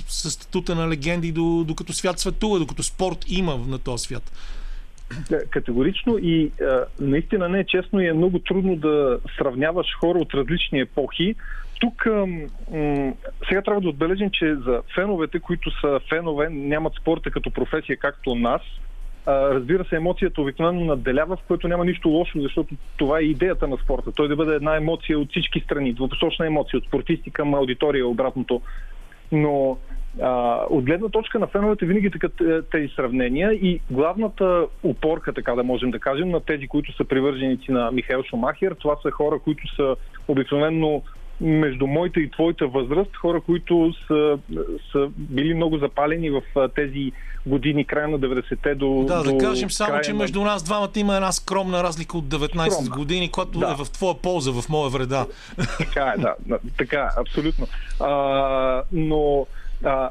с 0.08 0.30
статута 0.30 0.74
на 0.74 0.88
легенди, 0.88 1.32
докато 1.66 1.92
свят 1.92 2.20
светува, 2.20 2.58
докато 2.58 2.82
спорт 2.82 3.24
има 3.28 3.56
на 3.56 3.78
този 3.78 4.02
свят. 4.02 4.32
Категорично 5.51 6.18
и 6.18 6.53
а, 6.61 6.85
наистина 7.01 7.48
не 7.48 7.61
е 7.61 7.64
честно 7.64 8.01
и 8.01 8.07
е 8.07 8.12
много 8.12 8.38
трудно 8.38 8.77
да 8.77 9.18
сравняваш 9.38 9.87
хора 10.01 10.18
от 10.18 10.35
различни 10.35 10.81
епохи. 10.81 11.35
Тук 11.81 12.07
м- 12.07 13.12
сега 13.48 13.62
трябва 13.62 13.81
да 13.81 13.88
отбележим, 13.88 14.31
че 14.33 14.55
за 14.55 14.83
феновете, 14.94 15.40
които 15.40 15.81
са 15.81 16.01
фенове, 16.09 16.48
нямат 16.51 16.92
спорта 17.01 17.31
като 17.31 17.51
професия, 17.51 17.96
както 17.96 18.35
нас, 18.35 18.62
а, 19.27 19.55
разбира 19.55 19.85
се, 19.85 19.96
емоцията 19.96 20.42
обикновено 20.42 20.85
надделява, 20.85 21.37
в 21.37 21.42
което 21.48 21.68
няма 21.68 21.85
нищо 21.85 22.09
лошо, 22.09 22.40
защото 22.40 22.75
това 22.96 23.18
е 23.18 23.22
идеята 23.22 23.68
на 23.68 23.77
спорта. 23.77 24.12
Той 24.12 24.29
да 24.29 24.37
бъде 24.37 24.55
една 24.55 24.77
емоция 24.77 25.18
от 25.18 25.31
всички 25.31 25.61
страни, 25.61 25.92
двупосочна 25.92 26.46
емоция, 26.46 26.79
от 26.79 26.85
спортисти 26.85 27.31
към 27.31 27.55
аудитория, 27.55 28.07
обратното. 28.07 28.62
Но 29.33 29.79
а, 30.20 30.61
от 30.70 30.85
гледна 30.85 31.09
точка 31.09 31.38
на 31.38 31.46
феновете 31.46 31.87
винаги 31.87 32.11
така 32.11 32.29
тези 32.70 32.88
сравнения 32.96 33.53
и 33.53 33.81
главната 33.90 34.66
опорка, 34.83 35.33
така 35.33 35.55
да 35.55 35.62
можем 35.62 35.90
да 35.90 35.98
кажем, 35.98 36.31
на 36.31 36.40
тези, 36.40 36.68
които 36.68 36.96
са 36.96 37.05
привърженици 37.05 37.72
на 37.72 37.90
Михаил 37.90 38.22
Шумахер, 38.22 38.77
това 38.81 38.96
са 39.03 39.11
хора, 39.11 39.38
които 39.38 39.75
са 39.77 39.96
обикновено 40.29 41.03
между 41.40 41.87
моята 41.87 42.20
и 42.20 42.31
твоята 42.31 42.66
възраст, 42.66 43.16
хора, 43.16 43.40
които 43.40 43.92
са, 44.07 44.38
са 44.92 45.09
били 45.16 45.55
много 45.55 45.79
запалени 45.79 46.31
в 46.31 46.42
тези 46.75 47.12
години, 47.46 47.85
края 47.85 48.09
на 48.09 48.20
90-те 48.20 48.75
до. 48.75 49.05
Да, 49.09 49.22
до 49.22 49.33
да 49.33 49.38
кажем 49.38 49.70
само, 49.70 50.01
че 50.01 50.12
между 50.12 50.44
нас 50.44 50.62
двамата 50.62 50.90
има 50.96 51.14
една 51.14 51.33
скромна 51.33 51.83
разлика 51.83 52.18
от 52.18 52.25
19 52.25 52.70
скромна. 52.70 52.90
години, 52.90 53.31
която 53.31 53.59
да. 53.59 53.77
е 53.81 53.85
в 53.85 53.90
твоя 53.90 54.14
полза, 54.14 54.53
в 54.53 54.68
моя 54.68 54.90
вреда. 54.90 55.27
Така 55.79 56.14
е, 56.16 56.20
да. 56.20 56.35
Така, 56.79 57.11
абсолютно. 57.16 57.66
А, 58.01 58.83
но 58.92 59.46
а, 59.84 59.90
а, 59.90 60.10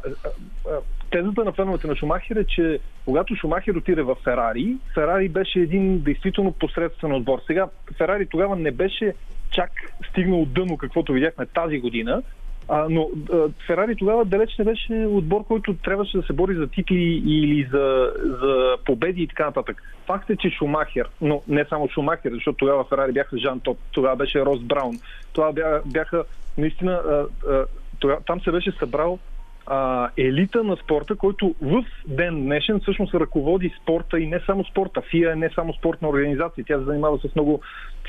тезата 1.11 1.43
на 1.43 1.51
феновете 1.51 1.87
на 1.87 1.95
Шумахер 1.95 2.35
е, 2.35 2.45
че 2.45 2.79
когато 3.05 3.35
Шумахер 3.35 3.75
отиде 3.75 4.01
в 4.01 4.15
Ферари, 4.23 4.77
Ферари 4.93 5.29
беше 5.29 5.59
един 5.59 5.99
действително 5.99 6.51
посредствен 6.51 7.13
отбор. 7.13 7.39
Сега 7.47 7.67
Ферари 7.97 8.25
тогава 8.25 8.55
не 8.55 8.71
беше 8.71 9.13
чак 9.51 9.71
стигнал 10.09 10.45
дъно, 10.45 10.77
каквото 10.77 11.13
видяхме 11.13 11.45
тази 11.45 11.79
година, 11.79 12.23
а, 12.67 12.87
но 12.89 13.09
а, 13.33 13.49
Ферари 13.67 13.95
тогава 13.95 14.25
далеч 14.25 14.57
не 14.59 14.65
беше 14.65 14.93
отбор, 14.93 15.43
който 15.47 15.73
трябваше 15.73 16.17
да 16.17 16.23
се 16.23 16.33
бори 16.33 16.55
за 16.55 16.67
титли 16.67 17.23
или 17.25 17.67
за, 17.71 18.13
за 18.23 18.77
победи 18.85 19.21
и 19.23 19.27
така 19.27 19.45
нататък. 19.45 19.83
Факт 20.05 20.29
е, 20.29 20.35
че 20.35 20.49
Шумахер, 20.49 21.09
но 21.21 21.41
не 21.47 21.65
само 21.65 21.89
Шумахер, 21.89 22.31
защото 22.33 22.57
тогава 22.57 22.83
Ферари 22.83 23.11
бяха 23.11 23.37
Жан 23.37 23.59
Топ, 23.59 23.77
тогава 23.91 24.15
беше 24.15 24.45
Рос 24.45 24.59
Браун, 24.61 24.99
това 25.33 25.51
бяха, 25.85 26.23
наистина, 26.57 26.91
а, 26.91 27.25
а, 27.51 27.65
тогава, 27.99 28.21
там 28.27 28.41
се 28.41 28.51
беше 28.51 28.71
събрал 28.71 29.19
а, 29.67 30.09
елита 30.17 30.63
на 30.63 30.75
спорта, 30.75 31.15
който 31.15 31.55
в 31.61 31.85
ден 32.07 32.43
днешен 32.43 32.79
всъщност 32.79 33.13
ръководи 33.13 33.73
спорта 33.81 34.19
и 34.19 34.27
не 34.27 34.39
само 34.45 34.63
спорта. 34.63 35.01
ФИА 35.01 35.31
е 35.31 35.35
не 35.35 35.49
само 35.55 35.73
спортна 35.73 36.09
организация, 36.09 36.63
тя 36.67 36.77
се 36.77 36.83
занимава 36.83 37.19
с 37.19 37.35
много 37.35 37.61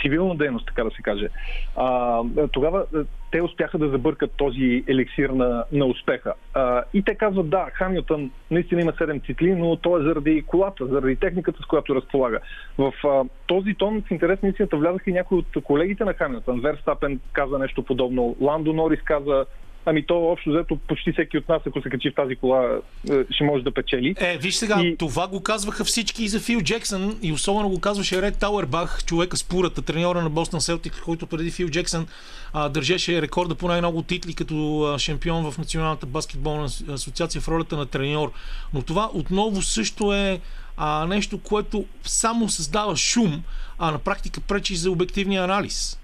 цивилна 0.03 0.37
дейност, 0.37 0.67
така 0.67 0.85
да 0.85 0.91
се 0.91 1.03
каже. 1.03 1.29
А, 1.77 2.21
тогава 2.53 2.87
те 3.31 3.43
успяха 3.43 3.79
да 3.79 3.89
забъркат 3.89 4.33
този 4.37 4.85
еликсир 4.89 5.31
на, 5.31 5.65
на 5.73 5.87
успеха. 5.87 6.35
А, 6.55 6.83
и 6.95 7.03
те 7.03 7.15
казват, 7.15 7.51
да, 7.51 7.67
Хамилтън 7.73 8.31
наистина 8.51 8.81
има 8.81 8.93
7 8.93 9.27
цикли, 9.27 9.55
но 9.55 9.77
то 9.77 9.99
е 9.99 10.03
заради 10.03 10.43
колата, 10.43 10.87
заради 10.87 11.17
техниката, 11.17 11.63
с 11.63 11.67
която 11.67 11.95
разполага. 11.95 12.41
В 12.79 12.93
а, 13.05 13.25
този 13.47 13.75
тон 13.75 14.03
в 14.09 14.11
интерес 14.11 14.43
на 14.43 14.49
истината 14.49 14.77
влязаха 14.77 15.11
и 15.11 15.13
някои 15.13 15.39
от 15.39 15.65
колегите 15.65 16.05
на 16.05 16.15
Хамилтън. 16.15 16.61
Верстапен 16.61 17.21
каза 17.33 17.59
нещо 17.59 17.83
подобно, 17.83 18.37
Ландо 18.41 18.73
Норис 18.73 19.01
каза 19.03 19.47
Ами 19.87 20.07
то 20.07 20.17
общо 20.17 20.51
взето 20.51 20.77
почти 20.89 21.13
всеки 21.13 21.39
от 21.39 21.49
нас, 21.49 21.63
ако 21.67 21.83
се 21.83 21.91
качи 21.91 22.11
в 22.11 22.15
тази 22.15 22.37
кола, 22.37 22.79
е, 23.11 23.13
ще 23.31 23.45
може 23.45 23.65
да 23.65 23.71
печели. 23.71 24.15
Е, 24.21 24.39
виж 24.39 24.55
сега, 24.55 24.81
и... 24.83 24.97
това 24.97 25.29
го 25.29 25.43
казваха 25.43 25.85
всички 25.85 26.25
и 26.25 26.29
за 26.29 26.41
Фил 26.41 26.61
Джексън 26.61 27.19
и 27.23 27.33
особено 27.33 27.69
го 27.69 27.81
казваше 27.81 28.23
Ред 28.23 28.39
Тауербах, 28.39 29.05
човека 29.05 29.37
с 29.37 29.45
пурата, 29.45 29.83
треньора 29.83 30.23
на 30.23 30.31
Бостон 30.31 30.61
Селтик, 30.61 31.03
който 31.05 31.27
преди 31.27 31.51
Фил 31.51 31.69
Джексън 31.69 32.07
а, 32.53 32.69
държеше 32.69 33.23
рекорда 33.23 33.55
по 33.55 33.69
най-много 33.69 34.03
титли 34.03 34.35
като 34.35 34.83
а, 34.83 34.99
шампион 34.99 35.51
в 35.51 35.59
Националната 35.59 36.07
баскетболна 36.07 36.69
асоциация 36.89 37.41
в 37.41 37.49
ролята 37.49 37.77
на 37.77 37.87
треньор. 37.87 38.33
Но 38.75 38.83
това 38.83 39.11
отново 39.15 39.63
също 39.63 40.13
е 40.13 40.41
а, 40.77 41.07
нещо, 41.07 41.39
което 41.39 41.85
само 42.03 42.49
създава 42.49 42.97
шум, 42.97 43.43
а 43.79 43.91
на 43.91 43.99
практика 43.99 44.41
пречи 44.41 44.77
за 44.77 44.91
обективния 44.91 45.45
анализ. 45.45 45.99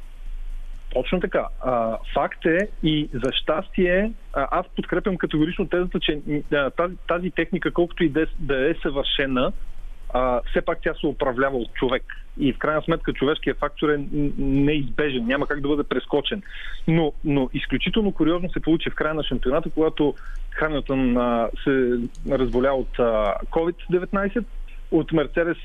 Точно 0.92 1.20
така. 1.20 1.46
А, 1.60 1.98
факт 2.14 2.46
е 2.46 2.68
и 2.82 3.08
за 3.12 3.32
щастие, 3.32 4.12
аз 4.32 4.66
подкрепям 4.76 5.16
категорично 5.16 5.68
тезата, 5.68 6.00
че 6.00 6.20
тази, 6.76 6.96
тази 7.08 7.30
техника, 7.30 7.70
колкото 7.70 8.04
и 8.04 8.08
да, 8.08 8.26
да 8.38 8.70
е 8.70 8.74
съвършена, 8.82 9.52
а, 10.14 10.40
все 10.50 10.60
пак 10.60 10.78
тя 10.82 10.94
се 10.94 11.06
управлява 11.06 11.56
от 11.56 11.74
човек. 11.74 12.04
И 12.40 12.52
в 12.52 12.58
крайна 12.58 12.82
сметка 12.82 13.12
човешкият 13.12 13.58
фактор 13.58 13.88
е 13.88 14.04
неизбежен, 14.38 15.26
няма 15.26 15.46
как 15.46 15.60
да 15.60 15.68
бъде 15.68 15.82
прескочен. 15.82 16.42
Но, 16.88 17.12
но 17.24 17.50
изключително 17.54 18.12
куриозно 18.12 18.50
се 18.50 18.60
получи 18.60 18.90
в 18.90 18.94
края 18.94 19.14
на 19.14 19.24
шампионата, 19.24 19.70
когато 19.70 20.14
Хамилтън 20.50 21.16
се 21.64 21.98
разболя 22.30 22.72
от 22.72 22.98
а, 22.98 23.34
COVID-19 23.50 24.44
от 24.90 25.12
Мерцедес 25.12 25.56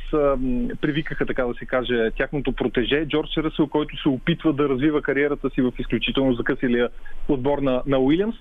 привикаха, 0.82 1.26
така 1.26 1.46
да 1.46 1.54
се 1.54 1.66
каже, 1.66 2.12
тяхното 2.18 2.52
протеже, 2.52 3.06
Джордж 3.06 3.38
Ръсъл, 3.38 3.68
който 3.68 4.02
се 4.02 4.10
опитва 4.10 4.54
да 4.54 4.70
развива 4.70 5.02
кариерата 5.02 5.50
си 5.50 5.62
в 5.62 5.72
изключително 5.80 6.34
закъсилия 6.34 6.90
отбор 7.28 7.60
на, 7.60 7.82
на 7.88 8.00
Уилямс. 8.00 8.36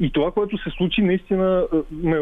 И 0.00 0.12
това, 0.12 0.30
което 0.30 0.58
се 0.58 0.70
случи, 0.70 1.02
наистина 1.02 1.66
ме 1.90 2.18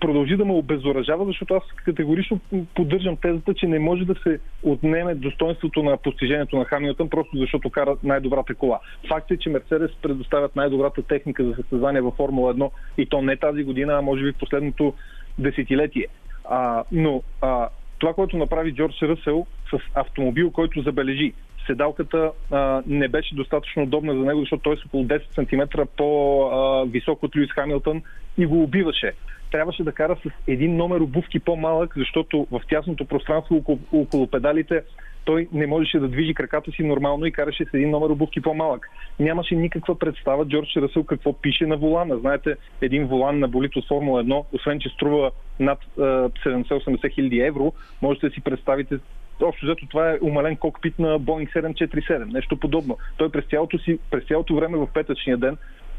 продължи 0.00 0.36
да 0.36 0.44
ме 0.44 0.52
обезоръжава, 0.52 1.24
защото 1.26 1.54
аз 1.54 1.62
категорично 1.84 2.40
поддържам 2.74 3.16
тезата, 3.16 3.54
че 3.54 3.66
не 3.66 3.78
може 3.78 4.04
да 4.04 4.14
се 4.22 4.38
отнеме 4.62 5.14
достоинството 5.14 5.82
на 5.82 5.96
постижението 5.96 6.56
на 6.56 6.64
Хамилтън, 6.64 7.08
просто 7.08 7.36
защото 7.36 7.70
кара 7.70 7.96
най-добрата 8.02 8.54
кола. 8.54 8.80
Факт 9.08 9.30
е, 9.30 9.36
че 9.36 9.50
Мерцедес 9.50 9.90
предоставят 10.02 10.56
най-добрата 10.56 11.02
техника 11.02 11.44
за 11.44 11.54
състезание 11.54 12.00
във 12.00 12.14
Формула 12.14 12.54
1 12.54 12.70
и 12.98 13.06
то 13.06 13.22
не 13.22 13.36
тази 13.36 13.62
година, 13.62 13.92
а 13.92 14.02
може 14.02 14.22
би 14.24 14.32
в 14.32 14.38
последното 14.38 14.94
десетилетие. 15.38 16.06
А, 16.44 16.84
но 16.92 17.22
а, 17.40 17.68
това, 17.98 18.14
което 18.14 18.36
направи 18.36 18.74
Джордж 18.74 19.02
Ръсел 19.02 19.46
с 19.70 19.78
автомобил, 19.94 20.50
който 20.50 20.82
забележи, 20.82 21.32
седалката 21.66 22.32
а, 22.50 22.82
не 22.86 23.08
беше 23.08 23.34
достатъчно 23.34 23.82
удобна 23.82 24.14
за 24.14 24.20
него, 24.20 24.40
защото 24.40 24.62
той 24.62 24.74
е 24.74 24.86
около 24.86 25.04
10 25.04 25.22
см 25.34 25.80
по-висок 25.96 27.22
от 27.22 27.36
Луис 27.36 27.50
Хамилтън 27.50 28.02
и 28.38 28.46
го 28.46 28.62
убиваше. 28.62 29.12
Трябваше 29.52 29.84
да 29.84 29.92
кара 29.92 30.16
с 30.16 30.30
един 30.46 30.76
номер 30.76 31.00
обувки 31.00 31.38
по-малък, 31.38 31.94
защото 31.96 32.46
в 32.50 32.60
тясното 32.68 33.04
пространство 33.04 33.56
около, 33.56 33.78
около 33.92 34.26
педалите 34.26 34.82
той 35.24 35.48
не 35.52 35.66
можеше 35.66 35.98
да 35.98 36.08
движи 36.08 36.34
краката 36.34 36.72
си 36.72 36.82
нормално 36.82 37.26
и 37.26 37.32
караше 37.32 37.64
с 37.64 37.74
един 37.74 37.90
номер 37.90 38.10
обувки 38.10 38.40
по-малък. 38.40 38.90
Нямаше 39.20 39.54
никаква 39.54 39.98
представа 39.98 40.48
Джордж 40.48 40.76
Расъл 40.76 41.04
какво 41.04 41.32
пише 41.32 41.66
на 41.66 41.76
волана. 41.76 42.18
Знаете, 42.18 42.56
един 42.80 43.06
волан 43.06 43.38
на 43.38 43.48
болит 43.48 43.76
от 43.76 43.88
Формула 43.88 44.24
1, 44.24 44.44
освен 44.52 44.80
че 44.80 44.88
струва 44.88 45.30
над 45.60 45.78
70-80 45.98 47.14
хиляди 47.14 47.40
евро, 47.40 47.72
можете 48.02 48.28
да 48.28 48.34
си 48.34 48.40
представите 48.40 48.98
общо 49.42 49.66
взето 49.66 49.86
това 49.86 50.10
е 50.10 50.18
умален 50.22 50.56
кокпит 50.56 50.98
на 50.98 51.20
Boeing 51.20 51.52
747, 51.52 52.32
нещо 52.32 52.56
подобно. 52.56 52.98
Той 53.16 53.30
през 53.30 53.44
цялото, 53.44 53.78
си, 53.78 53.98
през 54.10 54.24
цялото 54.24 54.54
време 54.54 54.78
в 54.78 54.88
петъчния 54.94 55.36
ден 55.36 55.56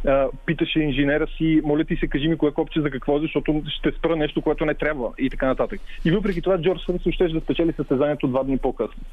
а, 0.08 0.28
питаше 0.46 0.80
инженера 0.80 1.28
си, 1.38 1.62
моля 1.64 1.84
ти 1.84 1.96
се, 1.96 2.08
кажи 2.08 2.28
ми 2.28 2.38
кое 2.38 2.52
копче 2.52 2.82
за 2.82 2.90
какво, 2.90 3.20
защото 3.20 3.64
ще 3.68 3.92
спра 3.92 4.16
нещо, 4.16 4.42
което 4.42 4.66
не 4.66 4.74
трябва 4.74 5.12
и 5.18 5.30
така 5.30 5.48
нататък. 5.48 5.82
И 6.06 6.12
въпреки 6.12 6.42
това 6.42 6.62
Джордж 6.62 6.86
Сънс 6.86 7.02
ще 7.12 7.28
да 7.28 7.42
спечели 7.42 7.74
състезанието 7.74 8.28
два 8.28 8.44
дни 8.44 8.58
по-късно. 8.58 9.04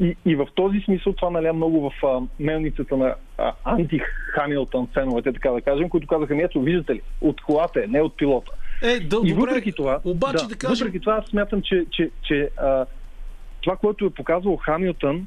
И, 0.00 0.16
и 0.26 0.36
в 0.36 0.46
този 0.54 0.80
смисъл 0.80 1.12
това 1.12 1.30
наля 1.30 1.52
много 1.52 1.90
в 1.90 2.06
а, 2.06 2.20
мелницата 2.40 2.96
на 2.96 3.14
а, 3.38 3.52
анти-Хамилтън 3.64 4.88
феновете, 4.94 5.32
така 5.32 5.50
да 5.50 5.60
кажем, 5.60 5.88
които 5.88 6.06
казаха, 6.06 6.42
ето, 6.42 6.60
виждате 6.60 6.94
ли, 6.94 7.00
от 7.20 7.40
колата 7.40 7.84
е, 7.84 7.86
не 7.86 8.02
от 8.02 8.16
пилота. 8.16 8.52
Е, 8.82 9.00
да, 9.00 9.16
и 9.24 9.32
добре, 9.32 9.32
въпреки 9.34 9.72
това, 9.72 10.00
обаче 10.04 10.44
да, 10.44 10.48
да 10.48 10.56
кажем... 10.56 10.86
въпреки 10.86 11.00
това, 11.00 11.22
смятам, 11.22 11.62
че, 11.62 11.84
че, 11.90 12.10
че 12.22 12.50
а, 12.56 12.86
това, 13.60 13.76
което 13.76 14.04
е 14.04 14.10
показал 14.10 14.56
Хамилтън, 14.56 15.26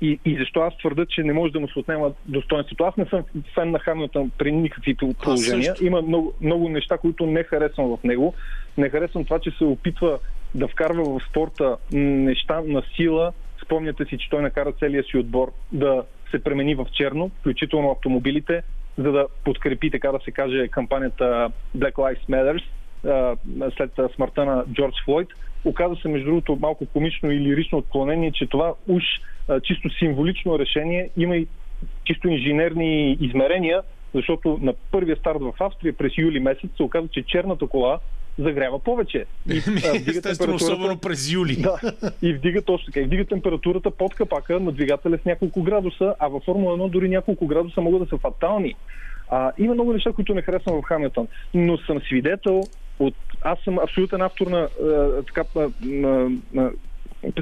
и, 0.00 0.18
и 0.24 0.36
защо 0.38 0.60
аз 0.60 0.78
твърда, 0.78 1.06
че 1.06 1.22
не 1.22 1.32
може 1.32 1.52
да 1.52 1.60
му 1.60 1.68
се 1.68 1.78
отнема 1.78 2.12
достоинството. 2.24 2.84
Аз 2.84 2.96
не 2.96 3.04
съм 3.04 3.24
фен 3.54 3.70
на 3.70 3.78
Хамилтън 3.78 4.30
при 4.38 4.52
никакви 4.52 4.94
положения. 4.94 5.74
Има 5.80 6.02
много, 6.02 6.34
много 6.40 6.68
неща, 6.68 6.98
които 6.98 7.26
не 7.26 7.42
харесвам 7.42 7.96
в 7.96 8.04
него. 8.04 8.34
Не 8.78 8.90
харесвам 8.90 9.24
това, 9.24 9.38
че 9.38 9.50
се 9.50 9.64
опитва 9.64 10.18
да 10.54 10.68
вкарва 10.68 11.04
в 11.04 11.22
спорта 11.30 11.76
неща 11.92 12.62
на 12.66 12.82
сила. 12.96 13.32
Спомняте 13.64 14.04
си, 14.04 14.18
че 14.18 14.30
той 14.30 14.42
накара 14.42 14.72
целия 14.72 15.04
си 15.04 15.18
отбор 15.18 15.52
да 15.72 16.02
се 16.30 16.44
премени 16.44 16.74
в 16.74 16.86
черно, 16.92 17.30
включително 17.40 17.90
автомобилите, 17.90 18.62
за 18.98 19.12
да 19.12 19.26
подкрепи, 19.44 19.90
така 19.90 20.12
да 20.12 20.18
се 20.24 20.30
каже, 20.30 20.68
кампанията 20.68 21.50
Black 21.76 21.92
Lives 21.92 22.28
Matter 22.28 22.62
след 23.76 23.90
смъртта 24.14 24.44
на 24.44 24.64
Джордж 24.72 25.04
Флойд. 25.04 25.28
Оказа 25.66 25.96
се, 26.02 26.08
между 26.08 26.26
другото, 26.26 26.58
малко 26.60 26.86
комично 26.86 27.30
и 27.30 27.40
лирично 27.40 27.78
отклонение, 27.78 28.32
че 28.32 28.46
това 28.46 28.74
уж 28.88 29.02
чисто 29.62 29.90
символично 29.98 30.58
решение 30.58 31.10
има 31.16 31.36
и 31.36 31.46
чисто 32.04 32.28
инженерни 32.28 33.12
измерения, 33.20 33.82
защото 34.14 34.58
на 34.62 34.74
първия 34.90 35.16
старт 35.16 35.38
в 35.40 35.52
Австрия 35.60 35.92
през 35.92 36.18
юли 36.18 36.40
месец 36.40 36.70
се 36.76 36.82
оказа, 36.82 37.08
че 37.08 37.22
черната 37.22 37.66
кола 37.66 37.98
загрява 38.38 38.78
повече. 38.78 39.24
И, 39.52 39.58
а, 39.66 39.98
вдига 39.98 40.10
Естествено, 40.10 40.54
особено 40.54 40.98
през 40.98 41.32
юли. 41.32 41.56
да, 41.56 41.78
и 42.22 42.32
вдига 42.34 42.62
точно 42.62 42.86
така. 42.86 43.00
И 43.00 43.04
вдига 43.04 43.24
температурата 43.24 43.90
под 43.90 44.14
капака 44.14 44.60
на 44.60 44.72
двигателя 44.72 45.18
с 45.22 45.24
няколко 45.24 45.62
градуса, 45.62 46.14
а 46.18 46.28
във 46.28 46.42
Формула 46.42 46.78
1 46.78 46.90
дори 46.90 47.08
няколко 47.08 47.46
градуса 47.46 47.80
могат 47.80 48.02
да 48.02 48.08
са 48.08 48.18
фатални. 48.18 48.74
А, 49.28 49.52
има 49.58 49.74
много 49.74 49.92
неща, 49.92 50.12
които 50.12 50.34
не 50.34 50.42
харесвам 50.42 50.82
в 50.82 50.84
Хамилтън, 50.84 51.28
но 51.54 51.78
съм 51.78 52.00
свидетел 52.00 52.62
от... 52.98 53.14
Аз 53.42 53.58
съм 53.58 53.78
абсолютен 53.78 54.22
автор 54.22 54.46
на, 54.46 54.68
а, 54.82 55.22
така, 55.22 55.44
на, 55.54 55.68
на, 55.82 56.30
на 56.54 56.70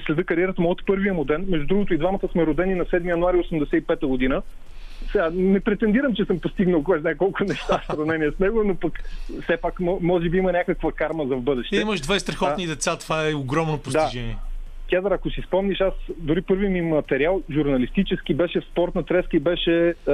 следа 0.06 0.24
кариерата 0.24 0.62
му 0.62 0.70
от 0.70 0.86
първия 0.86 1.14
му 1.14 1.24
ден. 1.24 1.46
Между 1.48 1.66
другото 1.66 1.94
и 1.94 1.98
двамата 1.98 2.28
сме 2.32 2.46
родени 2.46 2.74
на 2.74 2.84
7 2.84 3.08
януари 3.08 3.36
85 3.36 4.06
година. 4.06 4.42
Сега, 5.12 5.30
не 5.34 5.60
претендирам, 5.60 6.14
че 6.14 6.24
съм 6.24 6.38
постигнал 6.38 6.82
кой 6.82 7.00
знае 7.00 7.14
колко 7.14 7.44
неща 7.44 7.78
в 7.78 7.86
сравнение 7.86 8.30
с 8.30 8.38
него, 8.38 8.64
но 8.64 8.74
пък 8.74 9.02
все 9.42 9.56
пак 9.56 9.80
мо- 9.80 9.98
може 10.02 10.28
би 10.28 10.38
има 10.38 10.52
някаква 10.52 10.92
карма 10.92 11.26
за 11.26 11.36
в 11.36 11.40
бъдеще. 11.40 11.76
Ти 11.76 11.82
имаш 11.82 12.00
две 12.00 12.20
страхотни 12.20 12.66
деца, 12.66 12.98
това 12.98 13.28
е 13.28 13.34
огромно 13.34 13.78
постижение. 13.78 14.36
Кедър, 14.90 15.10
ако 15.10 15.30
си 15.30 15.42
спомниш, 15.46 15.80
аз 15.80 15.94
дори 16.18 16.42
първи 16.42 16.68
ми 16.68 16.80
материал 16.82 17.42
журналистически 17.50 18.34
беше 18.34 18.60
в 18.60 18.64
спортна 18.64 19.02
треска 19.02 19.36
и 19.36 19.40
беше 19.40 19.94
а, 20.08 20.12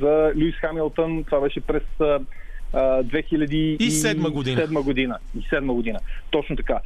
за 0.00 0.32
Луис 0.36 0.54
Хамилтън. 0.54 1.24
Това 1.24 1.40
беше 1.40 1.60
през 1.60 1.82
а, 2.00 2.04
а, 2.04 2.20
2007 2.76 4.30
година. 4.30 4.60
седма 4.60 4.82
година. 4.82 5.18
И 5.52 5.60
година. 5.60 5.98
Точно 6.30 6.56
така. 6.56 6.80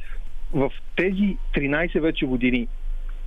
В 0.53 0.71
тези 0.95 1.37
13 1.55 1.99
вече 1.99 2.25
години 2.25 2.67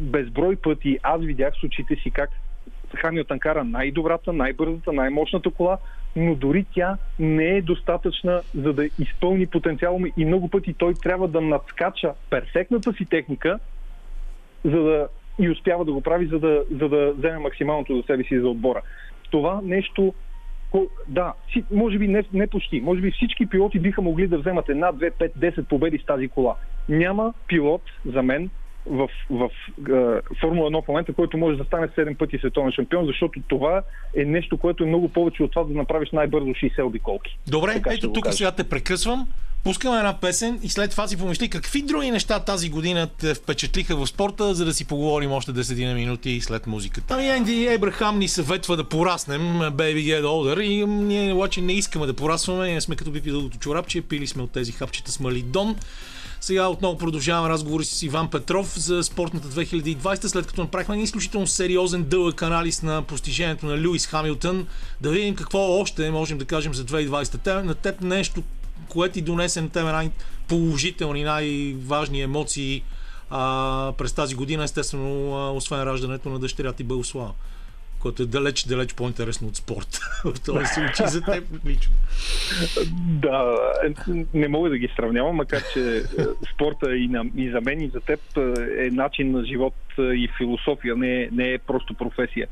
безброй 0.00 0.57
пъти 0.57 0.98
аз 1.03 1.22
видях 1.22 1.55
с 1.61 1.64
очите 1.64 1.96
си 1.96 2.11
как 2.11 2.31
Хамилтън 2.94 3.38
кара 3.38 3.64
най-добрата, 3.64 4.33
най-бързата, 4.33 4.92
най-мощната 4.92 5.50
кола, 5.50 5.79
но 6.16 6.35
дори 6.35 6.66
тя 6.74 6.96
не 7.18 7.57
е 7.57 7.62
достатъчна 7.62 8.42
за 8.55 8.72
да 8.72 8.88
изпълни 8.98 9.46
потенциала 9.46 9.98
му 9.98 10.07
и 10.16 10.24
много 10.24 10.48
пъти 10.48 10.74
той 10.74 10.94
трябва 10.94 11.29
да 11.29 11.40
надскача 11.40 12.12
перфектната 12.31 12.92
си 12.92 13.05
техника, 13.05 13.59
за 14.64 14.79
да 14.79 15.09
и 15.38 15.50
успява 15.50 15.85
да 15.85 15.92
го 15.92 16.00
прави, 16.00 16.27
за 16.27 16.38
да, 16.38 16.62
за 16.70 16.88
да 16.88 17.12
вземе 17.12 17.38
максималното 17.38 17.96
за 17.96 18.03
себе 18.03 18.24
си 18.24 18.40
за 18.40 18.48
отбора. 18.48 18.83
Това 19.31 19.61
нещо, 19.64 20.14
да, 21.09 21.33
може 21.70 21.98
би 21.98 22.09
не, 22.09 22.24
не 22.33 22.46
почти, 22.46 22.81
може 22.81 23.00
би 23.00 23.11
всички 23.11 23.46
пилоти 23.46 23.79
биха 23.79 24.03
могли 24.03 24.27
да 24.27 24.38
вземат 24.38 24.68
една, 24.68 24.92
две, 24.92 25.11
пет, 25.11 25.33
10 25.38 25.64
победи 25.64 25.98
с 25.98 26.07
тази 26.07 26.29
кола. 26.29 26.57
Няма 26.88 27.35
пилот 27.48 27.83
за 28.07 28.22
мен 28.22 28.50
в, 28.87 29.09
в, 29.31 29.50
в 29.79 30.22
Формула 30.40 30.70
1 30.70 30.85
в 30.85 30.88
момента, 30.88 31.12
който 31.12 31.38
може 31.38 31.59
да 31.59 31.64
стане 31.64 31.88
7 31.88 32.16
пъти 32.16 32.38
световен 32.38 32.72
шампион, 32.72 33.07
защото 33.07 33.40
това 33.48 33.83
е 34.16 34.24
нещо, 34.24 34.59
което 34.59 34.85
е 34.85 34.87
много 34.87 35.09
повече 35.09 35.42
от 35.42 35.53
това 35.53 35.64
да 35.64 35.74
направиш 35.74 36.11
най-бързо 36.12 36.46
60 36.46 36.83
обиколки. 36.83 37.38
Добре, 37.50 37.72
Така 37.72 37.90
ето 37.94 38.12
тук 38.12 38.33
сега 38.33 38.53
те 38.53 38.68
прекъсвам. 38.68 39.27
Пускаме 39.64 39.96
една 39.96 40.20
песен 40.20 40.61
и 40.62 40.68
след 40.68 40.90
това 40.90 41.09
си 41.09 41.16
помисли 41.16 41.48
какви 41.48 41.83
други 41.83 42.11
неща 42.11 42.40
тази 42.40 42.70
година 42.70 43.09
те 43.18 43.35
впечатлиха 43.35 43.96
в 43.96 44.07
спорта, 44.07 44.55
за 44.55 44.64
да 44.64 44.74
си 44.74 44.85
поговорим 44.85 45.33
още 45.33 45.53
10 45.53 45.87
на 45.87 45.94
минути 45.94 46.40
след 46.40 46.66
музиката. 46.66 47.14
Ами 47.14 47.29
Енди 47.29 47.66
Ебрахам 47.66 48.18
ни 48.18 48.29
съветва 48.29 48.77
да 48.77 48.85
пораснем, 48.85 49.40
Baby 49.59 50.05
Get 50.05 50.22
Older, 50.22 50.61
и 50.61 50.87
ние 50.87 51.33
обаче 51.33 51.61
не 51.61 51.72
искаме 51.72 52.07
да 52.07 52.14
порастваме, 52.14 52.68
ние 52.68 52.81
сме 52.81 52.96
като 52.96 53.12
пипи 53.12 53.31
дългото 53.31 53.59
чорапче, 53.59 54.00
пили 54.00 54.27
сме 54.27 54.42
от 54.42 54.50
тези 54.50 54.72
хапчета 54.72 55.12
с 55.12 55.20
малидон. 55.20 55.77
Сега 56.40 56.68
отново 56.68 56.98
продължаваме 56.98 57.48
разговори 57.48 57.85
с 57.85 58.03
Иван 58.03 58.31
Петров 58.31 58.79
за 58.79 59.03
спортната 59.03 59.48
2020, 59.48 60.27
след 60.27 60.46
като 60.46 60.61
направихме 60.61 61.03
изключително 61.03 61.46
сериозен 61.46 62.03
дълъг 62.03 62.42
анализ 62.42 62.83
на 62.83 63.03
постижението 63.03 63.66
на 63.66 63.88
Луис 63.88 64.07
Хамилтън. 64.07 64.66
Да 65.00 65.11
видим 65.11 65.35
какво 65.35 65.81
още 65.81 66.11
можем 66.11 66.38
да 66.38 66.44
кажем 66.44 66.74
за 66.74 66.85
2020. 66.85 67.38
Те, 67.44 67.55
на 67.55 67.74
теб 67.74 68.00
нещо, 68.00 68.42
което 68.89 69.15
ти 69.15 69.23
донесе 69.23 69.61
на 69.61 69.69
тебе 69.69 69.93
най-положителни, 69.93 71.25
най-важни 71.25 72.21
емоции 72.21 72.83
а, 73.31 73.93
през 73.99 74.13
тази 74.13 74.35
година, 74.35 74.65
естествено, 74.65 75.35
а, 75.35 75.51
освен 75.51 75.83
раждането 75.83 76.29
на 76.29 76.39
дъщеря 76.39 76.73
ти 76.73 76.85
Белослава, 76.85 77.33
което 78.01 78.23
е 78.23 78.27
далеч, 78.27 78.65
далеч 78.65 78.95
по-интересно 78.95 79.49
от 79.49 79.57
спорт. 79.57 80.01
В 80.25 80.41
този 80.41 80.67
случай 80.67 81.07
за 81.07 81.23
теб 81.23 81.45
лично. 81.67 81.95
Да, 82.93 83.57
е, 83.85 84.15
не 84.35 84.49
мога 84.49 84.71
да 84.71 84.79
ги 84.79 84.89
сравнявам, 84.97 85.37
макар 85.37 85.63
че 85.73 85.97
е, 85.97 86.03
спорта 86.55 86.97
и, 86.97 87.09
на, 87.09 87.25
и 87.37 87.51
за 87.51 87.61
мен 87.61 87.81
и 87.81 87.89
за 87.89 88.01
теб 88.01 88.21
е, 88.37 88.41
е 88.87 88.91
начин 88.91 89.33
на 89.33 89.45
живот 89.45 89.75
и 89.99 90.29
философия, 90.39 90.97
не 90.97 91.29
не 91.33 91.53
е 91.53 91.59
просто 91.59 91.95
професия. 91.95 92.49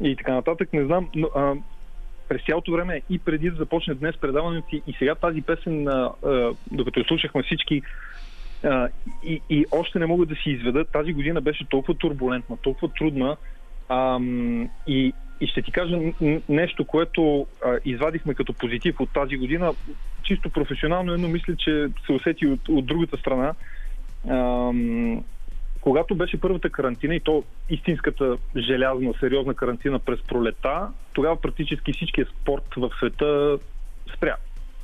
И 0.00 0.16
така 0.16 0.34
нататък, 0.34 0.72
не 0.72 0.84
знам, 0.84 1.08
но 1.14 1.28
а, 1.36 1.54
през 2.32 2.44
цялото 2.46 2.72
време 2.72 3.02
и 3.10 3.18
преди 3.18 3.50
да 3.50 3.56
започне 3.56 3.94
днес 3.94 4.16
предаването 4.16 4.76
и 4.76 4.94
сега 4.98 5.14
тази 5.14 5.42
песен, 5.42 5.88
а, 5.88 6.10
а, 6.24 6.52
докато 6.70 7.00
я 7.00 7.06
слушахме 7.06 7.42
всички, 7.42 7.82
а, 8.64 8.88
и, 9.24 9.40
и 9.50 9.66
още 9.70 9.98
не 9.98 10.06
мога 10.06 10.26
да 10.26 10.34
си 10.34 10.50
изведа, 10.50 10.84
тази 10.84 11.12
година 11.12 11.40
беше 11.40 11.68
толкова 11.68 11.94
турбулентна, 11.94 12.56
толкова 12.56 12.88
трудна, 12.88 13.36
Ам, 13.88 14.68
и, 14.86 15.12
и 15.40 15.46
ще 15.46 15.62
ти 15.62 15.72
кажа 15.72 15.98
нещо, 16.48 16.84
което 16.84 17.46
а, 17.64 17.78
извадихме 17.84 18.34
като 18.34 18.52
позитив 18.52 19.00
от 19.00 19.12
тази 19.12 19.36
година, 19.36 19.72
чисто 20.22 20.50
професионално, 20.50 21.18
но 21.18 21.28
мисля, 21.28 21.56
че 21.56 21.88
се 22.06 22.12
усети 22.12 22.46
от, 22.46 22.68
от 22.68 22.86
другата 22.86 23.16
страна. 23.16 23.54
Ам, 24.28 25.24
когато 25.82 26.14
беше 26.14 26.40
първата 26.40 26.70
карантина 26.70 27.14
и 27.14 27.20
то 27.20 27.44
истинската 27.70 28.36
желязна, 28.56 29.14
сериозна 29.20 29.54
карантина 29.54 29.98
през 29.98 30.22
пролета, 30.22 30.88
тогава 31.12 31.40
практически 31.40 31.92
всичкият 31.92 32.28
спорт 32.28 32.64
в 32.76 32.90
света 32.98 33.58
спря. 34.16 34.36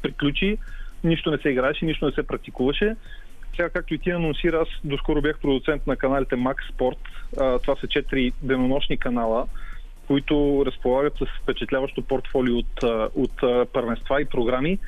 Приключи, 0.03 0.59
нищо 1.05 1.31
не 1.31 1.39
се 1.39 1.49
играеше, 1.49 1.85
нищо 1.85 2.07
не 2.07 2.13
се 2.13 2.27
практикуваше. 2.27 2.97
Сега, 3.57 3.71
както 3.71 3.95
и 3.95 3.99
ти 3.99 4.11
анонсира, 4.11 4.57
аз 4.57 4.69
доскоро 4.85 5.23
бях 5.23 5.39
продуцент 5.39 5.87
на 5.87 5.97
каналите 5.97 6.37
Max 6.37 6.57
Sport. 6.73 6.99
Това 7.63 7.77
са 7.81 7.87
четири 7.87 8.33
денонощни 8.43 8.97
канала, 8.97 9.47
които 10.07 10.63
разполагат 10.67 11.15
с 11.19 11.27
впечатляващо 11.43 12.03
портфолио 12.03 12.57
от, 12.59 12.83
от 13.15 13.71
първенства 13.73 14.23
и 14.23 14.25
програми. 14.25 14.79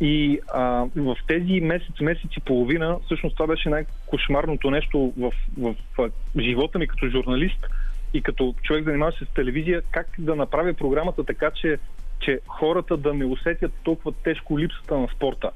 И 0.00 0.40
а, 0.54 0.86
в 0.96 1.16
тези 1.26 1.60
месец, 1.60 2.00
месец 2.00 2.30
и 2.36 2.40
половина, 2.40 2.98
всъщност 3.04 3.36
това 3.36 3.46
беше 3.46 3.68
най-кошмарното 3.68 4.70
нещо 4.70 5.12
в, 5.18 5.32
в, 5.58 5.74
в 5.98 6.10
живота 6.40 6.78
ми 6.78 6.86
като 6.86 7.08
журналист 7.08 7.66
и 8.14 8.22
като 8.22 8.54
човек 8.62 8.84
занимаващ 8.84 9.18
се 9.18 9.24
с 9.24 9.28
телевизия, 9.28 9.82
как 9.90 10.06
да 10.18 10.36
направя 10.36 10.74
програмата 10.74 11.24
така, 11.24 11.50
че, 11.50 11.78
че 12.20 12.40
хората 12.46 12.96
да 12.96 13.14
не 13.14 13.24
усетят 13.24 13.72
толкова 13.82 14.12
тежко 14.12 14.58
липсата 14.58 14.98
на 14.98 15.08
спорта. 15.16 15.50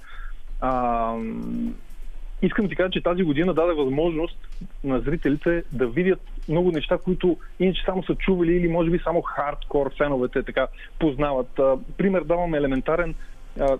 А, 0.60 1.14
искам 2.42 2.64
да 2.64 2.68
ти 2.68 2.76
кажа, 2.76 2.90
че 2.90 3.02
тази 3.02 3.22
година 3.22 3.54
даде 3.54 3.72
възможност 3.72 4.38
на 4.84 5.00
зрителите 5.00 5.62
да 5.72 5.86
видят 5.86 6.20
много 6.48 6.70
неща, 6.70 6.98
които 6.98 7.36
иначе 7.60 7.82
само 7.84 8.04
са 8.04 8.14
чували 8.14 8.52
или 8.52 8.68
може 8.68 8.90
би 8.90 8.98
само 8.98 9.22
хардкор 9.22 9.96
феновете 9.96 10.42
така 10.42 10.66
познават. 10.98 11.60
Пример 11.96 12.20
давам 12.20 12.54
елементарен. 12.54 13.14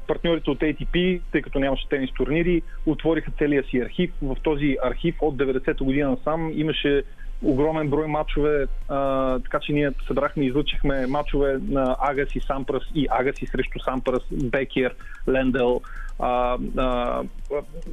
Партньорите 0.07 0.51
от 0.51 0.59
ATP, 0.59 1.21
тъй 1.33 1.43
като 1.43 1.59
нямаше 1.59 1.89
тенис 1.89 2.11
турнири, 2.11 2.63
отвориха 2.87 3.31
целия 3.39 3.65
си 3.65 3.79
архив. 3.79 4.11
В 4.23 4.37
този 4.43 4.77
архив 4.85 5.15
от 5.21 5.37
90-та 5.37 5.85
година 5.85 6.11
насам 6.11 6.53
имаше 6.55 7.03
огромен 7.43 7.89
брой 7.89 8.07
матчове, 8.07 8.67
а, 8.89 9.39
така 9.39 9.59
че 9.61 9.73
ние 9.73 9.91
събрахме 10.07 10.45
и 10.45 10.47
излучихме 10.47 11.07
матчове 11.07 11.59
на 11.69 11.97
Агаси 12.01 12.41
Сампрас 12.41 12.83
и 12.95 13.07
Агаси 13.11 13.47
срещу 13.47 13.79
Сампрас, 13.79 14.23
Бекер, 14.33 14.95
Лендел, 15.29 15.81
а, 16.19 16.59
а, 16.77 17.23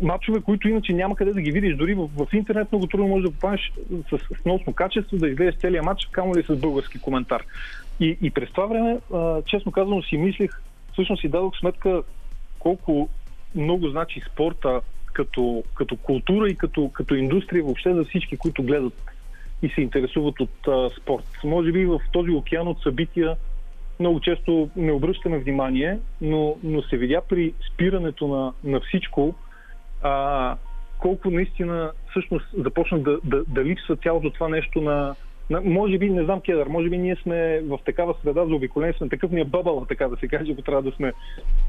матчове, 0.01 0.41
които 0.41 0.69
иначе 0.69 0.93
няма 0.93 1.15
къде 1.15 1.31
да 1.31 1.41
ги 1.41 1.51
видиш. 1.51 1.75
Дори 1.75 1.93
в, 1.93 2.09
в 2.17 2.33
интернет 2.33 2.71
много 2.71 2.87
трудно 2.87 3.07
можеш 3.07 3.29
да 3.29 3.31
попадеш 3.31 3.71
с, 4.09 4.17
с 4.17 4.45
носно 4.45 4.73
качество, 4.73 5.17
да 5.17 5.29
изгледаш 5.29 5.55
целият 5.55 5.85
матч, 5.85 6.07
камо 6.11 6.35
ли 6.35 6.43
с 6.43 6.55
български 6.55 6.99
коментар. 6.99 7.43
И, 7.99 8.17
и 8.21 8.31
през 8.31 8.49
това 8.49 8.65
време, 8.65 8.97
а, 9.13 9.41
честно 9.41 9.71
казано, 9.71 10.01
си 10.01 10.17
мислих, 10.17 10.51
всъщност 10.93 11.21
си 11.21 11.29
дадох 11.29 11.59
сметка 11.59 12.03
колко 12.59 13.09
много 13.55 13.89
значи 13.89 14.21
спорта 14.31 14.81
като, 15.13 15.63
като 15.75 15.95
култура 15.95 16.49
и 16.49 16.55
като, 16.55 16.89
като 16.89 17.15
индустрия 17.15 17.63
въобще 17.63 17.93
за 17.93 18.03
всички, 18.03 18.37
които 18.37 18.63
гледат 18.63 18.93
и 19.61 19.69
се 19.69 19.81
интересуват 19.81 20.39
от 20.39 20.67
а, 20.67 20.89
спорт. 21.01 21.25
Може 21.43 21.71
би 21.71 21.85
в 21.85 21.99
този 22.11 22.31
океан 22.31 22.67
от 22.67 22.81
събития 22.81 23.37
много 23.99 24.19
често 24.19 24.69
не 24.75 24.91
обръщаме 24.91 25.39
внимание, 25.39 25.99
но, 26.21 26.55
но 26.63 26.81
се 26.81 26.97
видя 26.97 27.21
при 27.29 27.53
спирането 27.73 28.27
на, 28.27 28.53
на 28.71 28.79
всичко 28.79 29.35
а, 30.01 30.55
колко 30.99 31.29
наистина 31.31 31.91
всъщност 32.09 32.45
започна 32.57 32.99
да, 32.99 33.19
да, 33.23 33.43
да 33.47 33.63
липсва 33.63 33.95
цялото 33.95 34.29
това 34.29 34.49
нещо 34.49 34.81
на. 34.81 35.15
Може 35.49 35.97
би, 35.97 36.09
не 36.09 36.23
знам, 36.23 36.41
Кедър, 36.41 36.67
може 36.67 36.89
би 36.89 36.97
ние 36.97 37.15
сме 37.15 37.61
в 37.61 37.79
такава 37.85 38.15
среда 38.21 38.45
за 38.45 38.55
обиколение, 38.55 38.93
сме 38.93 39.09
такъв 39.09 39.31
ни 39.31 39.41
е 39.41 39.45
бъбъл, 39.45 39.85
така 39.85 40.07
да 40.07 40.17
се 40.17 40.27
каже, 40.27 40.51
ако 40.51 40.61
трябва 40.61 40.81
да 40.81 40.91
сме 40.91 41.13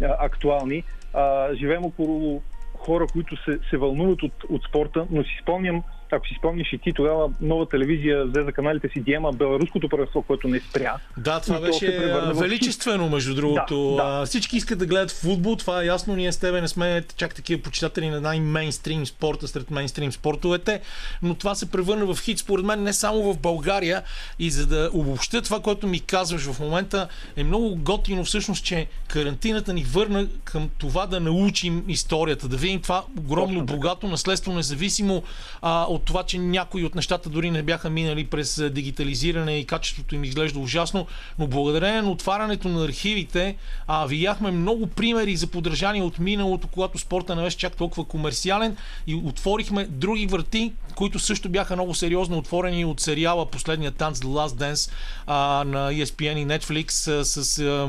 а, 0.02 0.16
актуални. 0.18 0.82
А, 1.14 1.54
живеем 1.54 1.84
около 1.84 2.42
хора, 2.74 3.06
които 3.12 3.36
се, 3.36 3.58
се 3.70 3.76
вълнуват 3.76 4.22
от, 4.22 4.32
от 4.48 4.64
спорта, 4.64 5.06
но 5.10 5.24
си 5.24 5.38
спомням 5.42 5.82
ако 6.12 6.26
си 6.26 6.34
спомниш 6.38 6.72
и 6.72 6.78
ти, 6.78 6.92
тогава 6.92 7.30
нова 7.40 7.68
телевизия 7.68 8.26
взе 8.26 8.42
за 8.42 8.52
каналите 8.52 8.88
си 8.88 9.00
Диема 9.00 9.32
беларуското 9.32 9.88
първенство, 9.88 10.22
което 10.22 10.48
не 10.48 10.60
спря. 10.60 10.96
Да, 11.16 11.40
това 11.40 11.60
беше 11.60 12.14
величествено, 12.34 13.08
между 13.08 13.34
другото. 13.34 13.94
Да, 13.96 14.18
да. 14.18 14.26
Всички 14.26 14.56
искат 14.56 14.78
да 14.78 14.86
гледат 14.86 15.10
футбол, 15.10 15.56
това 15.56 15.82
е 15.82 15.86
ясно. 15.86 16.16
Ние 16.16 16.32
с 16.32 16.36
тебе 16.36 16.60
не 16.60 16.68
сме 16.68 17.04
чак 17.16 17.34
такива 17.34 17.62
почитатели 17.62 18.08
на 18.08 18.20
най-мейнстрим 18.20 19.06
спорта 19.06 19.48
сред 19.48 19.70
мейнстрим 19.70 20.12
спортовете, 20.12 20.80
но 21.22 21.34
това 21.34 21.54
се 21.54 21.70
превърна 21.70 22.14
в 22.14 22.20
хит, 22.20 22.38
според 22.38 22.64
мен, 22.64 22.82
не 22.82 22.92
само 22.92 23.32
в 23.32 23.38
България. 23.38 24.02
И 24.38 24.50
за 24.50 24.66
да 24.66 24.90
обобща 24.92 25.42
това, 25.42 25.60
което 25.60 25.86
ми 25.86 26.00
казваш 26.00 26.42
в 26.42 26.60
момента, 26.60 27.08
е 27.36 27.44
много 27.44 27.76
готино 27.76 28.24
всъщност, 28.24 28.64
че 28.64 28.86
карантината 29.08 29.72
ни 29.72 29.84
върна 29.84 30.26
към 30.44 30.70
това 30.78 31.06
да 31.06 31.20
научим 31.20 31.84
историята, 31.88 32.48
да 32.48 32.56
видим 32.56 32.80
това 32.80 33.04
огромно 33.18 33.64
богато 33.64 34.08
наследство, 34.08 34.52
независимо 34.52 35.22
а, 35.62 35.86
от 35.94 36.04
това, 36.04 36.22
че 36.22 36.38
някои 36.38 36.84
от 36.84 36.94
нещата 36.94 37.28
дори 37.28 37.50
не 37.50 37.62
бяха 37.62 37.90
минали 37.90 38.26
през 38.26 38.62
дигитализиране 38.70 39.58
и 39.58 39.64
качеството 39.64 40.14
им 40.14 40.24
изглежда 40.24 40.58
ужасно, 40.58 41.06
но 41.38 41.46
благодарение 41.46 42.02
на 42.02 42.10
отварянето 42.10 42.68
на 42.68 42.84
архивите 42.84 43.56
а, 43.86 44.06
видяхме 44.06 44.50
много 44.50 44.86
примери 44.86 45.36
за 45.36 45.46
подражание 45.46 46.02
от 46.02 46.18
миналото, 46.18 46.68
когато 46.68 46.98
спорта 46.98 47.36
не 47.36 47.42
беше 47.42 47.56
чак 47.56 47.76
толкова 47.76 48.04
комерциален 48.04 48.76
и 49.06 49.14
отворихме 49.14 49.84
други 49.84 50.26
врати, 50.26 50.72
които 50.94 51.18
също 51.18 51.48
бяха 51.48 51.76
много 51.76 51.94
сериозно 51.94 52.38
отворени 52.38 52.84
от 52.84 53.00
сериала 53.00 53.46
Последния 53.46 53.90
танц 53.90 54.18
The 54.18 54.24
Last 54.24 54.72
Dance 54.72 54.90
а, 55.26 55.64
на 55.64 55.92
ESPN 55.92 56.38
и 56.38 56.46
Netflix 56.46 57.10
а, 57.20 57.24
с 57.24 57.58
а, 57.58 57.88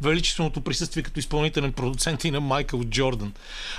величественото 0.00 0.60
присъствие 0.60 1.02
като 1.02 1.18
изпълнителен 1.18 1.72
продуцент 1.72 2.24
и 2.24 2.30
на 2.30 2.40
Майкъл 2.40 2.84
Джордан. 2.84 3.32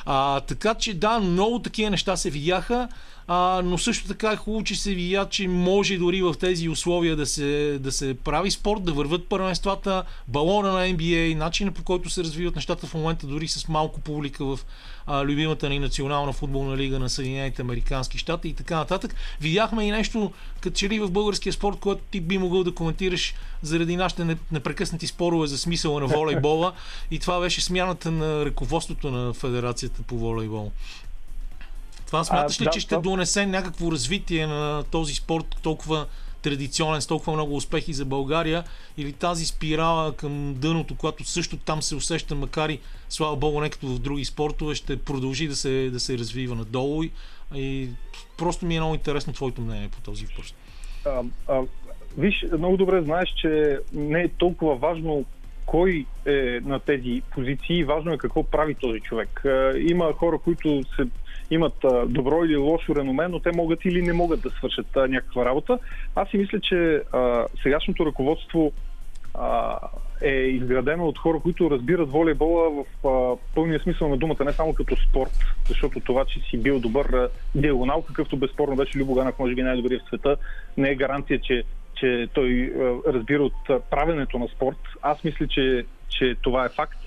А, 0.06 0.40
така 0.40 0.74
че 0.74 0.94
да, 0.94 1.20
много 1.20 1.60
такива 1.60 1.90
неща 1.90 2.18
се 2.18 2.30
видяха 2.30 2.88
а, 3.32 3.62
но 3.66 3.78
също 3.78 4.08
така 4.08 4.32
е 4.32 4.36
хубаво, 4.36 4.64
че 4.64 4.76
се 4.76 4.94
видя, 4.94 5.28
че 5.30 5.48
може 5.48 5.98
дори 5.98 6.22
в 6.22 6.36
тези 6.40 6.70
условия 6.70 7.16
да 7.16 7.26
се, 7.26 7.78
да 7.82 7.92
се 7.92 8.14
прави 8.14 8.52
спорт, 8.52 8.84
да 8.84 8.94
върват 8.94 9.28
първенствата, 9.28 10.04
балона 10.28 10.72
на 10.72 10.80
NBA, 10.80 11.36
начина 11.36 11.72
по 11.72 11.84
който 11.84 12.10
се 12.10 12.24
развиват 12.24 12.56
нещата 12.56 12.88
в 12.88 12.94
момента, 12.94 13.28
дори 13.28 13.48
с 13.48 13.68
малко 13.68 14.02
публика 14.02 14.46
в 14.46 14.60
а, 15.08 15.26
любимата 15.26 15.70
ни 15.70 15.80
национална 15.80 16.34
футболна 16.34 16.78
лига 16.78 17.00
на 17.00 17.10
Съединените 17.10 17.62
Американски 17.62 18.18
щати 18.18 18.48
и 18.48 18.54
така 18.54 18.76
нататък. 18.76 19.16
Видяхме 19.42 19.84
и 19.84 19.92
нещо, 19.92 20.32
като 20.62 20.76
че 20.76 20.90
ли 20.90 21.00
в 21.00 21.12
българския 21.12 21.54
спорт, 21.54 21.80
което 21.80 22.02
ти 22.12 22.22
би 22.22 22.38
могъл 22.38 22.64
да 22.64 22.76
коментираш 22.76 23.36
заради 23.62 23.96
нашите 23.96 24.38
непрекъснати 24.52 25.08
спорове 25.08 25.48
за 25.48 25.58
смисъла 25.58 26.00
на 26.00 26.08
волейбола 26.08 26.74
и 27.12 27.20
това 27.20 27.40
беше 27.40 27.62
смяната 27.62 28.12
на 28.12 28.46
ръководството 28.46 29.12
на 29.12 29.34
Федерацията 29.34 30.02
по 30.02 30.18
волейбол. 30.18 30.72
Това 32.10 32.24
смяташ 32.24 32.62
ли, 32.62 32.66
да, 32.66 32.72
че 32.72 32.80
ще 32.80 32.96
да. 32.96 33.02
донесе 33.02 33.46
някакво 33.46 33.92
развитие 33.92 34.48
на 34.48 34.84
този 34.92 35.16
спорт 35.16 35.46
толкова 35.62 36.06
традиционен, 36.42 37.02
с 37.02 37.08
толкова 37.08 37.34
много 37.34 37.56
успехи 37.56 37.94
за 37.94 38.06
България 38.06 38.64
или 38.98 39.14
тази 39.14 39.46
спирала 39.46 40.16
към 40.16 40.56
дъното, 40.58 40.96
която 40.96 41.24
също 41.24 41.58
там 41.58 41.82
се 41.82 41.96
усеща, 41.96 42.36
макар 42.36 42.70
и 42.70 42.80
слава 43.10 43.36
Богу, 43.36 43.62
не 43.62 43.70
като 43.70 43.88
в 43.88 44.00
други 44.00 44.26
спортове, 44.26 44.76
ще 44.76 44.98
продължи 44.98 45.48
да 45.48 45.56
се, 45.56 45.90
да 45.90 46.00
се 46.00 46.18
развива 46.18 46.56
надолу 46.56 47.04
и, 47.04 47.12
и 47.56 47.90
просто 48.38 48.66
ми 48.66 48.76
е 48.76 48.80
много 48.80 48.94
интересно 48.96 49.34
твоето 49.34 49.62
мнение 49.62 49.90
по 49.90 50.02
този 50.02 50.26
въпрос. 50.26 50.54
А, 51.06 51.22
а, 51.48 51.62
виж, 52.18 52.46
много 52.58 52.78
добре 52.78 53.02
знаеш, 53.02 53.30
че 53.30 53.80
не 53.94 54.22
е 54.22 54.30
толкова 54.30 54.76
важно 54.76 55.26
кой 55.66 56.06
е 56.26 56.60
на 56.64 56.80
тези 56.80 57.22
позиции, 57.32 57.84
важно 57.84 58.14
е 58.14 58.18
какво 58.18 58.44
прави 58.44 58.76
този 58.76 59.00
човек. 59.00 59.44
Има 59.78 60.14
хора, 60.14 60.38
които 60.38 60.84
се 60.96 61.06
имат 61.52 61.84
а, 61.84 62.06
добро 62.06 62.44
или 62.46 62.56
лошо 62.56 62.96
реноме, 62.96 63.28
но 63.28 63.40
те 63.40 63.52
могат 63.56 63.86
или 63.86 64.02
не 64.02 64.14
могат 64.14 64.42
да 64.42 64.50
свършат 64.50 64.98
а, 64.98 65.08
някаква 65.08 65.46
работа. 65.46 65.80
Аз 66.16 66.30
си 66.30 66.38
мисля, 66.38 66.60
че 66.60 67.02
а, 67.12 67.46
сегашното 67.64 68.06
ръководство 68.06 68.72
а, 69.34 69.78
е 70.22 70.34
изградено 70.34 71.08
от 71.08 71.18
хора, 71.18 71.40
които 71.40 71.72
разбират 71.72 72.12
волейбола 72.12 72.70
в 72.70 73.08
а, 73.08 73.38
пълния 73.56 73.80
смисъл 73.80 74.10
на 74.10 74.18
думата, 74.18 74.46
не 74.46 74.54
само 74.54 74.74
като 74.74 74.96
спорт, 74.96 75.32
защото 75.68 76.00
това, 76.00 76.26
че 76.26 76.40
си 76.40 76.58
бил 76.58 76.80
добър 76.80 77.30
диагонал, 77.56 78.02
какъвто 78.02 78.38
безспорно 78.38 78.76
беше 78.76 78.98
Любо 78.98 79.14
Ганов, 79.14 79.40
може 79.40 79.56
би 79.56 79.64
най-добрият 79.64 80.04
в 80.04 80.08
света, 80.08 80.38
не 80.78 80.90
е 80.90 80.96
гаранция, 80.96 81.40
че, 81.40 81.64
че 81.96 82.28
той 82.34 82.74
а, 82.80 83.14
разбира 83.14 83.44
от 83.44 83.90
правенето 83.90 84.40
на 84.40 84.48
спорт. 84.48 84.80
Аз 85.02 85.24
мисля, 85.24 85.48
че, 85.48 85.86
че 86.10 86.36
това 86.42 86.66
е 86.66 86.70
факт. 86.70 87.00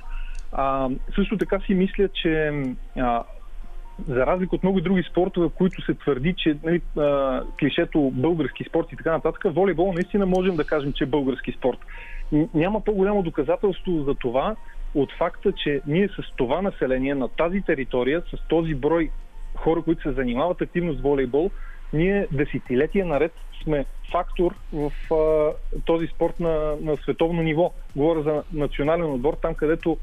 А, 0.53 0.89
също 1.15 1.39
така 1.39 1.61
си 1.61 1.75
мисля, 1.75 2.09
че 2.09 2.53
а, 2.97 3.23
за 4.09 4.27
разлика 4.27 4.57
от 4.57 4.63
много 4.63 4.81
други 4.81 5.03
спортове, 5.11 5.49
които 5.55 5.83
се 5.83 5.95
твърди, 5.95 6.35
че 6.37 6.57
нали, 6.65 6.81
а, 6.99 7.43
клишето 7.59 8.11
български 8.15 8.65
спорт 8.65 8.93
и 8.93 8.97
така 8.97 9.13
нататък, 9.13 9.43
волейбол 9.45 9.93
наистина 9.93 10.27
можем 10.27 10.57
да 10.57 10.65
кажем, 10.65 10.93
че 10.93 11.05
е 11.05 11.07
български 11.07 11.53
спорт. 11.53 11.79
Няма 12.55 12.81
по-голямо 12.81 13.23
доказателство 13.23 14.05
за 14.05 14.15
това 14.15 14.57
от 14.95 15.13
факта, 15.19 15.53
че 15.53 15.81
ние 15.87 16.09
с 16.09 16.37
това 16.37 16.63
население 16.63 17.15
на 17.15 17.29
тази 17.29 17.61
територия, 17.61 18.23
с 18.31 18.49
този 18.49 18.75
брой 18.75 19.11
хора, 19.55 19.83
които 19.83 20.03
се 20.03 20.13
занимават 20.13 20.61
активно 20.61 20.93
с 20.93 21.01
волейбол, 21.01 21.51
ние 21.93 22.27
десетилетия 22.33 23.07
наред 23.07 23.33
сме 23.63 23.85
фактор 24.13 24.55
в 24.73 24.93
а, 25.15 25.53
този 25.85 26.07
спорт 26.07 26.41
на, 26.41 26.77
на 26.81 26.97
световно 26.97 27.43
ниво. 27.43 27.73
Говоря 27.97 28.23
за 28.23 28.43
национален 28.53 29.13
отбор, 29.13 29.37
там 29.43 29.55
където 29.55 29.97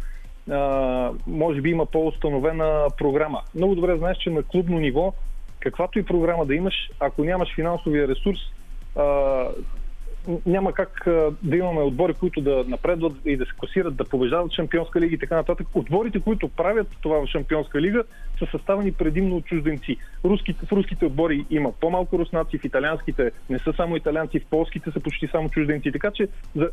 а, 0.51 1.11
може 1.27 1.61
би 1.61 1.69
има 1.69 1.85
по-установена 1.85 2.87
програма. 2.97 3.41
Много 3.55 3.75
добре 3.75 3.97
знаеш, 3.97 4.17
че 4.17 4.29
на 4.29 4.43
клубно 4.43 4.79
ниво, 4.79 5.13
каквато 5.59 5.99
и 5.99 6.03
програма 6.03 6.45
да 6.45 6.55
имаш, 6.55 6.73
ако 6.99 7.23
нямаш 7.23 7.55
финансовия 7.55 8.07
ресурс, 8.07 8.39
а, 8.95 9.45
няма 10.45 10.73
как 10.73 11.07
а, 11.07 11.31
да 11.43 11.57
имаме 11.57 11.81
отбори, 11.81 12.13
които 12.13 12.41
да 12.41 12.63
напредват 12.67 13.13
и 13.25 13.37
да 13.37 13.45
се 13.45 13.51
класират, 13.57 13.95
да 13.95 14.03
побеждават 14.03 14.51
Шампионска 14.51 15.01
лига 15.01 15.15
и 15.15 15.19
така 15.19 15.35
нататък. 15.35 15.67
Отборите, 15.73 16.19
които 16.19 16.47
правят 16.47 16.87
това 17.01 17.19
в 17.19 17.27
Шампионска 17.27 17.81
лига, 17.81 18.03
са 18.39 18.45
съставени 18.51 18.91
предимно 18.91 19.35
от 19.35 19.45
чужденци. 19.45 19.97
Руските, 20.25 20.65
в 20.65 20.71
руските 20.71 21.05
отбори 21.05 21.45
има 21.49 21.71
по-малко 21.71 22.19
руснаци, 22.19 22.57
в 22.57 22.65
италианските 22.65 23.31
не 23.49 23.59
са 23.59 23.73
само 23.73 23.95
италианци, 23.95 24.39
в 24.39 24.45
полските 24.45 24.91
са 24.91 24.99
почти 24.99 25.27
само 25.27 25.49
чужденци. 25.49 25.91
Така 25.91 26.11
че 26.11 26.27
за, 26.55 26.69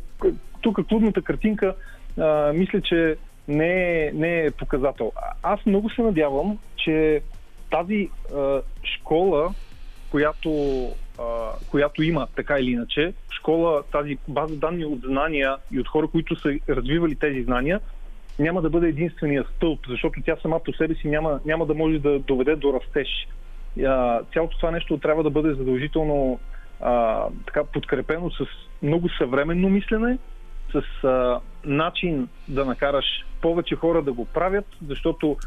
тук 0.61 0.87
клубната 0.87 1.21
картинка 1.21 1.75
а, 2.17 2.53
мисля, 2.53 2.81
че 2.81 3.17
не 3.47 4.05
е, 4.05 4.11
не 4.13 4.39
е 4.39 4.51
показател. 4.51 5.11
Аз 5.43 5.65
много 5.65 5.89
се 5.89 6.01
надявам, 6.01 6.57
че 6.75 7.21
тази 7.71 8.09
а, 8.35 8.61
школа, 8.83 9.53
която, 10.11 10.51
а, 11.19 11.23
която 11.71 12.03
има 12.03 12.27
така 12.35 12.59
или 12.59 12.71
иначе, 12.71 13.13
школа, 13.29 13.83
тази 13.91 14.17
база 14.27 14.55
данни 14.55 14.85
от 14.85 14.99
знания 15.01 15.57
и 15.71 15.79
от 15.79 15.87
хора, 15.87 16.07
които 16.07 16.41
са 16.41 16.59
развивали 16.69 17.15
тези 17.15 17.43
знания, 17.43 17.81
няма 18.39 18.61
да 18.61 18.69
бъде 18.69 18.87
единствения 18.87 19.45
стълб, 19.55 19.79
защото 19.89 20.21
тя 20.25 20.35
сама 20.41 20.59
по 20.59 20.73
себе 20.73 20.95
си 20.95 21.07
няма, 21.07 21.39
няма 21.45 21.65
да 21.65 21.73
може 21.73 21.99
да 21.99 22.19
доведе 22.19 22.55
до 22.55 22.73
растеж. 22.73 23.07
А, 23.85 24.21
цялото 24.33 24.57
това 24.57 24.71
нещо 24.71 24.97
трябва 24.97 25.23
да 25.23 25.29
бъде 25.29 25.53
задължително 25.53 26.39
а, 26.81 27.23
така 27.45 27.63
подкрепено 27.63 28.31
с 28.31 28.45
много 28.83 29.09
съвременно 29.09 29.69
мислене, 29.69 30.17
с 30.71 31.03
а, 31.03 31.39
начин 31.65 32.27
да 32.47 32.65
накараш 32.65 33.05
повече 33.41 33.75
хора 33.75 34.01
да 34.01 34.13
го 34.13 34.25
правят, 34.25 34.65
защото 34.87 35.37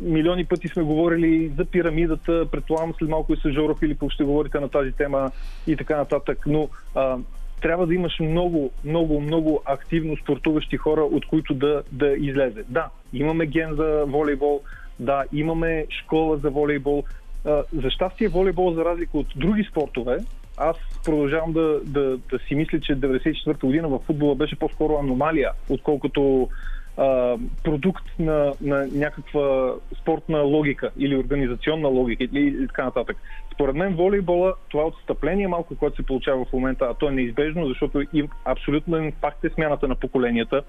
милиони 0.00 0.44
пъти 0.44 0.68
сме 0.68 0.82
говорили 0.82 1.52
за 1.58 1.64
пирамидата, 1.64 2.46
предполагам 2.50 2.94
след 2.98 3.08
малко 3.08 3.32
и 3.32 3.36
с 3.36 3.50
Жоро 3.50 3.74
Филипов 3.74 4.12
ще 4.12 4.24
говорите 4.24 4.60
на 4.60 4.68
тази 4.68 4.92
тема 4.92 5.30
и 5.66 5.76
така 5.76 5.96
нататък, 5.96 6.38
но 6.46 6.68
а, 6.94 7.16
трябва 7.60 7.86
да 7.86 7.94
имаш 7.94 8.20
много, 8.20 8.70
много, 8.84 9.20
много 9.20 9.62
активно 9.64 10.16
спортуващи 10.16 10.76
хора, 10.76 11.00
от 11.00 11.26
които 11.26 11.54
да, 11.54 11.82
да 11.92 12.12
излезе. 12.16 12.64
Да, 12.68 12.88
имаме 13.12 13.46
ген 13.46 13.74
за 13.74 14.04
волейбол, 14.06 14.60
да, 15.00 15.24
имаме 15.32 15.86
школа 15.90 16.36
за 16.36 16.50
волейбол. 16.50 17.04
А, 17.44 17.62
за 17.82 17.90
щастие 17.90 18.28
волейбол, 18.28 18.74
за 18.74 18.84
разлика 18.84 19.18
от 19.18 19.26
други 19.36 19.64
спортове, 19.70 20.18
аз 20.56 20.76
продължавам 21.04 21.52
да, 21.52 21.80
да, 21.84 22.16
да 22.16 22.38
си 22.48 22.54
мисля, 22.54 22.80
че 22.80 22.96
94-та 22.96 23.66
година 23.66 23.88
в 23.88 23.98
футбола 24.06 24.34
беше 24.34 24.56
по-скоро 24.56 24.98
аномалия, 24.98 25.50
отколкото 25.68 26.48
а, 26.96 27.36
продукт 27.64 28.04
на, 28.18 28.52
на 28.60 28.86
някаква 28.92 29.74
спортна 30.00 30.40
логика 30.40 30.90
или 30.98 31.16
организационна 31.16 31.88
логика 31.88 32.24
или 32.24 32.66
така 32.66 32.84
нататък. 32.84 33.16
Според 33.54 33.74
мен 33.74 33.94
волейбола, 33.94 34.54
това 34.68 34.84
отстъпление 34.84 35.48
малко, 35.48 35.76
което 35.76 35.96
се 35.96 36.02
получава 36.02 36.44
в 36.44 36.52
момента, 36.52 36.84
а 36.90 36.94
то 36.94 37.08
е 37.08 37.12
неизбежно, 37.12 37.68
защото 37.68 38.02
и 38.12 38.28
абсолютно 38.44 39.12
факт 39.20 39.44
е 39.44 39.50
смяната 39.50 39.88
на 39.88 39.94
поколенията. 39.94 40.62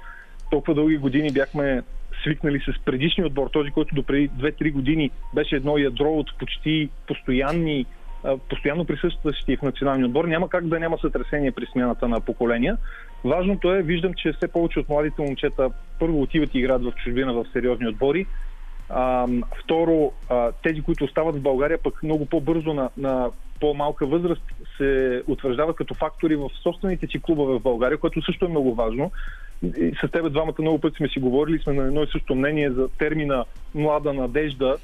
Толкова 0.51 0.75
дълги 0.75 0.97
години 0.97 1.31
бяхме 1.31 1.81
свикнали 2.23 2.59
с 2.59 2.85
предишния 2.85 3.27
отбор, 3.27 3.49
този, 3.53 3.71
който 3.71 3.95
до 3.95 4.03
преди 4.03 4.29
2-3 4.29 4.71
години 4.71 5.11
беше 5.35 5.55
едно 5.55 5.77
ядро 5.77 6.09
от 6.09 6.37
почти 6.39 6.89
постоянни 7.07 7.85
постоянно 8.49 8.85
присъстващи 8.85 9.57
в 9.57 9.61
националния 9.61 10.05
отбор, 10.05 10.25
няма 10.25 10.49
как 10.49 10.67
да 10.67 10.79
няма 10.79 10.97
сътресение 10.97 11.51
при 11.51 11.65
смяната 11.65 12.07
на 12.07 12.21
поколения. 12.21 12.77
Важното 13.23 13.73
е, 13.73 13.81
виждам, 13.81 14.13
че 14.13 14.33
все 14.33 14.47
повече 14.47 14.79
от 14.79 14.89
младите 14.89 15.21
момчета 15.21 15.69
първо 15.99 16.21
отиват 16.21 16.55
и 16.55 16.59
играят 16.59 16.83
в 16.83 16.93
чужбина 17.03 17.33
в 17.33 17.45
сериозни 17.53 17.87
отбори. 17.87 18.25
А, 18.89 19.27
второ, 19.63 20.11
а, 20.29 20.51
тези, 20.63 20.81
които 20.81 21.03
остават 21.03 21.35
в 21.35 21.41
България, 21.41 21.77
пък 21.83 22.03
много 22.03 22.25
по-бързо 22.25 22.73
на, 22.73 22.89
на 22.97 23.29
по-малка 23.63 24.05
възраст 24.05 24.41
се 24.77 25.23
утвърждават 25.27 25.75
като 25.75 25.93
фактори 25.93 26.35
в 26.35 26.49
собствените 26.63 27.07
си 27.07 27.21
клубове 27.21 27.53
в 27.53 27.59
България, 27.59 27.97
което 27.97 28.21
също 28.21 28.45
е 28.45 28.49
много 28.49 28.75
важно. 28.75 29.11
И 29.63 29.95
с 30.01 30.11
тебе 30.11 30.29
двамата 30.29 30.55
много 30.59 30.79
пъти 30.79 30.97
сме 30.97 31.07
си 31.07 31.19
говорили, 31.19 31.59
сме 31.59 31.73
на 31.73 31.83
едно 31.83 32.03
и 32.03 32.07
също 32.11 32.35
мнение 32.35 32.71
за 32.71 32.89
термина 32.89 33.45
млада 33.75 34.13
надежда, 34.13 34.77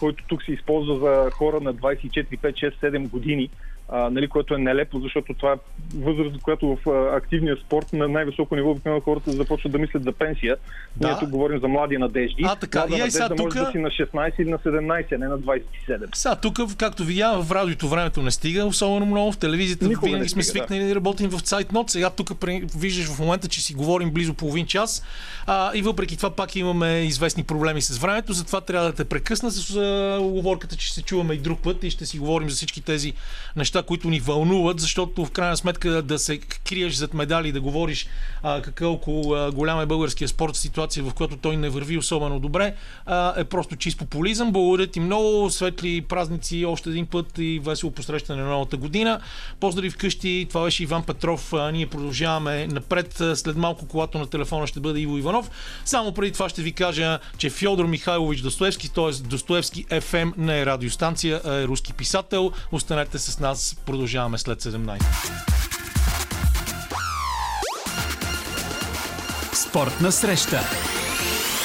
който 0.00 0.24
тук 0.28 0.42
се 0.42 0.52
използва 0.52 0.94
за 0.94 1.30
хора 1.30 1.60
на 1.60 1.74
24, 1.74 2.38
5, 2.38 2.38
6, 2.38 2.74
7 2.82 3.10
години 3.10 3.50
а, 3.88 4.10
нали, 4.10 4.28
което 4.28 4.54
е 4.54 4.58
нелепо, 4.58 5.00
защото 5.00 5.34
това 5.34 5.52
е 5.52 5.56
възраст, 5.94 6.42
която 6.42 6.76
в 6.76 6.90
а, 6.90 7.16
активния 7.16 7.56
спорт 7.56 7.92
на 7.92 8.08
най-високо 8.08 8.56
ниво 8.56 8.70
обикновено 8.70 9.00
хората 9.00 9.32
започват 9.32 9.72
да 9.72 9.78
мислят 9.78 10.04
за 10.04 10.12
пенсия. 10.12 10.56
Да. 10.96 11.08
Ние 11.08 11.16
тук 11.20 11.28
говорим 11.28 11.60
за 11.60 11.68
млади 11.68 11.98
надежди. 11.98 12.42
А, 12.46 12.56
така. 12.56 12.78
Млада 12.78 12.96
и 12.96 12.98
надежда 12.98 13.16
сега, 13.16 13.42
може 13.42 13.58
тука... 13.58 13.64
да 13.64 13.70
си 13.70 13.78
на 13.78 13.88
16 13.88 14.40
или 14.40 14.50
на 14.50 14.58
17, 14.58 15.14
а 15.14 15.18
не 15.18 15.28
на 15.28 15.38
27. 15.38 16.14
Сега, 16.14 16.36
тук, 16.36 16.58
както 16.78 17.04
видя, 17.04 17.42
в 17.42 17.52
радиото 17.52 17.88
времето 17.88 18.22
не 18.22 18.30
стига, 18.30 18.64
особено 18.64 19.06
много 19.06 19.32
в 19.32 19.38
телевизията. 19.38 19.88
Никога 19.88 20.06
винаги 20.06 20.28
сме 20.28 20.42
свикнали 20.42 20.80
да. 20.80 20.88
да 20.88 20.94
работим 20.94 21.30
в 21.30 21.40
Цайтнот. 21.40 21.90
Сега 21.90 22.10
тук 22.10 22.30
виждаш 22.78 23.06
в 23.06 23.18
момента, 23.18 23.48
че 23.48 23.62
си 23.62 23.74
говорим 23.74 24.10
близо 24.10 24.34
половин 24.34 24.66
час. 24.66 25.02
А, 25.46 25.70
и 25.74 25.82
въпреки 25.82 26.16
това 26.16 26.30
пак 26.30 26.56
имаме 26.56 26.98
известни 26.98 27.44
проблеми 27.44 27.82
с 27.82 27.98
времето, 27.98 28.32
затова 28.32 28.60
трябва 28.60 28.86
да 28.86 28.94
те 28.94 29.04
прекъсна 29.04 29.50
с 29.50 29.76
оговорката, 30.20 30.76
че 30.76 30.86
ще 30.86 30.94
се 30.94 31.02
чуваме 31.02 31.34
и 31.34 31.38
друг 31.38 31.62
път 31.62 31.84
и 31.84 31.90
ще 31.90 32.06
си 32.06 32.18
говорим 32.18 32.50
за 32.50 32.56
всички 32.56 32.80
тези 32.80 33.12
неща, 33.56 33.75
които 33.82 34.10
ни 34.10 34.20
вълнуват 34.20 34.80
защото 34.80 35.24
в 35.24 35.30
крайна 35.30 35.56
сметка 35.56 36.02
да 36.02 36.18
се 36.18 36.38
криеш 36.38 36.94
зад 36.94 37.14
медали 37.14 37.48
и 37.48 37.52
да 37.52 37.60
говориш 37.60 38.06
а, 38.42 38.62
а, 38.82 39.50
голям 39.52 39.80
е 39.80 39.86
българския 39.86 40.28
спорт, 40.28 40.56
ситуация 40.56 41.04
в 41.04 41.14
която 41.14 41.36
той 41.36 41.56
не 41.56 41.68
върви 41.68 41.98
особено 41.98 42.40
добре, 42.40 42.74
а, 43.06 43.40
е 43.40 43.44
просто 43.44 43.76
чист 43.76 43.98
популизъм. 43.98 44.52
Благодаря 44.52 44.86
ти 44.86 45.00
много, 45.00 45.50
светли 45.50 46.00
празници 46.00 46.64
още 46.64 46.90
един 46.90 47.06
път 47.06 47.38
и 47.38 47.60
весело 47.64 47.92
посрещане 47.92 48.42
на 48.42 48.48
новата 48.48 48.76
година. 48.76 49.20
Поздрави 49.60 49.90
вкъщи, 49.90 50.46
това 50.48 50.64
беше 50.64 50.82
Иван 50.82 51.02
Петров. 51.02 51.52
А, 51.52 51.70
ние 51.70 51.86
продължаваме 51.86 52.66
напред. 52.66 53.22
След 53.34 53.56
малко, 53.56 53.86
когато 53.86 54.18
на 54.18 54.26
телефона 54.26 54.66
ще 54.66 54.80
бъде 54.80 55.00
Иво 55.00 55.18
Иванов. 55.18 55.50
Само 55.84 56.12
преди 56.12 56.32
това 56.32 56.48
ще 56.48 56.62
ви 56.62 56.72
кажа, 56.72 57.18
че 57.38 57.50
Фьодор 57.50 57.84
Михайлович 57.86 58.40
Достоевски, 58.40 58.88
т.е. 58.88 59.22
Достоевски 59.22 59.84
FM 59.84 60.32
не 60.36 60.60
е 60.60 60.66
радиостанция, 60.66 61.40
а 61.44 61.54
е 61.54 61.66
руски 61.66 61.92
писател. 61.92 62.52
Останете 62.72 63.18
с 63.18 63.38
нас, 63.38 63.65
продължаваме 63.74 64.38
след 64.38 64.62
17. 64.62 65.02
Спортна 69.68 70.12
среща 70.12 70.60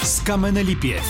с 0.04 0.24
Камена 0.24 0.64
Липиев. 0.64 1.06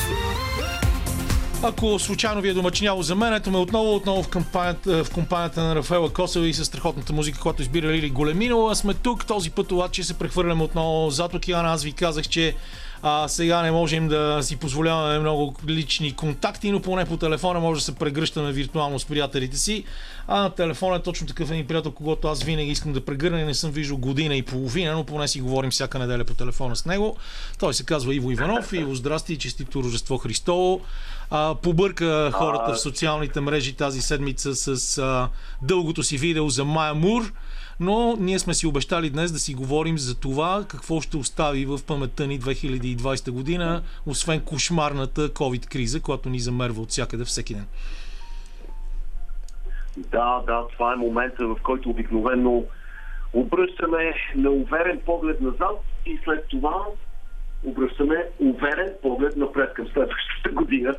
Ако 1.63 1.99
случайно 1.99 2.41
ви 2.41 2.49
е 2.49 2.53
домачиняло 2.53 3.01
за 3.01 3.15
мен, 3.15 3.33
ето 3.33 3.51
ме 3.51 3.57
отново, 3.57 3.95
отново 3.95 4.23
в 4.23 4.29
компанията, 4.29 5.03
в 5.03 5.11
компанията 5.11 5.61
на 5.61 5.75
Рафаела 5.75 6.13
Косева 6.13 6.47
и 6.47 6.53
с 6.53 6.65
страхотната 6.65 7.13
музика, 7.13 7.39
която 7.39 7.61
избира 7.61 7.87
Лили 7.87 8.09
Големинова. 8.09 8.75
Сме 8.75 8.93
тук, 8.93 9.25
този 9.25 9.49
път 9.49 9.71
обаче 9.71 10.03
се 10.03 10.13
прехвърляме 10.13 10.63
отново 10.63 11.09
зад 11.09 11.33
океана. 11.33 11.69
Аз 11.69 11.83
ви 11.83 11.91
казах, 11.91 12.27
че 12.27 12.55
а, 13.03 13.27
сега 13.27 13.61
не 13.61 13.71
можем 13.71 14.07
да 14.07 14.39
си 14.41 14.55
позволяваме 14.55 15.19
много 15.19 15.55
лични 15.67 16.13
контакти, 16.13 16.71
но 16.71 16.81
поне 16.81 17.05
по 17.05 17.17
телефона 17.17 17.59
може 17.59 17.79
да 17.79 17.85
се 17.85 17.95
прегръщаме 17.95 18.51
виртуално 18.51 18.99
с 18.99 19.05
приятелите 19.05 19.57
си. 19.57 19.83
А 20.27 20.41
на 20.41 20.49
телефона 20.49 20.95
е 20.95 21.01
точно 21.01 21.27
такъв 21.27 21.51
един 21.51 21.67
приятел, 21.67 21.91
когато 21.91 22.27
аз 22.27 22.43
винаги 22.43 22.71
искам 22.71 22.93
да 22.93 23.05
прегърна 23.05 23.41
и 23.41 23.45
не 23.45 23.53
съм 23.53 23.71
виждал 23.71 23.97
година 23.97 24.35
и 24.35 24.41
половина, 24.41 24.93
но 24.93 25.03
поне 25.03 25.27
си 25.27 25.41
говорим 25.41 25.71
всяка 25.71 25.99
неделя 25.99 26.23
по 26.23 26.33
телефона 26.33 26.75
с 26.75 26.85
него. 26.85 27.17
Той 27.59 27.73
се 27.73 27.83
казва 27.83 28.15
Иво 28.15 28.31
Иванов. 28.31 28.73
Иво, 28.73 28.95
здрасти 28.95 29.33
и 29.33 29.37
честито 29.37 29.83
Рождество 29.83 30.17
Христово. 30.17 30.81
А, 31.29 31.55
побърка 31.55 32.31
хората 32.33 32.73
в 32.73 32.79
социалните 32.79 33.41
мрежи 33.41 33.73
тази 33.73 34.01
седмица 34.01 34.55
с 34.55 34.97
а, 34.97 35.29
дългото 35.61 36.03
си 36.03 36.17
видео 36.17 36.49
за 36.49 36.65
Майя 36.65 36.93
Мур 36.93 37.33
но 37.81 38.15
ние 38.19 38.39
сме 38.39 38.53
си 38.53 38.67
обещали 38.67 39.09
днес 39.09 39.31
да 39.31 39.39
си 39.39 39.53
говорим 39.53 39.97
за 39.97 40.19
това 40.19 40.65
какво 40.69 41.01
ще 41.01 41.17
остави 41.17 41.65
в 41.65 41.79
паметта 41.87 42.27
ни 42.27 42.39
2020 42.39 43.31
година, 43.31 43.81
освен 44.05 44.41
кошмарната 44.45 45.29
COVID-криза, 45.29 46.01
която 46.01 46.29
ни 46.29 46.39
замерва 46.39 46.81
от 46.81 46.89
всякъде 46.89 47.23
всеки 47.23 47.53
ден. 47.53 47.67
Да, 49.97 50.43
да, 50.47 50.67
това 50.73 50.93
е 50.93 50.95
момента, 50.95 51.47
в 51.47 51.55
който 51.63 51.89
обикновено 51.89 52.63
обръщаме 53.33 54.13
уверен 54.47 55.01
поглед 55.05 55.41
назад 55.41 55.83
и 56.05 56.19
след 56.23 56.47
това 56.47 56.85
обръщаме 57.63 58.25
уверен 58.39 58.93
поглед 59.01 59.35
напред 59.35 59.73
към 59.73 59.87
следващата 59.87 60.49
година. 60.53 60.95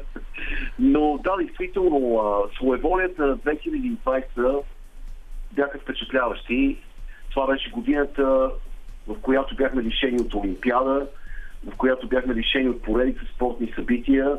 Но 0.79 1.21
да, 1.25 1.37
действително, 1.37 2.21
своеволията 2.57 3.27
на 3.27 3.39
2020 3.39 4.63
бяха 5.53 5.79
впечатляващи. 5.79 6.79
Това 7.31 7.47
беше 7.47 7.71
годината, 7.71 8.51
в 9.07 9.15
която 9.23 9.57
бяхме 9.57 9.83
лишени 9.83 10.21
от 10.21 10.35
Олимпиада, 10.35 11.07
в 11.67 11.77
която 11.77 12.09
бяхме 12.09 12.35
лишени 12.35 12.69
от 12.69 12.83
поредица 12.83 13.21
спортни 13.35 13.73
събития, 13.75 14.39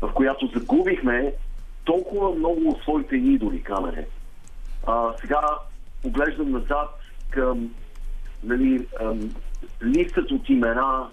в 0.00 0.12
която 0.14 0.46
загубихме 0.46 1.32
толкова 1.84 2.34
много 2.34 2.68
от 2.68 2.82
своите 2.82 3.16
идоли, 3.16 3.62
камене. 3.62 4.06
А, 4.86 5.12
сега 5.20 5.40
поглеждам 6.02 6.50
назад 6.50 7.00
към 7.30 7.74
нали, 8.42 8.86
ам, 9.00 9.34
листът 9.82 10.30
от 10.30 10.48
имена 10.48 11.08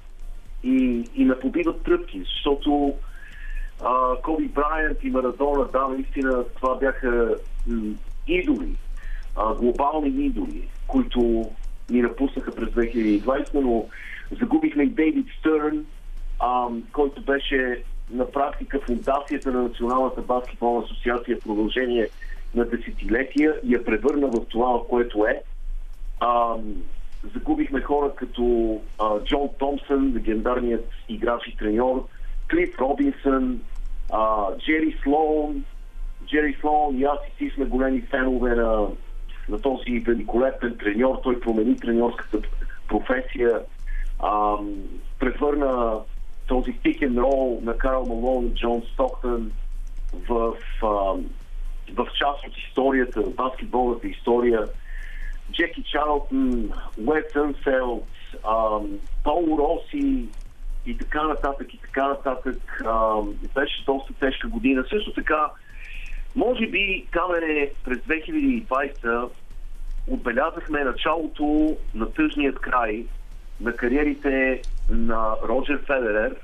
и, 0.64 1.10
и 1.16 1.26
ме 1.26 1.40
побиват 1.40 1.84
тръпки, 1.84 2.20
защото 2.20 2.94
а, 3.86 4.22
Коби 4.24 4.48
Брайант 4.48 4.98
и 5.04 5.10
Марадона, 5.10 5.66
да, 5.66 5.88
наистина 5.88 6.44
това 6.56 6.76
бяха 6.76 7.36
м, 7.68 7.94
идоли 8.28 8.76
глобални 9.60 10.26
идоли, 10.26 10.68
които 10.88 11.52
ни 11.90 12.02
напуснаха 12.02 12.56
през 12.56 12.70
2020, 12.70 13.54
но 13.54 13.86
загубихме 14.40 14.84
и 14.84 14.90
Дейвид 14.90 15.28
Стърн, 15.40 15.86
който 16.92 17.22
беше 17.22 17.84
на 18.12 18.32
практика 18.32 18.80
фундацията 18.80 19.52
на 19.52 19.64
Националната 19.64 20.22
баскетболна 20.22 20.86
асоциация 20.86 21.38
в 21.38 21.44
продължение 21.44 22.08
на 22.56 22.66
десетилетия 22.66 23.56
и 23.64 23.74
я 23.74 23.84
превърна 23.84 24.28
в 24.28 24.46
това, 24.50 24.80
което 24.90 25.26
е. 25.26 25.42
А, 26.20 26.56
загубихме 27.34 27.82
хора 27.82 28.16
като 28.16 28.78
а, 29.00 29.24
Джон 29.24 29.50
Томсън, 29.60 30.14
легендарният 30.16 30.90
играч 31.10 31.48
и 31.48 31.58
треньор, 31.58 32.08
Клиф 32.52 32.80
Робинсън, 32.80 33.62
а, 34.14 34.46
Джери 34.58 34.98
Слоун. 35.04 35.64
Джери 36.28 36.58
Слоун 36.62 36.98
и 36.98 37.04
аз 37.04 37.18
и 37.28 37.38
си 37.38 37.56
сме 37.56 37.66
големи 37.66 38.02
фенове 38.02 38.56
на 38.56 38.88
на 39.50 39.62
този 39.62 40.00
великолепен 40.00 40.78
треньор. 40.78 41.20
Той 41.24 41.40
промени 41.40 41.78
треньорската 41.78 42.42
професия, 42.88 43.62
а, 44.20 44.56
превърна 45.20 46.00
този 46.48 46.72
пикен 46.84 47.18
рол 47.18 47.60
на 47.64 47.78
Карл 47.78 48.06
Малон 48.06 48.46
и 48.46 48.56
Джон 48.56 48.82
Стоктън 48.94 49.52
в, 50.30 50.54
а, 50.84 50.88
в 51.94 52.08
част 52.20 52.48
от 52.48 52.58
историята, 52.68 53.22
в 53.22 53.36
баскетболната 53.36 54.08
история. 54.08 54.68
Джеки 55.52 55.84
Чарлтон, 55.84 56.70
УесЪнселд, 57.08 58.08
Пол 59.24 59.58
Роси 59.58 60.26
и 60.86 60.98
така 60.98 61.24
нататък 61.24 61.74
и 61.74 61.78
така 61.78 62.08
нататък. 62.08 62.82
А, 62.86 63.22
беше 63.56 63.86
доста 63.86 64.14
тежка 64.14 64.48
година. 64.48 64.86
Също 64.90 65.14
така 65.14 65.50
може 66.38 66.68
би, 66.68 67.06
Камере, 67.12 67.72
през 67.84 67.98
2020 67.98 69.30
отбелязахме 70.08 70.84
началото 70.84 71.78
на 71.96 72.12
тъжният 72.12 72.60
край 72.60 73.06
на 73.62 73.74
кариерите 73.74 74.62
на 74.90 75.36
Роджер 75.48 75.80
Федерер 75.86 76.36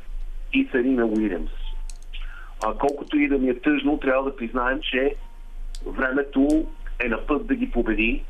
и 0.54 0.68
Серина 0.72 1.06
Уилямс. 1.06 1.52
А 2.66 2.74
колкото 2.74 3.18
и 3.18 3.28
да 3.28 3.38
ми 3.38 3.50
е 3.50 3.60
тъжно, 3.60 4.00
трябва 4.00 4.24
да 4.24 4.36
признаем, 4.36 4.80
че 4.82 5.16
времето 5.86 6.68
е 7.06 7.08
на 7.08 7.26
път 7.26 7.48
да 7.48 7.56
ги 7.56 7.72
победи 7.72 8.24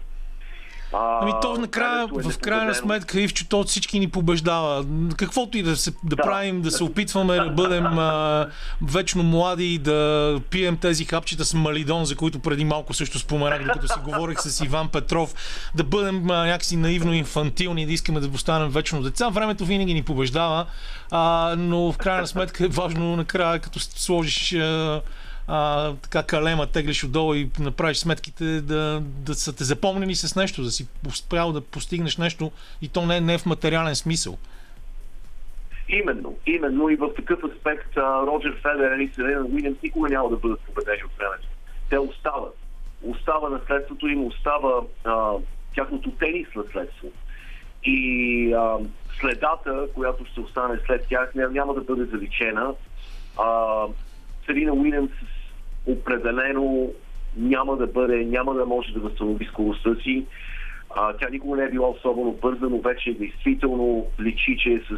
Ами 0.93 1.33
то 1.41 1.55
накрая, 1.57 2.03
е 2.03 2.31
в 2.31 2.37
крайна 2.37 2.75
сметка, 2.75 3.21
Ивчо, 3.21 3.45
то 3.49 3.63
всички 3.63 3.99
ни 3.99 4.09
побеждава. 4.09 4.85
Каквото 5.17 5.57
и 5.57 5.63
да, 5.63 5.77
се, 5.77 5.91
да, 5.91 5.97
да 6.03 6.15
правим, 6.15 6.61
да 6.61 6.71
се 6.71 6.83
опитваме 6.83 7.35
да 7.35 7.49
бъдем 7.49 7.85
а, 7.85 8.47
вечно 8.81 9.23
млади, 9.23 9.77
да 9.77 10.39
пием 10.49 10.77
тези 10.77 11.05
хапчета 11.05 11.45
с 11.45 11.53
малидон, 11.53 12.05
за 12.05 12.15
които 12.15 12.39
преди 12.39 12.65
малко 12.65 12.93
също 12.93 13.19
споменах, 13.19 13.63
докато 13.63 13.87
си 13.87 13.99
говорих 14.03 14.39
с 14.39 14.61
Иван 14.65 14.89
Петров, 14.89 15.35
да 15.75 15.83
бъдем 15.83 16.31
а, 16.31 16.45
някакси 16.45 16.75
наивно 16.75 17.13
инфантилни, 17.13 17.85
да 17.85 17.93
искаме 17.93 18.19
да 18.19 18.27
останем 18.27 18.69
вечно 18.69 19.01
деца. 19.01 19.29
Времето 19.29 19.65
винаги 19.65 19.93
ни 19.93 20.03
побеждава, 20.03 20.65
а, 21.11 21.55
но 21.57 21.91
в 21.91 21.97
крайна 21.97 22.27
сметка 22.27 22.65
е 22.65 22.67
важно 22.67 23.15
накрая, 23.15 23.59
като 23.59 23.79
сложиш 23.79 24.53
а, 24.53 25.01
а, 25.47 25.93
така 25.95 26.23
калема 26.23 26.67
теглиш 26.67 27.03
отдолу 27.03 27.33
и 27.33 27.49
направиш 27.59 27.97
сметките 27.97 28.61
да, 28.61 29.01
да 29.03 29.33
са 29.33 29.55
те 29.55 29.63
запомнени 29.63 30.15
с 30.15 30.35
нещо, 30.35 30.63
да 30.63 30.71
си 30.71 30.87
успял 31.07 31.51
да 31.51 31.61
постигнеш 31.61 32.17
нещо 32.17 32.51
и 32.81 32.87
то 32.87 33.05
не, 33.05 33.21
не 33.21 33.33
е 33.33 33.37
в 33.37 33.45
материален 33.45 33.95
смисъл. 33.95 34.37
Именно, 35.89 36.37
именно 36.45 36.89
и 36.89 36.95
в 36.95 37.13
такъв 37.15 37.43
аспект 37.43 37.97
а, 37.97 38.27
Роджер 38.27 38.61
Федерер 38.61 38.99
и 38.99 39.11
Серена 39.15 39.45
Уилямс 39.45 39.77
никога 39.83 40.09
няма 40.09 40.29
да 40.29 40.37
бъдат 40.37 40.59
победени 40.59 41.03
от 41.03 41.11
времето. 41.17 41.47
Те 41.89 41.99
остават. 41.99 42.57
Остава 43.03 43.49
наследството 43.49 44.07
им, 44.07 44.25
остава 44.25 44.81
а, 45.03 45.31
тяхното 45.75 46.11
тенис 46.11 46.47
наследство. 46.55 47.07
И 47.83 48.53
а, 48.53 48.77
следата, 49.19 49.87
която 49.95 50.25
ще 50.25 50.39
остане 50.39 50.79
след 50.85 51.07
тях, 51.07 51.35
няма 51.35 51.73
да 51.73 51.81
бъде 51.81 52.05
заличена. 52.05 52.73
А, 53.37 53.85
Серина 54.45 54.73
Уилямс 54.73 55.11
определено 55.85 56.93
няма 57.37 57.77
да 57.77 57.87
бъде, 57.87 58.25
няма 58.25 58.53
да 58.53 58.65
може 58.65 58.93
да 58.93 58.99
възстанови 58.99 59.45
скоростта 59.45 59.95
си. 59.95 60.25
А, 60.95 61.13
тя 61.13 61.29
никога 61.29 61.57
не 61.57 61.63
е 61.63 61.69
била 61.69 61.89
особено 61.89 62.31
бърза, 62.31 62.65
но 62.69 62.77
вече 62.77 63.13
действително 63.13 64.07
личи, 64.19 64.57
че 64.59 64.69
е 64.69 64.79
с 64.79 64.97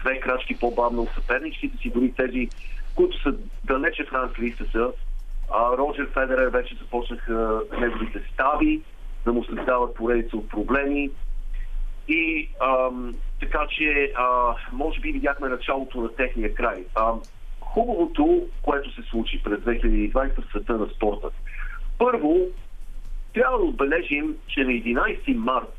две 0.00 0.20
крачки 0.20 0.58
по-бавно 0.60 1.02
от 1.02 1.08
съперничките 1.14 1.78
си, 1.78 1.90
дори 1.90 2.12
тези, 2.12 2.48
които 2.94 3.22
са 3.22 3.34
далече 3.64 4.04
в 4.04 4.12
ранг 4.12 4.36
са. 4.72 4.92
А, 5.50 5.76
Роджер 5.76 6.08
Федерер 6.14 6.46
вече 6.46 6.74
започнаха 6.74 7.60
неговите 7.80 8.20
стави, 8.32 8.80
да 9.24 9.32
му 9.32 9.44
създават 9.44 9.94
поредица 9.94 10.36
от 10.36 10.48
проблеми. 10.48 11.10
И 12.08 12.48
ам, 12.60 13.14
така 13.40 13.66
че, 13.70 14.12
а, 14.16 14.54
може 14.72 15.00
би 15.00 15.12
видяхме 15.12 15.48
началото 15.48 16.00
на 16.00 16.14
техния 16.14 16.54
край. 16.54 16.84
А, 16.94 17.12
хубавото, 17.74 18.46
което 18.62 18.94
се 18.94 19.02
случи 19.02 19.42
през 19.42 19.58
2020 19.60 20.40
в 20.40 20.50
света 20.50 20.72
на 20.72 20.86
спорта. 20.86 21.28
Първо, 21.98 22.36
трябва 23.34 23.58
да 23.58 23.64
отбележим, 23.64 24.36
че 24.46 24.60
на 24.60 24.70
11 24.70 25.34
март 25.34 25.78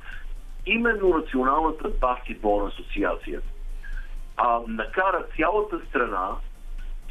именно 0.66 1.10
Националната 1.10 1.90
баскетболна 1.90 2.68
асоциация 2.68 3.42
а, 4.38 4.60
накара 4.68 5.24
цялата 5.38 5.80
страна, 5.90 6.30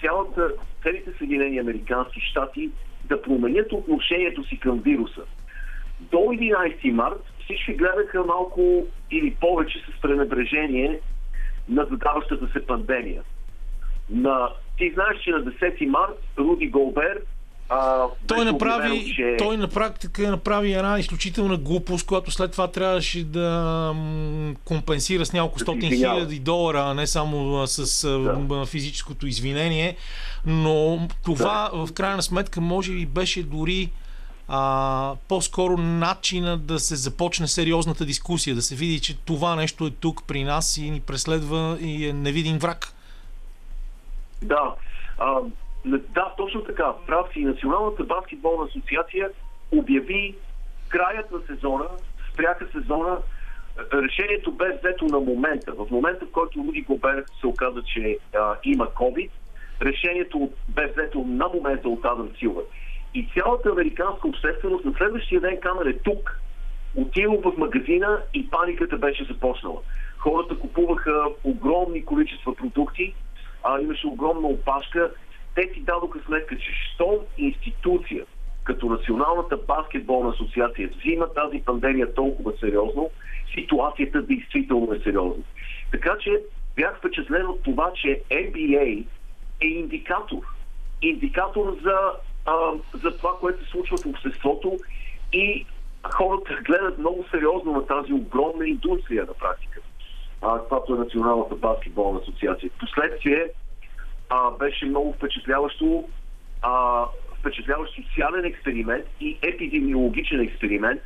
цялата, 0.01 0.53
целите 0.83 1.13
Съединени 1.19 1.59
Американски 1.59 2.21
щати 2.21 2.71
да 3.05 3.23
променят 3.23 3.73
отношението 3.73 4.45
си 4.45 4.59
към 4.59 4.79
вируса. 4.79 5.23
До 6.01 6.17
11 6.17 6.93
март 6.93 7.25
всички 7.45 7.75
гледаха 7.75 8.25
малко 8.25 8.87
или 9.11 9.35
повече 9.35 9.79
с 9.79 10.01
пренебрежение 10.01 11.01
на 11.69 11.85
задаващата 11.85 12.49
се 12.53 12.67
пандемия. 12.67 13.23
На, 14.11 14.49
ти 14.81 14.93
знаеш, 14.95 15.21
че 15.25 15.31
на 15.31 15.45
10 15.45 15.87
март 15.87 16.19
Руди 16.39 16.69
Голбер 16.69 17.21
а, 17.73 18.07
той, 18.27 18.45
направи, 18.45 18.87
обявено, 18.87 19.15
че... 19.17 19.37
той 19.39 19.57
на 19.57 19.69
практика 19.69 20.31
направи 20.31 20.73
една 20.73 20.99
изключителна 20.99 21.57
глупост, 21.57 22.07
която 22.07 22.31
след 22.31 22.53
това 22.53 22.69
трябваше 22.69 23.25
да 23.25 23.95
компенсира 24.65 25.27
с 25.27 25.33
няколко 25.33 25.59
стотин 25.59 25.91
хиляди 25.91 26.39
долара, 26.39 26.83
а 26.87 26.95
не 26.95 27.07
само 27.07 27.67
с 27.67 28.09
да. 28.49 28.67
физическото 28.67 29.27
извинение. 29.27 29.97
Но 30.47 31.09
това 31.25 31.71
да. 31.73 31.87
в 31.87 31.93
крайна 31.93 32.23
сметка 32.23 32.61
може 32.61 32.93
би 32.93 33.07
беше 33.07 33.43
дори 33.43 33.91
а, 34.49 35.15
по-скоро 35.29 35.77
начина 35.77 36.59
да 36.59 36.79
се 36.79 36.97
започне 36.97 37.49
сериозната 37.49 38.05
дискусия, 38.05 38.55
да 38.55 38.63
се 38.63 38.75
види, 38.75 39.01
че 39.01 39.17
това 39.19 39.57
нещо 39.57 39.87
е 39.87 39.91
тук 39.91 40.23
при 40.27 40.45
нас 40.45 40.77
и 40.77 40.91
ни 40.91 41.01
преследва 41.01 41.77
и 41.81 42.07
е 42.07 42.13
невидим 42.13 42.59
враг. 42.59 42.95
Да. 44.43 44.75
А, 45.19 45.41
да, 45.85 46.35
точно 46.37 46.65
така. 46.65 46.93
Прав 47.07 47.33
си. 47.33 47.41
Националната 47.41 48.05
баскетболна 48.05 48.65
асоциация 48.65 49.31
обяви 49.73 50.35
краят 50.89 51.31
на 51.31 51.41
сезона, 51.47 51.87
спряха 52.33 52.67
сезона. 52.73 53.19
Решението 53.93 54.53
бе 54.53 54.79
взето 54.79 55.05
на 55.05 55.21
момента. 55.21 55.73
В 55.73 55.91
момента, 55.91 56.27
в 56.27 56.31
който 56.31 56.59
Руди 56.59 56.83
Гобер 56.83 57.25
се 57.41 57.47
оказа, 57.47 57.83
че 57.83 58.19
а, 58.35 58.57
има 58.65 58.87
COVID, 58.87 59.31
решението 59.83 60.51
бе 60.69 60.87
взето 60.87 61.19
на 61.19 61.49
момента 61.49 61.89
от 61.89 62.05
Адам 62.05 62.31
Силва. 62.39 62.63
И 63.15 63.29
цялата 63.35 63.69
американска 63.69 64.29
общественост 64.29 64.85
на 64.85 64.93
следващия 64.93 65.41
ден 65.41 65.61
камер 65.61 65.87
е 65.87 65.99
тук. 65.99 66.41
Отива 66.97 67.37
в 67.37 67.57
магазина 67.57 68.23
и 68.35 68.51
паниката 68.51 68.97
беше 68.97 69.25
започнала. 69.25 69.81
Хората 70.19 70.59
купуваха 70.59 71.25
огромни 71.45 72.05
количества 72.05 72.55
продукти, 72.55 73.15
а, 73.63 73.81
имаше 73.81 74.07
огромна 74.07 74.49
опашка 74.49 75.11
те 75.55 75.71
си 75.75 75.81
дадоха 75.81 76.19
сметка, 76.27 76.57
че 76.57 76.73
що 76.95 77.25
институция 77.39 78.25
като 78.65 78.87
Националната 78.87 79.57
баскетболна 79.57 80.31
асоциация 80.31 80.89
взима 80.89 81.35
тази 81.35 81.63
пандемия 81.65 82.15
толкова 82.15 82.53
сериозно, 82.61 83.11
ситуацията 83.55 84.23
действително 84.23 84.95
е 84.95 84.99
сериозна. 84.99 85.45
Така 85.91 86.17
че 86.21 86.43
бях 86.77 86.99
впечатлен 86.99 87.47
от 87.47 87.63
това, 87.63 87.93
че 87.95 88.23
NBA 88.31 89.05
е 89.61 89.67
индикатор. 89.67 90.43
Индикатор 91.03 91.77
за, 91.83 91.99
а, 92.47 92.73
за 92.95 93.17
това, 93.17 93.31
което 93.41 93.65
се 93.65 93.71
случва 93.71 93.97
в 93.97 94.07
обществото 94.07 94.79
и 95.33 95.67
хората 96.15 96.59
гледат 96.65 96.99
много 96.99 97.25
сериозно 97.31 97.73
на 97.73 97.87
тази 97.87 98.13
огромна 98.13 98.69
индустрия 98.69 99.25
на 99.25 99.35
практика. 99.35 99.81
А, 100.43 100.59
това 100.59 100.81
е 100.89 100.93
Националната 100.93 101.55
баскетболна 101.55 102.21
асоциация. 102.21 102.71
Последствие 102.79 103.47
а, 104.29 104.51
беше 104.51 104.87
много 104.87 105.13
впечатляващо, 105.13 106.09
а, 106.63 107.05
впечатляващ 107.39 107.95
социален 107.95 108.45
експеримент 108.45 109.07
и 109.21 109.39
епидемиологичен 109.43 110.41
експеримент. 110.41 111.01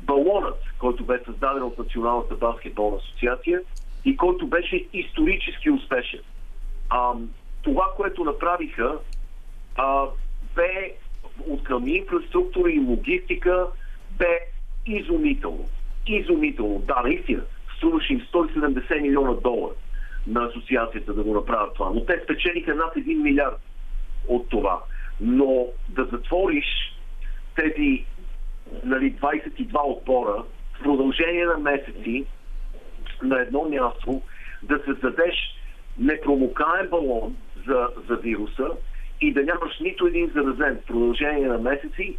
Балонът, 0.00 0.62
който 0.78 1.04
бе 1.04 1.18
създаден 1.24 1.62
от 1.62 1.78
Националната 1.78 2.34
баскетболна 2.34 2.96
асоциация 2.96 3.60
и 4.04 4.16
който 4.16 4.46
беше 4.46 4.86
исторически 4.92 5.70
успешен. 5.70 6.20
А, 6.90 7.12
това, 7.62 7.84
което 7.96 8.24
направиха, 8.24 8.98
а, 9.76 10.04
бе 10.54 10.94
от 11.46 11.64
към 11.64 11.88
инфраструктура 11.88 12.70
и 12.70 12.78
логистика, 12.78 13.66
бе 14.18 14.40
изумително. 14.86 15.68
Изумително. 16.06 16.78
Да, 16.78 17.02
наистина. 17.04 17.42
Струваше 17.78 18.12
им 18.12 18.20
170 18.20 19.00
милиона 19.00 19.32
долара 19.32 19.74
на 20.26 20.44
асоциацията 20.44 21.14
да 21.14 21.22
го 21.22 21.34
направят 21.34 21.74
това. 21.74 21.90
Но 21.94 22.04
те 22.04 22.20
спечелиха 22.24 22.74
над 22.74 22.94
1 22.94 23.22
милиард 23.22 23.60
от 24.28 24.48
това. 24.48 24.82
Но 25.20 25.66
да 25.88 26.04
затвориш 26.04 26.66
тези 27.56 28.04
нали, 28.84 29.14
22 29.14 29.84
отбора 29.84 30.44
в 30.74 30.82
продължение 30.82 31.44
на 31.44 31.58
месеци 31.58 32.24
на 33.22 33.40
едно 33.40 33.68
място, 33.68 34.22
да 34.62 34.78
се 34.78 34.92
задеш 35.02 35.34
непромокаем 35.98 36.88
балон 36.90 37.36
за, 37.66 37.88
за 38.08 38.16
вируса 38.16 38.68
и 39.20 39.32
да 39.32 39.42
нямаш 39.42 39.78
нито 39.80 40.06
един 40.06 40.30
заразен 40.34 40.78
в 40.82 40.86
продължение 40.86 41.46
на 41.46 41.58
месеци 41.58 42.16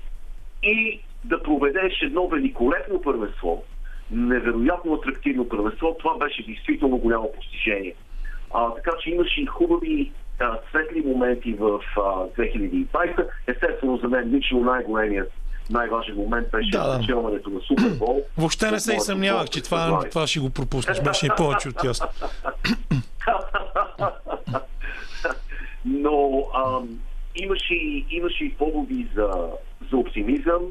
и 0.63 1.01
да 1.23 1.43
проведеш 1.43 2.01
едно 2.01 2.27
великолепно 2.27 3.01
първенство, 3.01 3.63
невероятно 4.11 4.93
атрактивно 4.93 5.49
първенство. 5.49 5.95
Това 5.99 6.17
беше 6.17 6.45
действително 6.45 6.97
голямо 6.97 7.31
постижение. 7.31 7.95
А, 8.53 8.73
така 8.73 8.91
че 9.03 9.09
имаше 9.09 9.41
и 9.41 9.45
хубави 9.45 10.11
а, 10.39 10.57
светли 10.69 11.01
моменти 11.01 11.53
в 11.53 11.79
а, 11.97 11.99
2020. 11.99 13.27
Естествено, 13.47 13.97
за 13.97 14.07
мен 14.07 14.29
лично 14.35 14.59
най-големият 14.59 15.31
най-важен 15.69 16.15
момент 16.15 16.47
беше 16.51 16.69
да, 16.69 16.95
спечелването 16.95 17.49
на 17.49 17.59
Супербол. 17.61 18.23
Въобще 18.37 18.71
не 18.71 18.79
се 18.79 18.95
и 18.95 18.99
съмнявах, 18.99 19.49
че 19.49 19.63
това, 19.63 20.09
това 20.09 20.27
ще 20.27 20.39
го 20.39 20.49
пропуснеш. 20.49 21.01
Беше 21.01 21.25
и 21.25 21.29
повече 21.37 21.69
от 21.69 21.83
ясно. 21.83 22.07
Но 25.85 26.43
ам, 26.55 26.99
имаше, 27.35 27.75
имаше 28.09 28.43
и 28.43 28.53
поводи 28.53 29.07
за, 29.15 29.29
за 29.91 29.97
оптимизъм. 29.97 30.61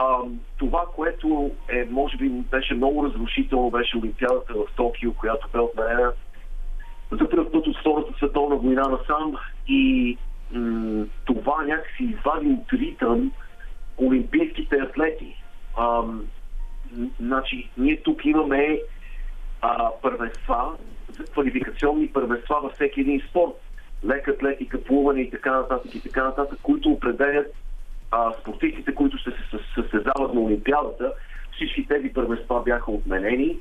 А, 0.00 0.18
това, 0.58 0.84
което 0.96 1.50
е, 1.68 1.84
може 1.90 2.16
би 2.16 2.28
беше 2.28 2.74
много 2.74 3.04
разрушително, 3.04 3.70
беше 3.70 3.98
Олимпиадата 3.98 4.54
в 4.54 4.76
Токио, 4.76 5.14
която 5.14 5.48
бе 5.52 5.58
отменена 5.58 6.12
за 7.10 7.30
първ 7.30 7.50
път 7.52 7.66
от 7.66 7.80
Втората 7.80 8.12
световна 8.16 8.56
война 8.56 8.82
насам 8.82 9.36
и 9.68 10.16
м- 10.52 11.06
това 11.24 11.64
някакси 11.64 12.04
извади 12.04 12.50
от 12.50 12.72
ритъм 12.72 13.32
олимпийските 13.98 14.76
атлети. 14.76 15.42
А, 15.76 16.02
значи, 17.20 17.70
ние 17.78 18.02
тук 18.02 18.24
имаме 18.24 18.78
а, 19.62 19.90
първенства, 20.02 20.76
квалификационни 21.32 22.08
първенства 22.08 22.56
във 22.62 22.72
всеки 22.72 23.00
един 23.00 23.22
спорт. 23.30 23.54
Лека 24.04 24.30
атлетика, 24.30 24.84
плуване 24.84 25.20
и 25.20 25.30
така 25.30 25.50
нататък 25.50 25.94
и 25.94 26.00
така 26.00 26.24
нататък, 26.24 26.58
които 26.62 26.90
определят 26.90 27.54
а, 28.10 28.32
спортистите, 28.40 28.94
които 28.94 29.18
се 29.18 29.30
състезават 29.74 30.34
на 30.34 30.40
Олимпиадата, 30.40 31.12
всички 31.52 31.86
тези 31.86 32.08
първенства 32.08 32.62
бяха 32.62 32.90
отменени 32.90 33.56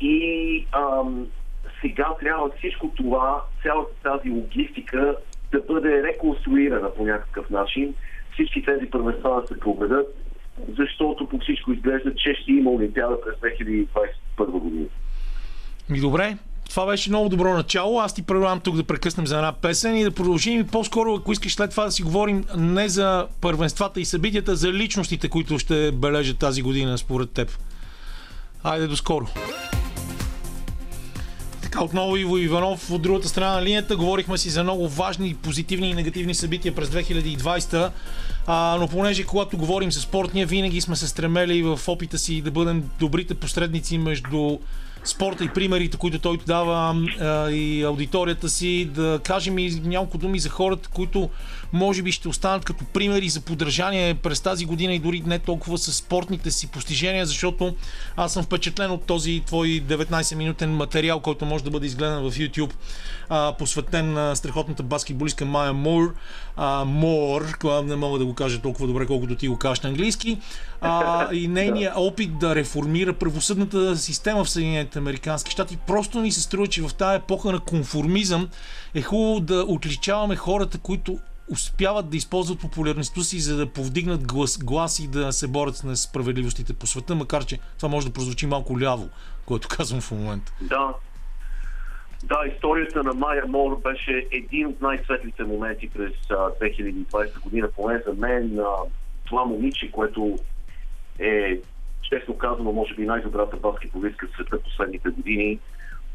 и 0.00 0.66
ам, 0.72 1.26
сега 1.80 2.14
трябва 2.20 2.50
всичко 2.58 2.92
това, 2.96 3.42
цялата 3.62 3.94
тази 4.02 4.30
логистика 4.30 5.16
да 5.52 5.60
бъде 5.60 6.02
реконструирана 6.02 6.94
по 6.94 7.04
някакъв 7.04 7.50
начин. 7.50 7.94
Всички 8.32 8.62
тези 8.62 8.86
първенства 8.90 9.40
да 9.40 9.46
се 9.46 9.60
проведат, 9.60 10.16
защото 10.78 11.28
по 11.28 11.38
всичко 11.38 11.72
изглежда, 11.72 12.14
че 12.14 12.34
ще 12.34 12.52
има 12.52 12.70
Олимпиада 12.70 13.18
през 13.20 13.34
2021 13.34 14.46
година. 14.46 14.86
Ми 15.90 16.00
добре, 16.00 16.36
Това 16.70 16.86
беше 16.86 17.10
много 17.10 17.28
добро 17.28 17.54
начало. 17.54 18.00
Аз 18.00 18.14
ти 18.14 18.22
предлагам 18.22 18.60
тук 18.60 18.76
да 18.76 18.84
прекъснем 18.84 19.26
за 19.26 19.36
една 19.36 19.52
песен 19.52 19.96
и 19.96 20.04
да 20.04 20.10
продължим 20.10 20.60
и 20.60 20.66
по-скоро, 20.66 21.14
ако 21.14 21.32
искаш 21.32 21.54
след 21.54 21.70
това 21.70 21.84
да 21.84 21.92
си 21.92 22.02
говорим 22.02 22.44
не 22.56 22.88
за 22.88 23.26
първенствата 23.40 24.00
и 24.00 24.04
събитията, 24.04 24.56
за 24.56 24.72
личностите, 24.72 25.28
които 25.28 25.58
ще 25.58 25.92
бележат 25.92 26.38
тази 26.38 26.62
година 26.62 26.98
според 26.98 27.30
теб. 27.30 27.58
Айде 28.64 28.86
до 28.86 28.96
скоро. 28.96 29.26
Така, 31.62 31.84
отново 31.84 32.16
Иво 32.16 32.38
Иванов 32.38 32.90
от 32.90 33.02
другата 33.02 33.28
страна 33.28 33.54
на 33.54 33.62
линията. 33.62 33.96
Говорихме 33.96 34.38
си 34.38 34.50
за 34.50 34.62
много 34.62 34.88
важни, 34.88 35.34
позитивни 35.34 35.90
и 35.90 35.94
негативни 35.94 36.34
събития 36.34 36.74
през 36.74 36.88
2020. 36.88 37.90
А, 38.46 38.76
но 38.80 38.88
понеже 38.88 39.24
когато 39.24 39.56
говорим 39.56 39.92
за 39.92 40.00
спорт, 40.00 40.34
ние 40.34 40.46
винаги 40.46 40.80
сме 40.80 40.96
се 40.96 41.08
стремели 41.08 41.62
в 41.62 41.80
опита 41.86 42.18
си 42.18 42.40
да 42.40 42.50
бъдем 42.50 42.90
добрите 42.98 43.34
посредници 43.34 43.98
между 43.98 44.58
спорта 45.04 45.44
и 45.44 45.48
примерите, 45.48 45.96
които 45.96 46.18
той 46.18 46.38
дава 46.46 46.96
а, 47.20 47.50
и 47.50 47.82
аудиторията 47.82 48.48
си, 48.48 48.88
да 48.94 49.20
кажем 49.24 49.58
и 49.58 49.80
няколко 49.84 50.18
думи 50.18 50.38
за 50.38 50.48
хората, 50.48 50.88
които 50.88 51.30
може 51.72 52.02
би 52.02 52.12
ще 52.12 52.28
останат 52.28 52.64
като 52.64 52.84
примери 52.84 53.28
за 53.28 53.40
поддържание 53.40 54.14
през 54.14 54.40
тази 54.40 54.64
година 54.64 54.94
и 54.94 54.98
дори 54.98 55.22
не 55.26 55.38
толкова 55.38 55.78
с 55.78 55.92
спортните 55.92 56.50
си 56.50 56.66
постижения, 56.66 57.26
защото 57.26 57.74
аз 58.16 58.32
съм 58.32 58.42
впечатлен 58.42 58.90
от 58.90 59.04
този 59.04 59.42
твой 59.46 59.68
19-минутен 59.68 60.66
материал, 60.66 61.20
който 61.20 61.46
може 61.46 61.64
да 61.64 61.70
бъде 61.70 61.86
изгледан 61.86 62.30
в 62.30 62.34
YouTube, 62.34 62.72
а, 63.28 63.54
посветен 63.58 64.12
на 64.12 64.36
страхотната 64.36 64.82
баскетболистка 64.82 65.44
Майя 65.44 65.72
Мур. 65.72 66.14
А, 66.56 66.84
Мор, 66.84 67.58
не 67.84 67.96
мога 67.96 68.18
да 68.18 68.24
го 68.24 68.34
кажа 68.34 68.60
толкова 68.60 68.86
добре, 68.86 69.06
колкото 69.06 69.36
ти 69.36 69.48
го 69.48 69.58
кажеш 69.58 69.80
на 69.80 69.88
английски. 69.88 70.38
А, 70.80 71.28
и 71.34 71.48
нейният 71.48 71.94
опит 71.96 72.38
да 72.38 72.54
реформира 72.54 73.12
правосъдната 73.12 73.96
система 73.96 74.44
в 74.44 74.50
Съединените 74.50 74.98
Американски 74.98 75.50
щати. 75.50 75.78
Просто 75.86 76.20
ни 76.20 76.32
се 76.32 76.40
струва, 76.40 76.66
че 76.66 76.82
в 76.82 76.94
тази 76.94 77.16
епоха 77.16 77.52
на 77.52 77.60
конформизъм 77.60 78.48
е 78.94 79.02
хубаво 79.02 79.40
да 79.40 79.64
отличаваме 79.68 80.36
хората, 80.36 80.78
които 80.78 81.18
успяват 81.50 82.10
да 82.10 82.16
използват 82.16 82.60
популярността 82.60 83.20
си, 83.20 83.40
за 83.40 83.56
да 83.56 83.72
повдигнат 83.72 84.26
глас, 84.26 84.58
глас 84.58 84.98
и 84.98 85.08
да 85.08 85.32
се 85.32 85.48
борят 85.48 85.76
с 85.76 85.84
несправедливостите 85.84 86.72
по 86.72 86.86
света, 86.86 87.14
макар 87.14 87.44
че 87.44 87.58
това 87.76 87.88
може 87.88 88.06
да 88.06 88.12
прозвучи 88.12 88.46
малко 88.46 88.80
ляво, 88.80 89.08
което 89.46 89.68
казвам 89.68 90.00
в 90.00 90.10
момента. 90.10 90.52
Да. 90.60 90.94
Да, 92.24 92.36
историята 92.54 93.02
на 93.02 93.14
Майя 93.14 93.46
Мор 93.48 93.80
беше 93.82 94.26
един 94.30 94.66
от 94.66 94.80
най-светлите 94.80 95.44
моменти 95.44 95.90
през 95.90 96.12
а, 96.30 96.34
2020 96.34 97.40
година, 97.40 97.68
поне 97.76 98.02
за 98.06 98.12
мен. 98.12 98.58
Това 99.24 99.44
момиче, 99.44 99.90
което 99.90 100.38
е, 101.18 101.60
честно 102.02 102.38
казано, 102.38 102.72
може 102.72 102.94
би 102.94 103.06
най-добрата 103.06 103.56
баскетболистка 103.56 104.26
в 104.26 104.34
света 104.34 104.62
последните 104.62 105.08
години, 105.08 105.58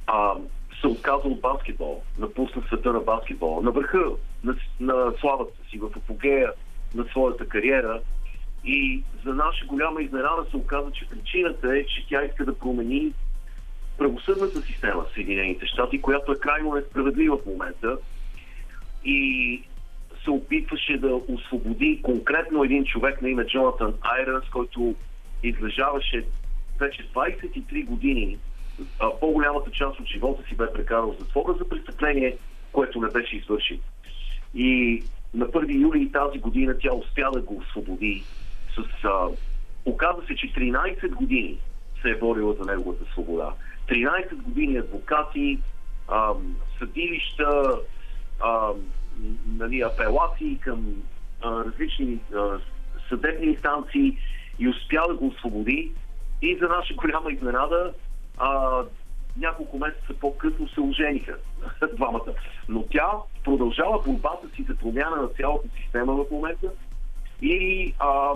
а, 0.07 0.33
се 0.81 0.87
отказа 0.87 1.27
от 1.27 1.41
баскетбол, 1.41 2.01
напусна 2.17 2.61
света 2.67 2.93
на 2.93 2.99
баскетбол, 2.99 3.61
на 3.61 3.71
върха 3.71 4.05
на, 4.43 4.55
на 4.79 5.13
славата 5.19 5.53
си, 5.69 5.77
в 5.77 5.89
апогея 5.95 6.51
на 6.95 7.03
своята 7.03 7.47
кариера. 7.47 8.01
И 8.65 9.03
за 9.25 9.33
наша 9.33 9.65
голяма 9.65 10.01
изненада 10.01 10.45
се 10.49 10.57
оказа, 10.57 10.91
че 10.91 11.09
причината 11.09 11.77
е, 11.77 11.85
че 11.85 12.05
тя 12.09 12.23
иска 12.23 12.45
да 12.45 12.59
промени 12.59 13.13
правосъдната 13.97 14.61
система 14.61 15.01
в 15.01 15.13
Съединените 15.13 15.65
щати, 15.65 16.01
която 16.01 16.31
е 16.31 16.39
крайно 16.39 16.73
несправедлива 16.73 17.37
в 17.37 17.45
момента. 17.45 17.97
И 19.05 19.61
се 20.23 20.31
опитваше 20.31 20.97
да 20.97 21.15
освободи 21.27 21.99
конкретно 22.03 22.63
един 22.63 22.85
човек 22.85 23.21
на 23.21 23.29
име 23.29 23.45
Джонатан 23.45 23.93
Айрънс, 24.01 24.49
който 24.49 24.95
излежаваше 25.43 26.25
вече 26.79 27.07
23 27.13 27.85
години 27.85 28.37
по-голямата 29.19 29.71
част 29.71 29.99
от 29.99 30.07
живота 30.07 30.43
си 30.49 30.55
бе 30.55 30.73
прекарал 30.73 31.11
в 31.11 31.19
затвора 31.19 31.53
за 31.57 31.69
престъпление, 31.69 32.37
което 32.71 33.01
не 33.01 33.09
беше 33.09 33.35
извършил. 33.35 33.77
И 34.55 35.03
на 35.33 35.47
1 35.47 35.81
юли 35.81 36.11
тази 36.11 36.39
година 36.39 36.75
тя 36.81 36.93
успя 36.93 37.31
да 37.33 37.41
го 37.41 37.57
освободи. 37.57 38.23
С, 38.75 39.03
а, 39.03 39.27
оказа 39.85 40.21
се, 40.27 40.35
че 40.35 40.53
13 40.53 41.09
години 41.09 41.57
се 42.01 42.09
е 42.09 42.15
борила 42.15 42.53
за 42.53 42.65
неговата 42.65 43.05
свобода. 43.11 43.53
13 43.87 44.35
години 44.35 44.77
адвокати, 44.77 45.59
а, 46.07 46.33
съдилища, 46.79 47.79
а, 48.39 48.69
нали, 49.47 49.81
апелации 49.81 50.57
към 50.57 51.03
а, 51.41 51.65
различни 51.65 52.19
а, 52.35 52.59
съдебни 53.09 53.47
инстанции 53.47 54.17
и 54.59 54.69
успя 54.69 55.01
да 55.07 55.13
го 55.13 55.27
освободи. 55.27 55.91
И 56.41 56.57
за 56.57 56.67
наша 56.67 56.93
голяма 56.93 57.31
изненада 57.31 57.93
а, 58.37 58.81
няколко 59.37 59.77
месеца 59.77 60.13
по-късно 60.21 60.69
се 60.69 60.81
ожениха 60.81 61.37
двамата. 61.93 62.33
Но 62.69 62.83
тя 62.83 63.07
продължава 63.43 64.01
борбата 64.05 64.47
си 64.55 64.65
за 64.69 64.75
промяна 64.75 65.15
на 65.15 65.27
цялата 65.27 65.67
система 65.83 66.13
в 66.13 66.25
момента 66.31 66.71
и 67.41 67.93
а, 67.99 68.07
а, 68.07 68.33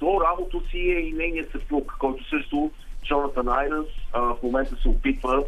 до 0.00 0.20
работа 0.20 0.58
си 0.70 0.78
е 0.78 0.98
и 0.98 1.12
нейният 1.12 1.50
съпруг, 1.52 1.94
който 1.98 2.28
също 2.28 2.70
Джонатан 3.04 3.48
Айрънс 3.48 3.88
а, 4.12 4.20
в 4.20 4.36
момента 4.42 4.76
се 4.82 4.88
опитва 4.88 5.44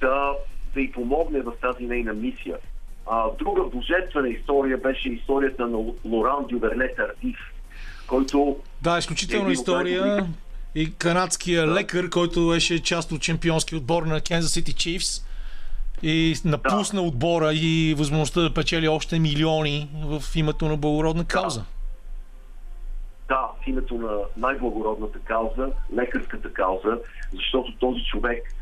да, 0.00 0.32
да 0.74 0.80
й 0.80 0.92
помогне 0.92 1.40
в 1.40 1.52
тази 1.60 1.86
нейна 1.86 2.12
мисия. 2.12 2.58
А, 3.06 3.30
друга 3.38 3.62
божествена 3.62 4.28
история 4.28 4.78
беше 4.78 5.08
историята 5.08 5.66
на 5.66 5.92
Лоран 6.04 6.46
Дюверне 6.48 6.94
Тардив, 6.94 7.38
който... 8.06 8.56
Да, 8.82 8.98
изключителна 8.98 9.48
е 9.48 9.52
история 9.52 10.26
и 10.74 10.94
канадския 10.94 11.66
да. 11.66 11.74
лекар, 11.74 12.08
който 12.08 12.48
беше 12.48 12.82
част 12.82 13.12
от 13.12 13.20
чемпионски 13.20 13.76
отбор 13.76 14.02
на 14.02 14.20
Kansas 14.20 14.62
City 14.62 14.74
Chiefs 14.74 15.24
и 16.02 16.34
напусна 16.44 17.02
да. 17.02 17.08
отбора 17.08 17.50
и 17.54 17.94
възможността 17.98 18.40
да 18.40 18.54
печели 18.54 18.88
още 18.88 19.18
милиони 19.18 19.88
в 20.04 20.22
името 20.34 20.68
на 20.68 20.76
благородна 20.76 21.24
кауза. 21.24 21.64
Да. 23.28 23.34
да, 23.34 23.48
в 23.64 23.66
името 23.66 23.94
на 23.94 24.18
най-благородната 24.36 25.18
кауза, 25.18 25.68
лекарската 25.96 26.52
кауза, 26.52 26.98
защото 27.34 27.76
този 27.78 28.04
човек, 28.04 28.54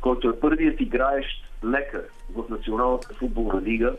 който 0.00 0.28
е 0.28 0.40
първият 0.40 0.80
играещ 0.80 1.44
лекар 1.64 2.02
в 2.34 2.44
Националната 2.50 3.14
футболна 3.14 3.62
лига, 3.62 3.96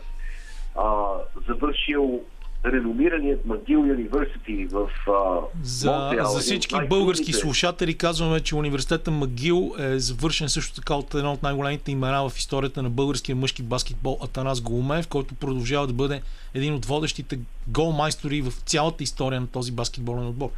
а, 0.75 1.05
завършил 1.47 2.21
реномираният 2.65 3.45
Магил 3.45 3.81
Университи 3.81 4.65
в 4.65 4.89
а, 5.07 5.39
за, 5.63 5.91
Монтреал. 5.91 6.25
За 6.25 6.39
всички 6.39 6.75
български 6.89 7.33
слушатели 7.33 7.97
казваме, 7.97 8.39
че 8.39 8.55
университета 8.55 9.11
Магил 9.11 9.73
е 9.79 9.99
завършен 9.99 10.49
също 10.49 10.75
така 10.75 10.95
от 10.95 11.13
едно 11.13 11.33
от 11.33 11.43
най-големите 11.43 11.91
имена 11.91 12.29
в 12.29 12.37
историята 12.37 12.83
на 12.83 12.89
българския 12.89 13.35
мъжки 13.35 13.63
баскетбол 13.63 14.17
Атанас 14.23 14.61
Голумев, 14.61 15.07
който 15.07 15.35
продължава 15.35 15.87
да 15.87 15.93
бъде 15.93 16.21
един 16.53 16.73
от 16.73 16.85
водещите 16.85 17.39
голмайстори 17.67 18.41
в 18.41 18.51
цялата 18.51 19.03
история 19.03 19.41
на 19.41 19.47
този 19.47 19.71
баскетболен 19.71 20.27
отбор. 20.27 20.49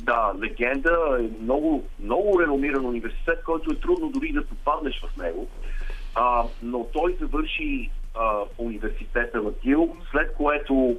Да, 0.00 0.32
легенда 0.42 0.98
е 1.20 1.42
много, 1.42 1.84
много 2.00 2.40
реномиран 2.40 2.86
университет, 2.86 3.42
който 3.44 3.72
е 3.72 3.80
трудно 3.80 4.10
дори 4.10 4.32
да 4.32 4.46
попаднеш 4.46 5.02
в 5.02 5.16
него. 5.16 5.48
А, 6.14 6.44
но 6.62 6.86
той 6.92 7.16
завърши 7.20 7.90
а, 8.14 8.42
университета 8.58 9.42
на 9.42 9.52
Тил, 9.52 9.96
след 10.10 10.34
което 10.34 10.96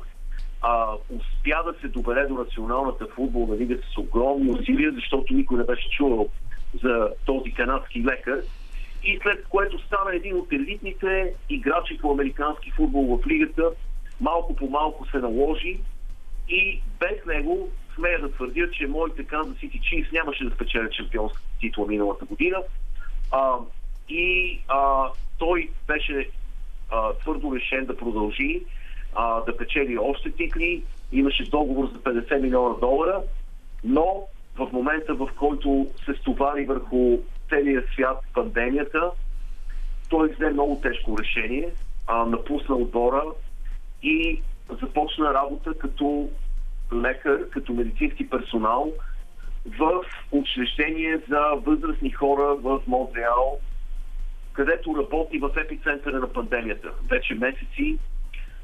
а, 0.62 0.94
успя 1.10 1.64
да 1.66 1.74
се 1.82 1.88
добере 1.88 2.26
до 2.26 2.34
националната 2.34 3.08
футболна 3.08 3.58
лига 3.58 3.78
с 3.94 3.98
огромни 3.98 4.52
усилия, 4.52 4.92
защото 4.92 5.34
никой 5.34 5.58
не 5.58 5.64
беше 5.64 5.90
чувал 5.90 6.30
за 6.84 7.10
този 7.26 7.52
канадски 7.52 8.04
лекар. 8.04 8.42
И 9.04 9.20
след 9.22 9.46
което 9.48 9.80
стана 9.80 10.16
един 10.16 10.36
от 10.36 10.54
елитните 10.54 11.34
играчи 11.50 11.98
по 11.98 12.12
американски 12.12 12.72
футбол 12.72 13.18
в 13.18 13.28
лигата, 13.28 13.72
малко 14.22 14.56
по 14.56 14.70
малко 14.70 15.10
се 15.10 15.18
наложи 15.18 15.80
и 16.50 16.82
без 17.00 17.26
него 17.26 17.70
смея 17.96 18.22
да 18.22 18.32
твърдя, 18.32 18.72
че 18.72 18.88
моите 18.88 19.28
Kansas 19.28 19.54
City 19.54 19.80
Chiefs 19.80 20.14
нямаше 20.14 20.44
да 20.44 20.56
спечелят 20.56 20.94
шампионска 20.94 21.42
титла 21.60 21.88
миналата 21.88 22.26
година. 22.26 22.58
А, 23.32 23.56
и 24.10 24.60
а, 24.68 25.08
той 25.38 25.70
беше 25.88 26.30
а, 26.92 27.14
твърдо 27.14 27.56
решен 27.56 27.86
да 27.86 27.98
продължи 27.98 28.64
а, 29.16 29.42
да 29.42 29.58
печели 29.58 29.98
още 29.98 30.32
титли. 30.32 30.84
Имаше 31.12 31.50
договор 31.50 31.90
за 31.94 32.00
50 32.00 32.42
милиона 32.42 32.76
долара, 32.80 33.22
но 33.84 34.24
в 34.56 34.70
момента, 34.74 35.14
в 35.14 35.30
който 35.40 35.88
се 36.06 36.14
стовари 36.14 36.66
върху 36.66 37.18
целия 37.50 37.84
свят 37.94 38.18
пандемията, 38.34 39.12
той 40.10 40.30
взе 40.30 40.50
много 40.50 40.80
тежко 40.82 41.18
решение, 41.18 41.70
а, 42.08 42.26
напусна 42.26 42.76
отбора 42.76 43.24
и 44.04 44.42
започна 44.82 45.34
работа 45.34 45.74
като 45.74 46.30
лекар, 46.94 47.50
като 47.50 47.74
медицински 47.74 48.30
персонал 48.30 48.92
в 49.66 50.04
учреждение 50.32 51.18
за 51.30 51.42
възрастни 51.66 52.12
хора 52.12 52.56
в 52.56 52.82
Монреал, 52.88 53.60
където 54.56 54.96
работи 54.98 55.40
в 55.40 55.50
епицентъра 55.66 56.20
на 56.20 56.34
пандемията 56.34 56.92
вече 57.10 57.34
месеци. 57.34 57.98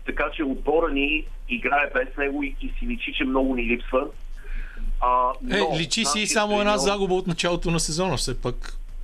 Така 0.05 0.29
че 0.35 0.43
отбора 0.43 0.91
ни 0.91 1.25
играе 1.49 1.91
без 1.93 2.17
него 2.17 2.43
и, 2.43 2.55
и 2.61 2.73
си 2.79 2.87
личи, 2.87 3.13
че 3.13 3.23
много 3.23 3.55
ни 3.55 3.63
липсва. 3.65 4.07
А, 5.01 5.31
но, 5.41 5.55
е, 5.55 5.79
личи 5.79 6.05
си 6.05 6.27
само 6.27 6.59
една 6.59 6.77
загуба 6.77 7.13
от 7.13 7.27
началото 7.27 7.71
на 7.71 7.79
сезона, 7.79 8.17
все 8.17 8.41
пак. 8.41 8.55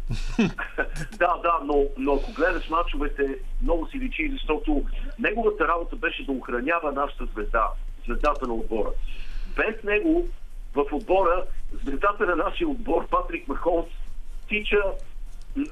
да, 1.18 1.38
да, 1.44 1.60
но, 1.64 1.86
но 1.98 2.14
ако 2.14 2.32
гледаш 2.32 2.70
мачовете, 2.70 3.38
много 3.62 3.88
си 3.88 4.00
личи, 4.00 4.30
защото 4.32 4.86
неговата 5.20 5.68
работа 5.68 5.96
беше 5.96 6.26
да 6.26 6.32
охранява 6.32 6.92
нашата 6.92 7.26
звезда, 7.26 7.68
звездата 8.06 8.48
на 8.48 8.54
отбора. 8.54 8.90
Без 9.56 9.84
него 9.84 10.28
в 10.76 10.86
отбора, 10.92 11.44
звездата 11.84 12.26
на 12.26 12.36
нашия 12.36 12.68
отбор, 12.68 13.08
Патрик 13.08 13.48
Махонс, 13.48 13.88
тича 14.50 14.82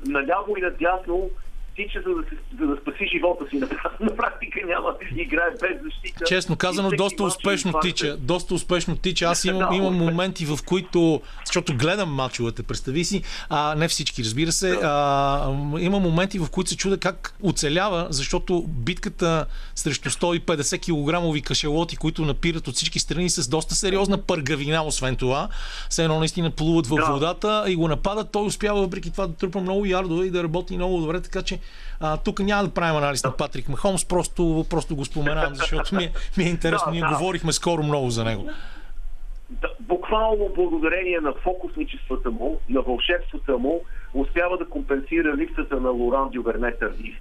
наляво 0.05 0.55
и 0.57 0.61
надясно 0.61 1.29
тича, 1.75 2.01
за 2.07 2.15
да, 2.15 2.23
за 2.59 2.67
да 2.67 2.81
спаси 2.81 3.07
живота 3.13 3.49
си. 3.49 3.55
На, 3.55 3.67
на 3.99 4.15
практика 4.15 4.59
няма 4.67 4.95
играе 5.15 5.49
без 5.61 5.83
защита. 5.83 6.25
Честно 6.25 6.55
казано, 6.55 6.89
доста 6.97 7.23
успешно 7.23 7.73
тича. 7.81 8.17
Доста 8.17 8.53
успешно 8.53 8.95
тича. 8.95 9.25
Аз 9.25 9.45
имам, 9.45 9.73
имам 9.79 9.93
моменти, 9.93 10.45
в 10.45 10.59
които, 10.65 11.21
защото 11.45 11.77
гледам 11.77 12.09
мачовете, 12.09 12.63
представи 12.63 13.03
си, 13.03 13.23
а 13.49 13.75
не 13.75 13.87
всички, 13.87 14.23
разбира 14.23 14.51
се, 14.51 14.79
а, 14.83 15.49
има 15.79 15.99
моменти, 15.99 16.39
в 16.39 16.47
които 16.51 16.69
се 16.69 16.77
чуда 16.77 16.97
как 16.97 17.35
оцелява, 17.43 18.07
защото 18.09 18.63
битката 18.67 19.45
срещу 19.75 20.09
150 20.09 21.39
кг 21.39 21.45
кашелоти, 21.45 21.97
които 21.97 22.25
напират 22.25 22.67
от 22.67 22.75
всички 22.75 22.99
страни 22.99 23.29
с 23.29 23.47
доста 23.47 23.75
сериозна 23.75 24.17
пъргавина, 24.17 24.85
освен 24.85 25.15
това, 25.15 25.49
все 25.89 26.03
едно 26.03 26.19
наистина 26.19 26.51
плуват 26.51 26.87
във 26.87 27.07
водата 27.07 27.65
и 27.67 27.75
го 27.75 27.87
нападат, 27.87 28.31
той 28.31 28.45
успява 28.45 28.81
въпреки 28.81 29.11
това 29.11 29.27
да 29.27 29.33
трупа 29.33 29.61
много 29.61 29.85
ярдове 29.85 30.25
и 30.25 30.29
да 30.29 30.43
работи 30.43 30.75
много 30.77 30.99
добре, 30.99 31.21
така 31.21 31.41
че 31.41 31.59
а, 31.99 32.17
тук 32.17 32.39
няма 32.39 32.63
да 32.63 32.73
правим 32.73 32.97
анализ 32.97 33.23
на 33.23 33.37
Патрик 33.37 33.69
Махомс, 33.69 34.05
просто, 34.05 34.65
просто 34.69 34.95
го 34.95 35.05
споменавам, 35.05 35.55
защото 35.55 35.95
ми 35.95 36.03
е, 36.03 36.11
ми 36.37 36.43
е 36.43 36.47
интересно. 36.47 36.91
Ние 36.91 37.01
да. 37.01 37.07
говорихме 37.07 37.51
скоро 37.51 37.83
много 37.83 38.09
за 38.09 38.23
него. 38.23 38.49
Да, 39.49 39.69
буквално 39.79 40.49
благодарение 40.55 41.19
на 41.19 41.33
фокусничествата 41.33 42.31
му, 42.31 42.59
на 42.69 42.81
вълшебствата 42.81 43.57
му, 43.57 43.81
успява 44.13 44.57
да 44.57 44.69
компенсира 44.69 45.37
липсата 45.37 45.79
на 45.79 45.89
Лоран 45.89 46.29
Дюверне 46.29 46.71
Търдив. 46.71 47.15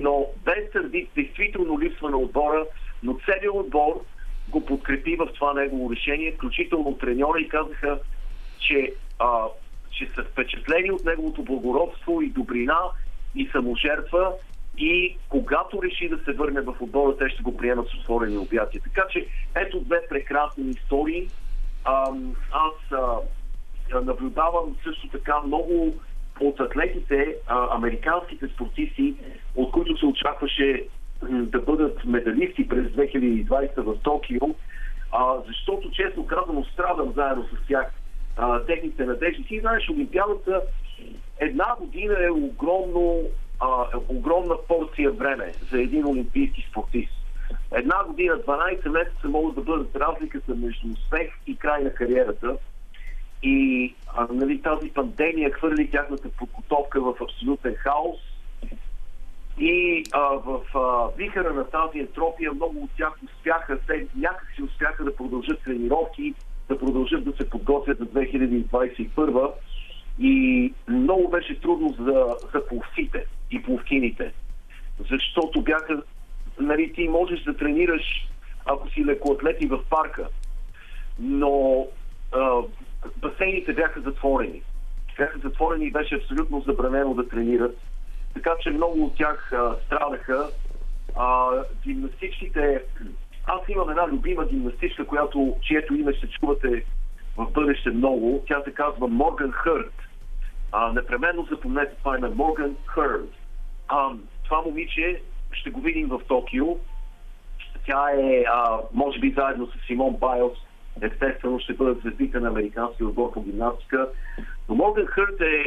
Но 0.00 0.26
без 0.44 0.70
Търдив 0.72 1.08
действително 1.14 1.80
липсва 1.80 2.10
на 2.10 2.16
отбора, 2.16 2.66
но 3.02 3.18
целият 3.24 3.54
отбор 3.54 4.04
го 4.48 4.64
подкрепи 4.64 5.16
в 5.16 5.28
това 5.34 5.54
негово 5.54 5.92
решение, 5.92 6.32
включително 6.32 6.98
треньора 6.98 7.40
и 7.40 7.48
казаха, 7.48 7.98
че, 8.58 8.92
а, 9.18 9.44
че 9.90 10.08
са 10.14 10.24
впечатлени 10.24 10.90
от 10.90 11.04
неговото 11.04 11.42
благородство 11.42 12.22
и 12.22 12.30
добрина 12.30 12.78
и 13.34 13.48
саможертва 13.52 14.32
и 14.78 15.16
когато 15.28 15.82
реши 15.82 16.08
да 16.08 16.18
се 16.18 16.32
върне 16.32 16.60
в 16.60 16.74
отбора, 16.80 17.16
те 17.16 17.28
ще 17.28 17.42
го 17.42 17.56
приемат 17.56 17.88
с 17.88 17.94
отворени 17.94 18.38
обятия. 18.38 18.82
Така 18.82 19.06
че 19.10 19.26
ето 19.56 19.80
две 19.80 20.06
прекрасни 20.08 20.70
истории. 20.70 21.28
Аз 22.52 23.00
наблюдавам 24.02 24.76
също 24.84 25.08
така 25.08 25.40
много 25.46 25.94
от 26.40 26.60
атлетите, 26.60 27.36
американските 27.48 28.48
спортисти, 28.48 29.14
от 29.56 29.70
които 29.70 29.98
се 29.98 30.06
очакваше 30.06 30.84
да 31.30 31.60
бъдат 31.60 32.04
медалисти 32.04 32.68
през 32.68 32.86
2020 32.86 33.82
в 33.82 33.98
Токио, 34.02 34.54
защото 35.46 35.90
честно 35.90 36.26
казано 36.26 36.64
страдам 36.64 37.12
заедно 37.16 37.44
с 37.44 37.66
тях 37.68 37.92
техните 38.66 39.04
надежди. 39.04 39.44
Ти 39.44 39.60
знаеш, 39.60 39.88
Олимпиадата 39.90 40.62
една 41.40 41.76
година 41.80 42.16
е 42.24 42.30
огромно, 42.30 43.20
а, 43.60 43.86
огромна 44.08 44.54
порция 44.68 45.10
време 45.10 45.52
за 45.70 45.80
един 45.80 46.06
олимпийски 46.06 46.66
спортист. 46.70 47.12
Една 47.72 48.04
година, 48.04 48.38
12 48.38 48.88
месеца 48.88 49.28
могат 49.28 49.54
да 49.54 49.60
бъдат 49.60 49.96
разликата 49.96 50.54
между 50.54 50.88
успех 50.92 51.30
и 51.46 51.56
край 51.56 51.82
на 51.82 51.94
кариерата. 51.94 52.56
И 53.42 53.94
а, 54.16 54.26
нали, 54.30 54.62
тази 54.62 54.90
пандемия 54.90 55.50
хвърли 55.50 55.90
тяхната 55.90 56.28
подготовка 56.28 57.00
в 57.00 57.14
абсолютен 57.22 57.74
хаос. 57.74 58.16
И 59.58 60.04
а, 60.12 60.20
в 60.20 60.60
а, 60.74 61.16
вихара 61.16 61.54
на 61.54 61.64
тази 61.64 61.98
ентропия 61.98 62.52
много 62.52 62.82
от 62.82 62.90
тях 62.96 63.12
успяха, 63.24 63.78
те 63.86 64.06
някак 64.16 64.48
успяха 64.64 65.04
да 65.04 65.16
продължат 65.16 65.62
тренировки, 65.62 66.34
да 66.68 66.78
продължат 66.78 67.24
да 67.24 67.32
се 67.32 67.50
подготвят 67.50 67.98
за 67.98 68.06
2021 68.06 69.52
и 70.18 70.72
много 70.88 71.28
беше 71.28 71.60
трудно 71.60 71.88
за, 71.88 72.36
за 72.54 72.66
пловците 72.66 73.26
и 73.50 73.62
пловкините, 73.62 74.32
защото 75.10 75.62
бяха, 75.62 76.02
нали, 76.60 76.92
ти 76.92 77.08
можеш 77.08 77.42
да 77.42 77.56
тренираш, 77.56 78.28
ако 78.64 78.90
си 78.90 79.04
лекоатлет 79.04 79.56
и 79.62 79.66
в 79.66 79.80
парка, 79.90 80.28
но 81.18 81.86
а, 82.32 82.60
басейните 83.16 83.72
бяха 83.72 84.00
затворени. 84.00 84.62
Бяха 85.16 85.38
затворени 85.38 85.86
и 85.86 85.92
беше 85.92 86.14
абсолютно 86.14 86.60
забранено 86.60 87.14
да 87.14 87.28
тренират. 87.28 87.76
Така 88.34 88.50
че 88.60 88.70
много 88.70 89.04
от 89.04 89.16
тях 89.16 89.52
а, 89.52 89.76
страдаха. 89.86 90.50
А, 91.16 91.50
гимнастичките... 91.82 92.82
Аз 93.46 93.60
имам 93.68 93.90
една 93.90 94.08
любима 94.08 94.46
гимнастичка, 94.46 95.06
която, 95.06 95.56
чието 95.62 95.94
име 95.94 96.14
ще 96.14 96.28
чувате 96.28 96.84
в 97.36 97.50
бъдеще 97.50 97.90
много. 97.90 98.44
Тя 98.46 98.62
се 98.64 98.74
казва 98.74 99.08
Морган 99.08 99.52
Хърт. 99.52 99.92
А, 100.72 100.92
непременно 100.92 101.46
запомнете 101.50 101.94
това 101.94 102.16
е 102.16 102.18
на 102.18 102.30
Морган 102.30 102.76
Хърд. 102.86 103.30
Това 104.44 104.62
момиче 104.64 105.22
ще 105.52 105.70
го 105.70 105.80
видим 105.80 106.08
в 106.08 106.20
Токио. 106.28 106.66
Тя 107.86 108.10
е, 108.10 108.44
а, 108.52 108.80
може 108.92 109.18
би 109.18 109.30
заедно 109.30 109.66
с 109.66 109.86
Симон 109.86 110.16
Байлс, 110.16 110.58
естествено 111.02 111.60
ще 111.60 111.74
бъдат 111.74 112.00
звездите 112.00 112.40
на 112.40 112.48
американския 112.48 113.06
отбор 113.06 113.32
по 113.32 113.42
гимнастика. 113.42 114.08
Но 114.68 114.74
Морган 114.74 115.06
Хърт 115.06 115.40
е 115.40 115.64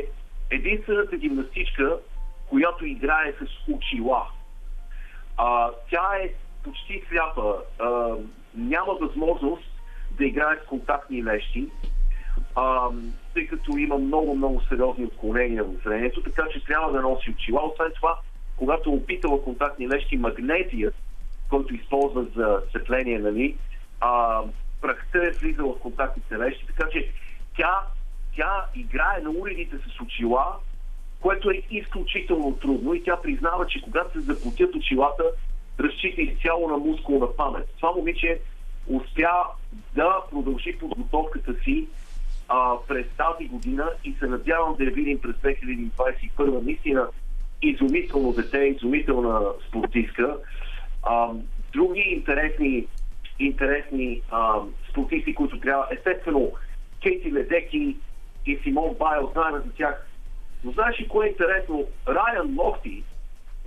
единствената 0.49 1.17
гимнастичка, 1.17 1.97
която 2.49 2.85
играе 2.85 3.33
с 3.33 3.71
очила. 3.73 4.25
А, 5.37 5.69
тя 5.89 6.15
е 6.23 6.29
почти 6.63 7.03
сляпа. 7.09 7.55
А, 7.79 8.15
няма 8.55 8.93
възможност 8.93 9.71
да 10.11 10.25
играе 10.25 10.57
с 10.63 10.67
контактни 10.67 11.23
лещи 11.23 11.69
а, 12.55 12.89
тъй 13.33 13.47
като 13.47 13.77
има 13.77 13.97
много, 13.97 14.35
много 14.35 14.61
сериозни 14.69 15.05
отклонения 15.05 15.63
в 15.63 15.73
зрението, 15.85 16.23
така 16.23 16.43
че 16.53 16.65
трябва 16.65 16.91
да 16.91 17.01
носи 17.01 17.29
очила. 17.31 17.61
Освен 17.65 17.91
това, 17.95 18.19
когато 18.57 18.89
е 18.89 18.93
опитала 18.93 19.43
контактни 19.43 19.89
лещи, 19.89 20.17
магнезият, 20.17 20.95
който 21.49 21.75
използва 21.75 22.25
за 22.35 22.61
светление, 22.69 23.19
нали, 23.19 23.57
а, 23.99 24.41
прахта 24.81 25.27
е 25.27 25.31
влизала 25.31 25.73
в 25.73 25.79
контактните 25.79 26.37
лещи, 26.37 26.65
така 26.67 26.89
че 26.91 27.11
тя, 27.57 27.79
тя 28.35 28.65
играе 28.75 29.19
на 29.23 29.29
уредите 29.29 29.77
с 29.77 30.01
очила, 30.01 30.55
което 31.21 31.49
е 31.49 31.61
изключително 31.71 32.57
трудно 32.61 32.93
и 32.93 33.03
тя 33.03 33.21
признава, 33.21 33.67
че 33.67 33.81
когато 33.81 34.11
се 34.11 34.33
запотят 34.33 34.75
очилата, 34.75 35.23
разчита 35.79 36.21
изцяло 36.21 36.67
на 36.67 36.77
мускулна 36.77 37.35
памет. 37.35 37.69
Това 37.77 37.91
момиче 37.91 38.39
успя 38.87 39.43
да 39.95 40.21
продължи 40.31 40.77
подготовката 40.79 41.53
си 41.63 41.87
а, 42.53 42.77
през 42.87 43.05
тази 43.17 43.47
година 43.47 43.91
и 44.03 44.13
се 44.19 44.27
надявам 44.27 44.75
да 44.77 44.83
я 44.83 44.91
видим 44.91 45.19
през 45.19 45.35
2021. 45.35 46.65
Наистина 46.65 47.07
изумително 47.61 48.33
дете, 48.33 48.57
изумителна 48.57 49.41
спортистка. 49.67 50.37
А, 51.03 51.29
други 51.73 52.01
интересни, 52.01 52.87
интересни 53.39 54.21
а, 54.31 54.53
спортисти, 54.89 55.35
които 55.35 55.59
трябва, 55.59 55.87
естествено, 55.91 56.51
Кейти 57.01 57.33
Ледеки 57.33 57.97
и 58.45 58.59
Симон 58.63 58.95
Байл, 58.99 59.31
знаем 59.33 59.61
за 59.65 59.71
тях. 59.73 60.07
Но 60.63 60.71
знаеш 60.71 60.99
ли 60.99 61.07
кое 61.07 61.27
е 61.27 61.29
интересно? 61.29 61.85
Райан 62.07 62.55
Лохти, 62.59 63.03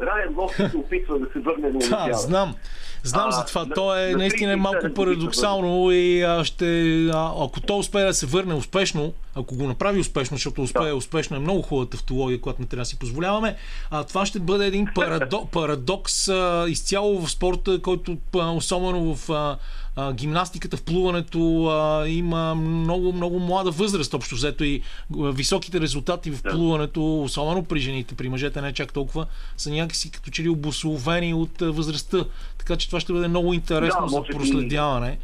Райан 0.01 0.35
Лохти 0.39 0.69
се 0.71 0.77
опитва 0.77 1.19
да 1.19 1.27
се 1.33 1.39
върне 1.39 1.69
на 1.71 1.79
Олимпиада. 1.79 2.11
Да, 2.11 2.15
знам. 2.15 2.55
Знам 3.03 3.29
а, 3.29 3.33
за 3.33 3.45
това. 3.45 3.65
На, 3.65 3.75
то 3.75 3.99
е 3.99 4.11
на 4.11 4.19
наистина 4.19 4.53
е 4.53 4.57
малко 4.57 4.95
парадоксално 4.95 5.91
и 5.91 6.23
а, 6.23 6.45
ще, 6.45 6.93
а, 7.07 7.33
ако 7.45 7.61
то 7.61 7.79
успее 7.79 8.05
да 8.05 8.15
се 8.15 8.27
върне 8.27 8.55
успешно, 8.55 9.13
ако 9.35 9.55
го 9.55 9.69
направи 9.69 10.01
успешно, 10.01 10.37
защото 10.37 10.63
успее 10.63 10.89
да. 10.89 10.97
успешно 10.97 11.37
е 11.37 11.41
много 11.41 11.63
хубава 11.63 11.91
тавтология, 11.91 12.41
която 12.41 12.63
не 12.63 12.67
трябва 12.67 12.83
да 12.83 12.87
си 12.87 12.99
позволяваме, 12.99 13.57
а, 13.91 14.05
това 14.05 14.27
ще 14.27 14.39
бъде 14.39 14.67
един 14.67 14.87
парадо, 14.95 15.49
парадокс 15.53 16.29
а, 16.29 16.67
изцяло 16.69 17.21
в 17.21 17.31
спорта, 17.31 17.83
който 17.83 18.17
а, 18.39 18.51
особено 18.51 19.15
в 19.15 19.31
а, 19.31 19.57
а, 19.97 20.13
гимнастиката, 20.13 20.77
в 20.77 20.83
плуването 20.83 21.67
а, 21.67 22.09
има 22.09 22.55
много, 22.55 23.13
много 23.13 23.39
млада 23.39 23.71
възраст, 23.71 24.15
общо 24.15 24.35
взето 24.35 24.65
и 24.65 24.83
високите 25.11 25.81
резултати 25.81 26.31
в 26.31 26.43
плуването, 26.43 27.23
особено 27.23 27.65
при 27.65 27.81
жените, 27.81 28.15
при 28.15 28.29
мъжете 28.29 28.61
не 28.61 28.73
чак 28.73 28.93
толкова, 28.93 29.27
са 29.57 29.71
някакси 29.71 30.11
като 30.11 30.31
че 30.31 30.43
ли 30.43 30.49
обословени 30.49 31.35
от 31.35 31.63
а, 31.63 31.73
възрастта. 31.73 32.25
Така 32.59 32.77
че 32.77 32.87
това 32.87 33.01
ще 33.01 33.13
бъде 33.13 33.29
много 33.29 33.53
интересно 33.53 34.07
да, 34.07 34.09
за 34.09 34.23
проследяване. 34.23 35.19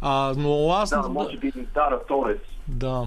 А, 0.00 0.34
но 0.36 0.72
аз... 0.72 0.90
Да, 0.90 1.08
може 1.08 1.36
би 1.36 1.52
Дара 1.74 2.00
Торес. 2.08 2.38
Да. 2.68 3.06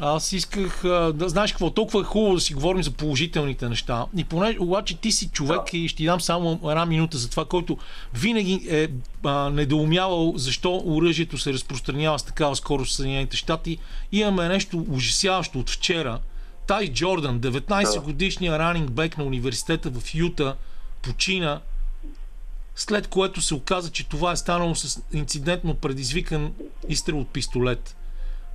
Аз 0.00 0.32
исках 0.32 0.80
да 1.14 1.28
знаеш 1.28 1.52
какво, 1.52 1.70
толкова 1.70 2.00
е 2.00 2.04
хубаво 2.04 2.34
да 2.34 2.40
си 2.40 2.54
говорим 2.54 2.82
за 2.82 2.90
положителните 2.90 3.68
неща. 3.68 4.06
И 4.16 4.24
понеже 4.24 4.58
обаче 4.60 4.96
ти 4.96 5.12
си 5.12 5.28
човек 5.28 5.60
да. 5.72 5.78
и 5.78 5.88
ще 5.88 5.96
ти 5.96 6.04
дам 6.04 6.20
само 6.20 6.60
една 6.64 6.86
минута 6.86 7.18
за 7.18 7.30
това, 7.30 7.44
който 7.44 7.78
винаги 8.14 8.66
е 8.70 8.88
а, 9.24 9.50
недоумявал 9.50 10.32
защо 10.36 10.82
оръжието 10.86 11.38
се 11.38 11.52
разпространява 11.52 12.18
с 12.18 12.22
такава 12.22 12.56
скорост 12.56 12.92
в 12.92 12.96
Съединените 12.96 13.36
щати. 13.36 13.78
Имаме 14.12 14.48
нещо 14.48 14.86
ужасяващо 14.90 15.58
от 15.58 15.70
вчера, 15.70 16.18
Тай 16.66 16.88
Джордан, 16.92 17.40
19 17.40 18.00
годишния 18.00 18.58
ранинг 18.58 18.90
бек 18.90 19.18
на 19.18 19.24
университета 19.24 19.90
в 19.90 20.14
Юта, 20.14 20.56
почина, 21.02 21.60
след 22.76 23.08
което 23.08 23.40
се 23.40 23.54
оказа, 23.54 23.90
че 23.90 24.08
това 24.08 24.32
е 24.32 24.36
станало 24.36 24.74
с 24.74 25.02
инцидентно 25.12 25.74
предизвикан 25.74 26.52
изстрел 26.88 27.20
от 27.20 27.28
пистолет 27.28 27.96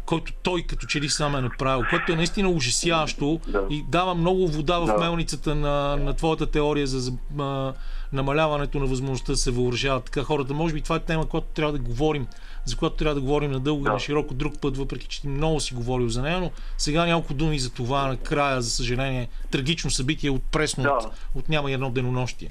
който 0.06 0.34
той 0.44 0.62
като 0.62 0.86
че 0.88 1.02
ли 1.02 1.10
сам 1.10 1.36
е 1.36 1.42
направил, 1.42 1.86
което 1.90 2.12
е 2.12 2.16
наистина 2.16 2.50
ужасяващо 2.50 3.40
Да. 3.48 3.68
и 3.70 3.84
дава 3.88 4.16
много 4.16 4.48
вода 4.48 4.80
в 4.80 4.86
Да. 4.86 4.98
мелницата 4.98 5.56
на, 5.56 5.98
на 5.98 6.14
твоята 6.14 6.46
теория 6.48 6.88
за, 6.88 7.12
а, 7.40 7.74
намаляването 8.14 8.80
на 8.80 8.86
възможността 8.86 9.32
да 9.32 9.38
се 9.38 9.52
въоръжават 9.52 10.04
така 10.06 10.24
хората. 10.24 10.54
Може 10.54 10.74
би 10.74 10.82
това 10.82 10.96
е 10.96 11.00
тема, 11.00 11.26
която 11.26 11.48
трябва 11.48 11.74
да 11.74 11.80
говорим, 11.80 12.28
за 12.66 12.78
която 12.78 12.96
трябва 12.96 13.16
да 13.16 13.22
говорим 13.22 13.52
надълго 13.52 13.82
и 13.82 13.84
Да. 13.84 13.92
на 13.94 14.00
широко 14.00 14.34
друг 14.34 14.54
път, 14.62 14.78
въпреки 14.78 15.08
че 15.08 15.22
ти 15.22 15.28
много 15.28 15.60
си 15.60 15.74
говорил 15.74 16.10
за 16.10 16.22
нея, 16.22 16.40
но 16.40 16.52
сега 16.78 17.06
няколко 17.06 17.34
думи 17.34 17.60
за 17.60 17.74
това 17.74 18.08
накрая, 18.08 18.62
за 18.62 18.70
съжаление, 18.70 19.28
трагично 19.52 19.90
събитие 19.90 20.30
от 20.30 20.44
пресно, 20.52 20.84
Да. 20.84 20.90
от, 20.92 21.06
от 21.36 21.50
няма 21.50 21.72
и 21.72 21.74
едно 21.74 21.90
денонощие. 21.92 22.50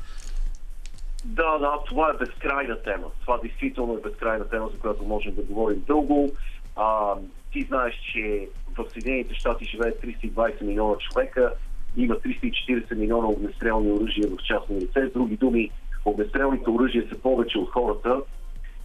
Да, 1.24 1.58
да, 1.58 1.72
това 1.88 2.10
е 2.10 2.24
безкрайна 2.24 2.82
тема. 2.82 3.06
Това 3.20 3.38
действително 3.42 3.94
е 3.94 4.10
безкрайна 4.10 4.48
тема, 4.48 4.68
за 4.72 4.78
която 4.78 5.02
можем 5.04 5.34
да 5.34 5.42
говорим 5.42 5.82
дълго. 5.86 6.30
А, 6.76 7.14
ти 7.52 7.62
знаеш, 7.62 7.94
че 8.12 8.48
в 8.78 8.90
Съединените 8.92 9.34
щати 9.34 9.64
живеят 9.64 10.02
320 10.02 10.62
милиона 10.62 10.96
човека, 10.98 11.52
има 11.96 12.14
340 12.14 12.94
милиона 12.94 13.28
огнестрелни 13.28 13.92
оръжия 13.92 14.28
в 14.28 14.36
частни 14.36 14.76
лице. 14.76 15.08
С 15.08 15.12
други 15.12 15.36
думи, 15.36 15.70
огнестрелните 16.04 16.70
оръжия 16.70 17.08
са 17.08 17.18
повече 17.18 17.58
от 17.58 17.70
хората. 17.70 18.22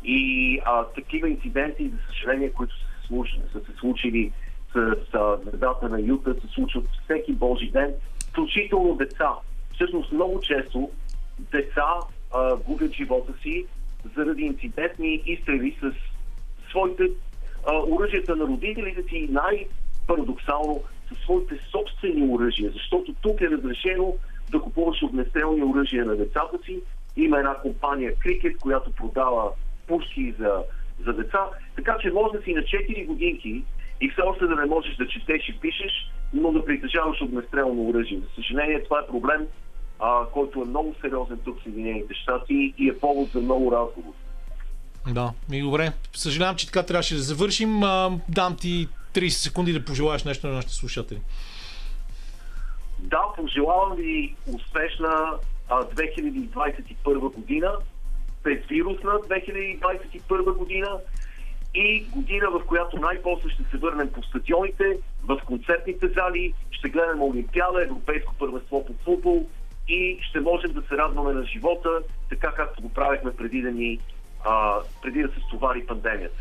И 0.03 0.59
а, 0.65 0.83
такива 0.83 1.29
инциденти, 1.29 1.89
за 1.89 1.97
съжаление, 2.07 2.51
които 2.51 2.75
са 2.75 2.85
се 3.01 3.07
случили, 3.07 3.41
са 3.53 3.59
се 3.59 3.71
случили 3.79 4.31
с, 4.73 4.95
с 5.11 5.37
звездата 5.43 5.89
на 5.89 6.01
Юта, 6.01 6.33
се 6.33 6.47
случват 6.47 6.85
всеки 7.03 7.33
Божи 7.33 7.71
ден, 7.71 7.93
включително 8.29 8.95
деца. 8.95 9.31
Всъщност 9.73 10.11
много 10.11 10.39
често 10.39 10.89
деца 11.51 11.87
а, 12.33 12.55
губят 12.55 12.93
живота 12.93 13.33
си 13.41 13.65
заради 14.15 14.41
инцидентни 14.41 15.21
изстрели 15.25 15.77
с 15.81 15.91
своите 16.69 17.03
оръжията 17.73 18.35
на 18.35 18.45
родителите 18.45 19.03
си 19.03 19.15
и 19.15 19.27
най-парадоксално 19.31 20.83
със 21.09 21.17
своите 21.17 21.59
собствени 21.71 22.33
оръжия, 22.33 22.71
защото 22.71 23.15
тук 23.21 23.41
е 23.41 23.49
разрешено 23.49 24.13
да 24.51 24.59
купуваш 24.59 25.03
огнестрелни 25.03 25.63
оръжия 25.63 26.05
на 26.05 26.15
децата 26.15 26.57
си. 26.65 26.79
Има 27.15 27.37
една 27.37 27.55
компания 27.55 28.15
Крикет, 28.19 28.57
която 28.57 28.91
продава 28.91 29.51
пушки 29.87 30.33
за, 30.39 30.63
за 31.05 31.13
деца. 31.13 31.39
Така 31.75 31.97
че 32.01 32.11
може 32.11 32.37
да 32.37 32.43
си 32.43 32.53
на 32.53 32.61
4 32.61 33.05
годинки 33.05 33.63
и 34.01 34.09
все 34.09 34.21
още 34.21 34.47
да 34.47 34.55
не 34.55 34.65
можеш 34.65 34.95
да 34.95 35.07
четеш 35.07 35.49
и 35.49 35.59
пишеш, 35.59 36.11
но 36.33 36.51
да 36.51 36.65
притежаваш 36.65 37.21
огнестрелно 37.21 37.89
оръжие. 37.89 38.19
За 38.19 38.35
съжаление, 38.35 38.83
това 38.83 38.99
е 38.99 39.07
проблем, 39.07 39.47
а, 39.99 40.25
който 40.25 40.61
е 40.61 40.65
много 40.65 40.95
сериозен 41.01 41.39
тук 41.45 41.59
в 41.59 41.63
Съединените 41.63 42.13
щати 42.13 42.73
и 42.77 42.89
е 42.89 42.99
повод 42.99 43.29
за 43.29 43.41
много 43.41 43.71
разговор. 43.71 44.13
Да, 45.07 45.31
ми 45.49 45.61
добре. 45.61 45.91
Съжалявам, 46.13 46.55
че 46.55 46.65
така 46.65 46.83
трябваше 46.83 47.15
да 47.15 47.21
завършим. 47.21 47.79
Дам 48.29 48.57
ти 48.59 48.87
30 49.13 49.29
секунди 49.29 49.73
да 49.73 49.85
пожелаеш 49.85 50.23
нещо 50.23 50.47
на 50.47 50.53
нашите 50.53 50.73
слушатели. 50.73 51.21
Да, 52.99 53.21
пожелавам 53.37 53.95
ви 53.97 54.35
успешна 54.55 55.33
а, 55.69 55.83
2021 55.83 57.33
година, 57.33 57.71
безвирусна 58.43 59.11
2021 59.11 60.57
година 60.57 60.89
и 61.73 62.03
година, 62.03 62.49
в 62.49 62.65
която 62.65 62.99
най-после 62.99 63.49
ще 63.49 63.63
се 63.63 63.77
върнем 63.77 64.11
по 64.11 64.23
стадионите, 64.23 64.97
в 65.23 65.41
концертните 65.45 66.07
зали, 66.07 66.53
ще 66.71 66.89
гледаме 66.89 67.23
Олимпиада, 67.23 67.83
Европейско 67.83 68.33
първенство 68.39 68.85
по 68.85 68.93
футбол 69.03 69.47
и 69.87 70.19
ще 70.21 70.39
можем 70.39 70.73
да 70.73 70.81
се 70.81 70.97
радваме 70.97 71.33
на 71.33 71.45
живота, 71.45 71.89
така 72.29 72.51
както 72.51 72.81
го 72.81 72.93
правихме 72.93 73.35
преди 73.35 73.61
да 73.61 73.71
ни 73.71 73.99
а, 74.47 74.79
преди 75.01 75.21
да 75.21 75.27
се 75.27 75.39
стовари 75.47 75.85
пандемията. 75.85 76.35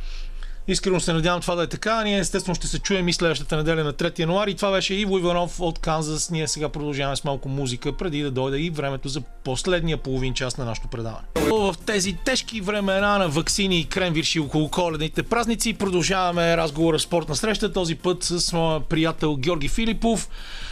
Искрено 0.69 1.01
се 1.01 1.13
надявам 1.13 1.41
това 1.41 1.55
да 1.55 1.63
е 1.63 1.67
така. 1.67 2.05
Ние 2.05 2.19
естествено 2.19 2.55
ще 2.55 2.67
се 2.67 2.79
чуем 2.79 3.09
и 3.09 3.13
следващата 3.13 3.57
неделя 3.57 3.85
на 3.85 3.93
3 3.93 4.19
януари. 4.19 4.55
Това 4.55 4.71
беше 4.71 4.95
Иво 4.95 5.19
Иванов 5.19 5.61
от 5.61 5.79
Канзас. 5.79 6.31
Ние 6.31 6.49
сега 6.49 6.69
продължаваме 6.69 7.17
с 7.17 7.25
малко 7.25 7.49
музика, 7.49 7.97
преди 7.97 8.23
да 8.23 8.31
дойде 8.31 8.59
и 8.59 8.71
времето 8.71 9.09
за 9.09 9.21
последния 9.21 9.97
половин 9.97 10.35
час 10.35 10.59
на 10.59 10.65
нашото 10.65 10.89
предаване. 10.89 11.27
В 11.37 11.75
тези 11.87 12.17
тежки 12.25 12.61
времена 12.61 13.19
на 13.19 13.29
ваксини 13.29 13.81
и 13.81 13.85
кремвирши 13.85 14.41
около 14.41 14.71
коледните 14.71 15.23
празници 15.23 15.75
продължаваме 15.75 16.57
разговора 16.57 16.99
спортна 16.99 17.37
среща. 17.37 17.73
Този 17.73 17.95
път 17.95 18.23
с 18.23 18.53
моя 18.53 18.81
приятел 18.81 19.37
Георги 19.37 19.69
Филипов, 19.69 20.29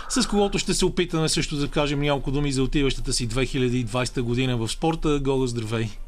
с 0.09 0.27
когото 0.29 0.59
ще 0.59 0.75
се 0.75 0.85
опитаме 0.85 1.29
също 1.29 1.57
да 1.57 1.69
кажем 1.69 2.01
няколко 2.01 2.31
думи 2.31 2.53
за 2.53 2.63
отиващата 2.63 3.13
си 3.13 3.29
2020 3.29 4.21
година 4.21 4.57
в 4.57 4.69
спорта. 4.69 5.21
Гого, 5.21 5.47
здравей! 5.47 6.04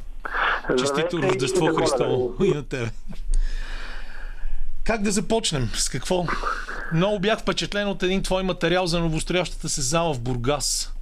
Честито 0.79 1.23
Рождество. 1.23 1.67
Христово 1.67 2.45
и 2.45 2.51
на 2.51 2.62
тебе. 2.62 2.91
Как 4.85 5.03
да 5.03 5.11
започнем? 5.11 5.71
С 5.75 5.89
какво? 5.89 6.25
Много 6.93 7.19
бях 7.19 7.39
впечатлен 7.39 7.89
от 7.89 8.03
един 8.03 8.23
твой 8.23 8.43
материал 8.43 8.87
за 8.87 9.01
новостроящата 9.01 9.69
се 9.69 9.81
зала 9.81 10.14
в 10.14 10.21
Бургас. 10.21 10.93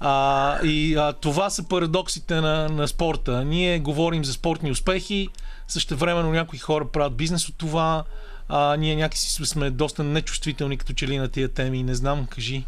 А, 0.00 0.58
и 0.62 0.96
а, 0.96 1.12
това 1.12 1.50
са 1.50 1.68
парадоксите 1.68 2.40
на, 2.40 2.68
на 2.68 2.88
спорта. 2.88 3.44
Ние 3.44 3.78
говорим 3.78 4.24
за 4.24 4.32
спортни 4.32 4.70
успехи, 4.70 5.28
също 5.68 5.96
времено 5.96 6.30
някои 6.30 6.58
хора 6.58 6.84
правят 6.84 7.16
бизнес 7.16 7.48
от 7.48 7.58
това, 7.58 8.04
а 8.48 8.76
ние 8.76 8.96
някакси 8.96 9.46
сме 9.46 9.70
доста 9.70 10.04
нечувствителни 10.04 10.78
като 10.78 10.92
че 10.92 11.08
ли 11.08 11.18
на 11.18 11.28
тия 11.28 11.48
теми. 11.48 11.82
Не 11.82 11.94
знам, 11.94 12.26
кажи. 12.26 12.66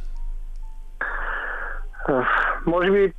Може 2.67 2.91
би 2.91 3.13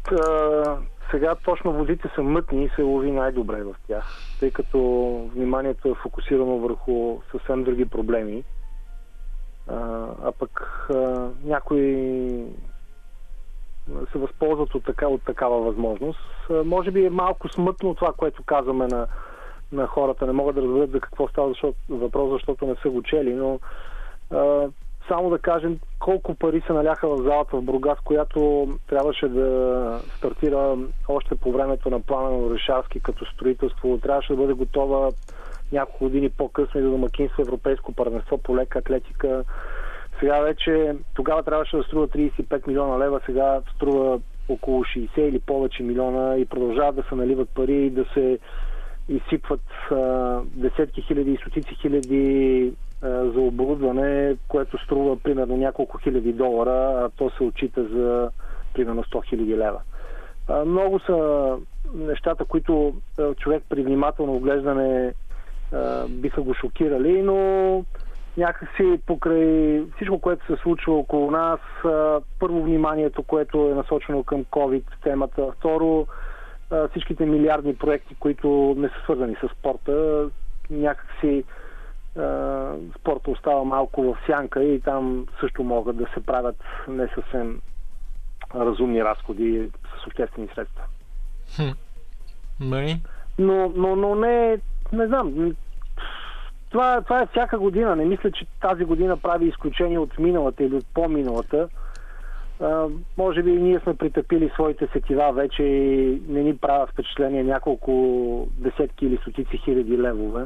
сега 1.12 1.36
точно 1.36 1.74
водите 1.74 2.10
са 2.16 2.22
мътни 2.22 2.64
и 2.64 2.70
се 2.76 2.82
лови 2.82 3.12
най-добре 3.12 3.64
в 3.64 3.76
тях, 3.88 4.05
тъй 4.39 4.51
като 4.51 4.80
вниманието 5.36 5.89
е 5.89 6.01
фокусирано 6.01 6.57
върху 6.57 7.22
съвсем 7.32 7.64
други 7.64 7.86
проблеми. 7.86 8.43
А, 9.68 10.07
а 10.24 10.32
пък 10.32 10.88
а, 10.89 11.30
някои 11.43 12.45
се 14.12 14.18
възползват 14.18 14.76
от, 14.76 14.86
така, 14.86 15.07
от 15.07 15.24
такава 15.26 15.62
възможност. 15.62 16.20
А, 16.49 16.64
може 16.64 16.91
би 16.91 17.05
е 17.05 17.10
малко 17.10 17.49
смътно 17.49 17.95
това, 17.95 18.14
което 18.18 18.43
казваме 18.43 18.88
на, 18.88 19.07
на 19.72 19.88
хората. 19.88 20.28
Не 20.28 20.34
могат 20.34 20.55
да 20.55 20.62
разберат 20.62 20.91
за 20.91 20.99
какво 20.99 21.28
става 21.28 21.49
защото, 21.49 21.78
въпрос, 21.89 22.32
защото 22.32 22.66
не 22.66 22.76
са 22.82 22.89
го 22.89 23.03
чели, 23.03 23.34
но 23.34 23.60
а, 24.32 24.68
само 25.10 25.30
да 25.30 25.39
кажем 25.39 25.80
колко 25.99 26.36
пари 26.36 26.62
се 26.68 26.74
наляха 26.74 27.07
в 27.07 27.18
залата 27.18 27.57
в 27.57 27.62
Бургас, 27.62 27.99
която 28.03 28.68
трябваше 28.88 29.28
да 29.28 30.01
стартира 30.18 30.78
още 31.07 31.36
по 31.36 31.51
времето 31.51 31.89
на 31.89 31.99
плана 31.99 32.30
на 32.30 32.38
Орешарски 32.38 32.99
като 32.99 33.26
строителство. 33.26 33.97
Трябваше 33.97 34.34
да 34.34 34.38
бъде 34.38 34.53
готова 34.53 35.12
няколко 35.72 36.03
години 36.03 36.30
по-късно 36.30 36.80
и 36.80 36.84
да 36.84 36.89
домакинства 36.89 37.43
Европейско 37.43 37.93
първенство 37.93 38.38
по 38.38 38.57
лека 38.57 38.80
атлетика. 38.80 39.43
Сега 40.20 40.39
вече, 40.41 40.95
тогава 41.16 41.43
трябваше 41.43 41.78
да 41.78 41.84
струва 41.84 42.07
35 42.07 42.68
милиона 42.68 42.99
лева, 42.99 43.22
сега 43.26 43.62
струва 43.76 44.20
около 44.49 44.84
60 44.84 45.20
или 45.20 45.39
повече 45.39 45.84
милиона 45.84 46.38
и 46.38 46.45
продължават 46.45 46.95
да 46.95 47.03
се 47.10 47.16
наливат 47.16 47.49
пари 47.49 47.86
и 47.86 47.89
да 47.89 48.05
се 48.14 48.39
изсипват 49.10 49.62
а, 49.91 49.95
десетки 50.45 51.01
хиляди 51.01 51.32
и 51.32 51.38
стотици 51.38 51.76
хиляди 51.82 52.74
за 53.02 53.39
оборудване, 53.39 54.36
което 54.47 54.84
струва 54.84 55.20
примерно 55.20 55.58
няколко 55.58 55.97
хиляди 55.97 56.34
долара, 56.34 57.06
а 57.06 57.10
то 57.10 57.30
се 57.30 57.43
отчита 57.43 57.84
за 57.84 58.32
примерно 58.74 59.04
100 59.04 59.30
хиляди 59.30 59.58
лева. 59.58 59.82
Много 60.66 61.00
са 61.00 61.58
нещата, 61.95 62.45
които 62.45 62.93
а, 63.20 63.34
човек 63.34 63.64
при 63.70 63.84
внимателно 63.84 64.36
оглеждане 64.36 65.14
а, 65.74 66.08
биха 66.08 66.41
го 66.41 66.54
шокирали, 66.54 67.22
но 67.22 67.84
някакси 68.38 69.00
покрай 69.06 69.84
всичко, 69.95 70.20
което 70.20 70.45
се 70.45 70.62
случва 70.62 70.93
около 70.93 71.32
нас, 71.32 71.60
първо 72.39 72.64
вниманието, 72.64 73.24
което 73.24 73.70
е 73.70 73.76
насочено 73.76 74.24
към 74.24 74.45
COVID 74.45 74.84
темата, 75.04 75.52
второ 75.58 76.08
всичките 76.89 77.26
милиардни 77.26 77.76
проекти, 77.76 78.16
които 78.16 78.76
не 78.78 78.88
са 78.88 78.93
свързани 79.04 79.36
с 79.36 79.50
спорта, 79.60 80.30
някакси 80.70 81.43
спорта 82.99 83.32
остава 83.32 83.63
малко 83.63 84.03
в 84.03 84.17
сянка 84.26 84.63
и 84.63 84.82
там 84.82 85.26
също 85.39 85.63
могат 85.63 85.97
да 85.97 86.05
се 86.13 86.26
правят 86.26 86.63
не 86.88 87.07
съвсем 87.15 87.61
разумни 88.55 89.03
разходи 89.03 89.70
с 90.03 90.07
обществени 90.07 90.47
средства. 90.55 90.84
Нали? 92.59 93.01
Но, 93.39 93.72
но, 93.76 93.95
но 93.95 94.15
не, 94.15 94.57
не 94.93 95.07
знам. 95.07 95.55
Това, 96.70 97.01
това 97.01 97.22
е 97.22 97.28
всяка 97.28 97.59
година. 97.59 97.95
Не 97.95 98.05
мисля, 98.05 98.32
че 98.32 98.45
тази 98.61 98.86
година 98.86 99.17
прави 99.17 99.47
изключение 99.47 99.99
от 99.99 100.20
миналата 100.20 100.63
или 100.63 100.76
от 100.76 100.86
по-миналата. 100.93 101.70
А, 102.61 102.88
може 103.17 103.43
би 103.43 103.51
ние 103.51 103.80
сме 103.80 103.93
притъпили 103.93 104.51
своите 104.53 104.88
сетива 104.93 105.32
вече 105.32 105.63
и 105.63 106.22
не 106.28 106.43
ни 106.43 106.57
правят 106.57 106.89
впечатление 106.89 107.43
няколко 107.43 108.47
десетки 108.57 109.05
или 109.05 109.17
стотици 109.17 109.57
хиляди 109.57 109.97
левове. 109.97 110.45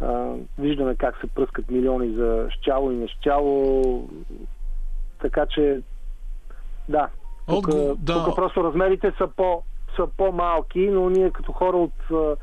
А, 0.00 0.34
виждаме 0.58 0.94
как 0.94 1.20
се 1.20 1.26
пръскат 1.26 1.70
милиони 1.70 2.14
за 2.14 2.46
щяло 2.50 2.92
и 2.92 2.96
нещяло. 2.96 4.08
Така 5.20 5.46
че, 5.46 5.80
да. 6.88 7.08
Тук, 7.48 7.66
Отго- 7.66 7.96
да. 7.98 8.24
тук 8.24 8.36
просто 8.36 8.64
размерите 8.64 9.12
са, 9.18 9.28
по, 9.36 9.62
са 9.96 10.06
по-малки, 10.16 10.88
но 10.90 11.10
ние 11.10 11.30
като 11.30 11.52
хора 11.52 11.76
от 11.76 12.10
а, 12.12 12.36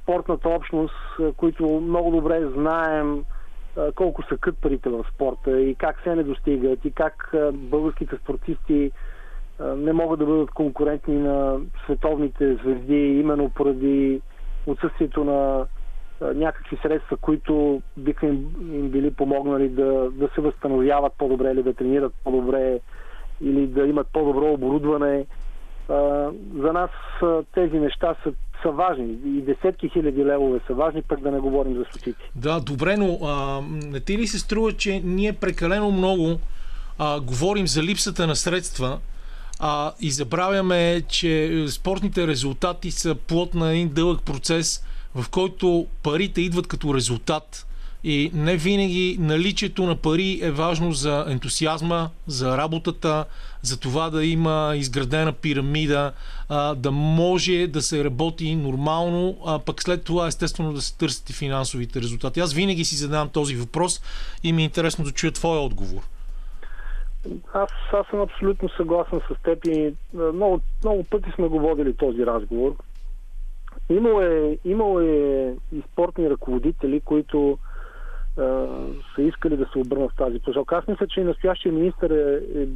спортната 0.00 0.48
общност, 0.48 0.94
а, 1.20 1.32
които 1.32 1.80
много 1.80 2.10
добре 2.10 2.46
знаем 2.46 3.24
а, 3.76 3.92
колко 3.92 4.22
са 4.22 4.36
кът 4.36 4.58
парите 4.58 4.88
в 4.88 5.04
спорта 5.14 5.60
и 5.60 5.74
как 5.74 6.00
се 6.02 6.14
не 6.14 6.22
достигат 6.22 6.84
и 6.84 6.90
как 6.90 7.34
а, 7.34 7.52
българските 7.52 8.16
спортисти 8.16 8.92
не 9.60 9.92
могат 9.92 10.18
да 10.18 10.26
бъдат 10.26 10.50
конкурентни 10.50 11.14
на 11.18 11.60
световните 11.84 12.54
звезди, 12.54 13.20
именно 13.20 13.50
поради 13.50 14.20
отсъствието 14.66 15.24
на 15.24 15.66
някакви 16.20 16.76
средства, 16.82 17.16
които 17.16 17.82
биха 17.96 18.26
им, 18.26 18.50
им 18.72 18.88
били 18.88 19.10
помогнали 19.10 19.68
да, 19.68 20.10
да 20.10 20.28
се 20.34 20.40
възстановяват 20.40 21.12
по-добре 21.18 21.50
или 21.50 21.62
да 21.62 21.74
тренират 21.74 22.12
по-добре 22.24 22.80
или 23.40 23.66
да 23.66 23.86
имат 23.86 24.06
по-добро 24.12 24.52
оборудване. 24.52 25.26
За 26.54 26.72
нас 26.72 26.90
тези 27.54 27.78
неща 27.78 28.14
са, 28.22 28.32
са 28.62 28.70
важни 28.70 29.18
и 29.24 29.42
десетки 29.42 29.88
хиляди 29.88 30.24
левове 30.24 30.60
са 30.66 30.74
важни, 30.74 31.02
пък 31.02 31.20
да 31.20 31.30
не 31.30 31.38
говорим 31.38 31.74
за 31.74 31.84
стотици. 31.84 32.30
Да, 32.34 32.60
добре, 32.60 32.96
но 32.96 33.18
а, 33.22 33.60
не 33.90 34.00
ти 34.00 34.18
ли 34.18 34.26
се 34.26 34.38
струва, 34.38 34.72
че 34.72 35.00
ние 35.04 35.32
прекалено 35.32 35.90
много 35.90 36.38
а, 36.98 37.20
говорим 37.20 37.66
за 37.66 37.82
липсата 37.82 38.26
на 38.26 38.36
средства 38.36 38.98
а, 39.60 39.92
и 40.00 40.10
забравяме, 40.10 41.02
че 41.08 41.64
спортните 41.68 42.26
резултати 42.26 42.90
са 42.90 43.14
плод 43.14 43.54
на 43.54 43.70
един 43.72 43.88
дълъг 43.88 44.24
процес, 44.24 44.86
в 45.16 45.30
който 45.30 45.86
парите 46.02 46.40
идват 46.40 46.66
като 46.66 46.94
резултат 46.94 47.66
и 48.04 48.30
не 48.34 48.56
винаги 48.56 49.16
наличието 49.20 49.86
на 49.86 49.96
пари 49.96 50.40
е 50.42 50.50
важно 50.50 50.92
за 50.92 51.24
ентусиазма, 51.28 52.10
за 52.26 52.58
работата, 52.58 53.24
за 53.62 53.80
това 53.80 54.10
да 54.10 54.24
има 54.24 54.72
изградена 54.76 55.32
пирамида, 55.32 56.12
да 56.76 56.90
може 56.90 57.66
да 57.66 57.82
се 57.82 58.04
работи 58.04 58.56
нормално, 58.56 59.38
а 59.46 59.58
пък 59.58 59.82
след 59.82 60.04
това 60.04 60.26
естествено 60.26 60.72
да 60.72 60.80
се 60.80 60.98
търсят 60.98 61.30
и 61.30 61.32
финансовите 61.32 62.00
резултати. 62.00 62.40
Аз 62.40 62.54
винаги 62.54 62.84
си 62.84 62.96
задавам 62.96 63.28
този 63.28 63.56
въпрос 63.56 64.02
и 64.42 64.52
ми 64.52 64.62
е 64.62 64.64
интересно 64.64 65.04
да 65.04 65.12
чуя 65.12 65.32
твоя 65.32 65.60
отговор. 65.60 66.02
Аз, 67.54 67.70
аз 67.92 68.06
съм 68.10 68.20
абсолютно 68.20 68.68
съгласен 68.68 69.20
с 69.30 69.42
теб 69.42 69.64
и 69.64 69.94
много, 70.34 70.60
много 70.84 71.04
пъти 71.04 71.30
сме 71.34 71.48
го 71.48 71.60
водили 71.60 71.96
този 71.96 72.26
разговор. 72.26 72.76
Имало 73.90 74.20
е, 74.20 74.58
имало 74.64 75.00
е 75.00 75.54
и 75.72 75.82
спортни 75.92 76.30
ръководители, 76.30 77.00
които 77.00 77.58
а, 78.38 78.66
са 79.14 79.22
искали 79.22 79.56
да 79.56 79.66
се 79.72 79.78
обърнат 79.78 80.12
в 80.12 80.16
тази 80.16 80.38
посока. 80.38 80.76
Аз 80.76 80.86
мисля, 80.86 81.06
че 81.06 81.20
и 81.20 81.24
настоящия 81.24 81.72
министр 81.72 82.14
е, 82.14 82.60
е, 82.60 82.66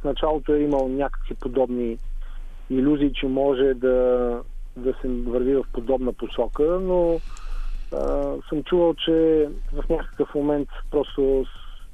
в 0.00 0.04
началото 0.04 0.54
е 0.54 0.58
имал 0.58 0.88
някакви 0.88 1.34
подобни 1.34 1.98
иллюзии, 2.70 3.12
че 3.14 3.26
може 3.26 3.74
да, 3.74 4.40
да 4.76 4.94
се 5.02 5.08
върви 5.08 5.54
в 5.54 5.64
подобна 5.72 6.12
посока, 6.12 6.62
но 6.62 7.20
а, 7.92 8.32
съм 8.48 8.62
чувал, 8.62 8.94
че 8.94 9.48
в 9.72 9.88
някакъв 9.90 10.34
момент 10.34 10.68
просто 10.90 11.46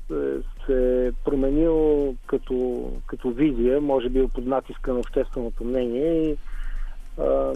се, 0.09 0.43
се 0.67 1.07
е 1.07 1.13
променил 1.13 2.15
като, 2.27 2.89
като 3.07 3.31
визия, 3.31 3.81
може 3.81 4.09
би 4.09 4.29
под 4.29 4.47
натиска 4.47 4.93
на 4.93 4.99
общественото 4.99 5.65
мнение 5.65 6.31
и 6.31 6.37
а, 7.19 7.53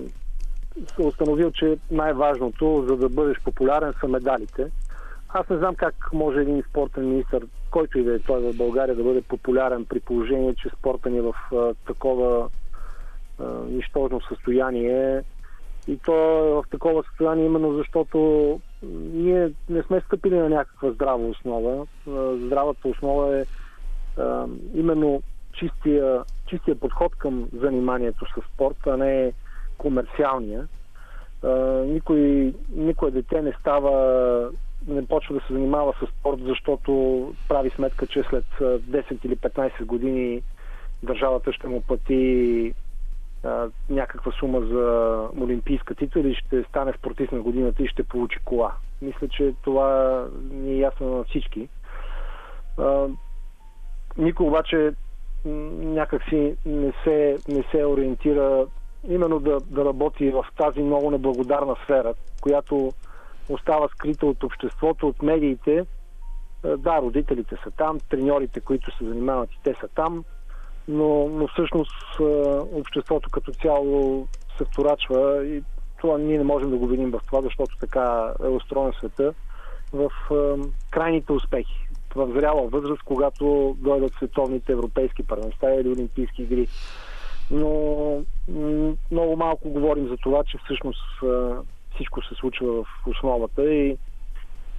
се 0.97 1.03
установил, 1.03 1.51
че 1.51 1.79
най-важното, 1.91 2.85
за 2.89 2.97
да 2.97 3.09
бъдеш 3.09 3.41
популярен, 3.45 3.93
са 4.01 4.09
медалите. 4.09 4.70
Аз 5.29 5.49
не 5.49 5.57
знам 5.57 5.74
как 5.74 5.95
може 6.12 6.41
един 6.41 6.62
спортен 6.70 7.11
министр, 7.11 7.41
който 7.70 7.99
и 7.99 8.05
да 8.05 8.14
е 8.14 8.18
той 8.18 8.53
в 8.53 8.57
България, 8.57 8.97
да 8.97 9.03
бъде 9.03 9.22
популярен 9.22 9.85
при 9.85 10.01
положение, 10.01 10.55
че 10.55 10.68
спорта 10.79 11.11
ни 11.11 11.18
е 11.18 11.22
в 11.22 11.35
а, 11.53 11.74
такова 11.87 12.49
а, 13.41 13.45
нищожно 13.68 14.20
състояние. 14.20 15.22
И 15.89 15.99
то 15.99 16.12
е 16.47 16.51
в 16.51 16.64
такова 16.70 17.03
състояние 17.03 17.47
именно 17.47 17.72
защото 17.72 18.18
ние 19.14 19.53
не 19.68 19.83
сме 19.83 20.01
стъпили 20.01 20.39
на 20.39 20.49
някаква 20.49 20.91
здрава 20.91 21.27
основа. 21.27 21.87
Здравата 22.37 22.89
основа 22.89 23.39
е 23.39 23.45
а, 24.20 24.47
именно 24.74 25.22
чистия, 25.53 26.22
чистия 26.47 26.77
подход 26.77 27.16
към 27.16 27.49
заниманието 27.53 28.24
с 28.24 28.55
спорт, 28.55 28.77
а 28.87 28.97
не 28.97 29.33
комерциалния. 29.79 30.68
Никой, 31.87 32.55
никое 32.70 33.11
дете 33.11 33.43
не 33.43 33.53
става, 33.61 34.51
не 34.89 35.07
почва 35.07 35.35
да 35.35 35.41
се 35.41 35.53
занимава 35.53 35.93
с 35.93 36.07
спорт, 36.07 36.41
защото 36.43 37.33
прави 37.49 37.70
сметка, 37.70 38.07
че 38.07 38.22
след 38.22 38.45
а, 38.61 38.64
10 38.64 39.24
или 39.24 39.37
15 39.37 39.85
години 39.85 40.43
държавата 41.03 41.53
ще 41.53 41.68
му 41.68 41.81
плати 41.81 42.74
някаква 43.91 44.33
сума 44.33 44.61
за 44.61 45.18
олимпийска 45.41 45.95
титла 45.95 46.20
или 46.20 46.35
ще 46.35 46.62
стане 46.62 46.93
спортист 46.93 47.33
на 47.33 47.41
годината 47.41 47.83
и 47.83 47.89
ще 47.89 48.03
получи 48.03 48.39
кола. 48.45 48.72
Мисля, 49.03 49.29
че 49.29 49.55
това 49.62 50.24
ни 50.51 50.72
е 50.72 50.79
ясно 50.79 51.16
на 51.16 51.24
всички. 51.24 51.68
А, 52.79 53.09
никой 54.16 54.47
обаче 54.47 54.93
някакси 55.45 56.57
не 56.66 56.93
се, 57.05 57.39
не 57.49 57.64
се 57.70 57.85
ориентира 57.85 58.66
именно 59.09 59.41
да, 59.41 59.61
да 59.61 59.85
работи 59.85 60.31
в 60.31 60.47
тази 60.57 60.81
много 60.81 61.11
неблагодарна 61.11 61.77
сфера, 61.85 62.15
която 62.41 62.93
остава 63.49 63.89
скрита 63.89 64.27
от 64.27 64.43
обществото, 64.43 65.09
от 65.09 65.23
медиите. 65.23 65.87
А, 66.65 66.77
Да, 66.77 67.03
родителите 67.03 67.57
са 67.65 67.71
там, 67.71 67.99
треньорите, 68.11 68.61
които 68.61 68.97
се 68.97 69.05
занимават 69.05 69.53
и 69.53 69.61
те 69.65 69.75
са 69.81 69.89
там, 69.89 70.25
но, 70.89 71.29
но 71.29 71.49
всъщност 71.49 72.21
а, 72.21 72.25
обществото 72.73 73.31
като 73.31 73.53
цяло 73.53 74.27
се 74.59 74.65
вторачва 74.65 75.47
и 75.47 75.63
това 76.01 76.19
ние 76.19 76.39
не 76.39 76.45
можем 76.45 76.71
да 76.71 76.77
го 76.77 76.87
видим 76.87 77.11
в 77.11 77.21
това, 77.27 77.43
защото 77.43 77.77
така 77.81 78.33
е 78.45 78.49
устроен 78.49 78.93
света 78.99 79.35
в 79.93 80.11
а, 80.31 80.57
крайните 80.91 81.33
успехи. 81.33 81.89
В 82.15 82.33
зряла 82.33 82.69
възраст, 82.69 83.03
когато 83.03 83.77
дойдат 83.79 84.13
световните 84.13 84.73
европейски 84.73 85.23
първенства 85.23 85.75
или 85.75 85.89
олимпийски 85.89 86.43
игри. 86.43 86.69
Но 87.51 88.23
много 89.11 89.37
малко 89.37 89.71
говорим 89.71 90.09
за 90.09 90.17
това, 90.17 90.45
че 90.45 90.59
всъщност 90.65 91.03
всичко 91.95 92.23
се 92.23 92.35
случва 92.35 92.83
в 92.83 92.87
основата 93.07 93.75
и, 93.75 93.97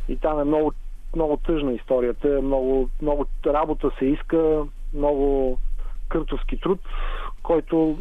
и 0.10 0.18
там 0.18 0.40
е 0.40 0.44
много, 0.44 0.74
много 1.16 1.38
тъжна 1.38 1.74
историята. 1.74 2.42
Много, 2.42 2.90
много 3.02 3.26
работа 3.46 3.92
се 4.00 4.06
иска, 4.06 4.66
много 4.94 5.58
къртовски 6.10 6.60
труд, 6.60 6.80
който 7.44 7.98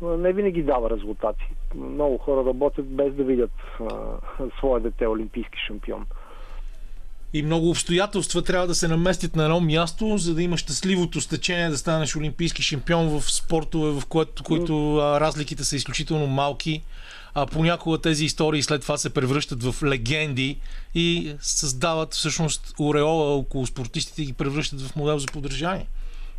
не 0.00 0.32
винаги 0.32 0.62
дава 0.62 0.90
резултати. 0.90 1.50
Много 1.74 2.18
хора 2.18 2.46
работят 2.46 2.86
без 2.86 3.14
да 3.14 3.24
видят 3.24 3.52
а, 3.80 4.18
своя 4.58 4.80
дете 4.80 5.06
олимпийски 5.06 5.58
шампион. 5.66 6.06
И 7.36 7.42
много 7.42 7.70
обстоятелства 7.70 8.42
трябва 8.42 8.66
да 8.66 8.74
се 8.74 8.88
наместят 8.88 9.36
на 9.36 9.44
едно 9.44 9.60
място, 9.60 10.16
за 10.18 10.34
да 10.34 10.42
имаш 10.42 10.60
щастливото 10.60 11.20
стечение 11.20 11.68
да 11.68 11.76
станеш 11.76 12.16
олимпийски 12.16 12.62
шампион 12.62 13.08
в 13.08 13.30
спортове, 13.30 14.00
в 14.00 14.06
което, 14.06 14.44
които 14.44 14.98
разликите 15.20 15.64
са 15.64 15.76
изключително 15.76 16.26
малки. 16.26 16.82
А 17.34 17.46
понякога 17.46 17.98
тези 17.98 18.24
истории 18.24 18.62
след 18.62 18.82
това 18.82 18.96
се 18.96 19.14
превръщат 19.14 19.62
в 19.62 19.84
легенди 19.84 20.60
и 20.94 21.34
създават 21.38 22.14
всъщност 22.14 22.74
ореола 22.80 23.34
около 23.34 23.66
спортистите 23.66 24.22
и 24.22 24.26
ги 24.26 24.32
превръщат 24.32 24.80
в 24.80 24.96
модел 24.96 25.18
за 25.18 25.26
поддържание. 25.26 25.86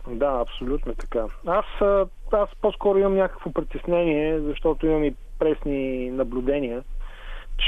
Да, 0.08 0.40
абсолютно 0.42 0.96
така. 0.96 1.26
Аз, 1.46 1.66
аз 2.32 2.50
по-скоро 2.62 3.00
имам 3.00 3.16
някакво 3.16 3.52
притеснение, 3.52 4.40
защото 4.40 4.86
имам 4.86 5.04
и 5.04 5.16
пресни 5.40 6.10
наблюдения, 6.10 6.84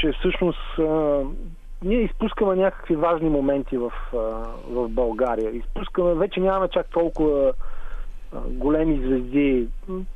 че 0.00 0.12
всъщност 0.18 0.78
ние 1.84 2.02
изпускаме 2.02 2.56
някакви 2.56 2.96
важни 2.96 3.28
моменти 3.28 3.78
в, 3.78 3.92
в 4.68 4.88
България. 4.88 5.50
Изпускаме, 5.50 6.14
вече 6.14 6.40
нямаме 6.40 6.68
чак 6.68 6.86
толкова 6.90 7.52
големи 8.48 9.06
звезди. 9.06 9.68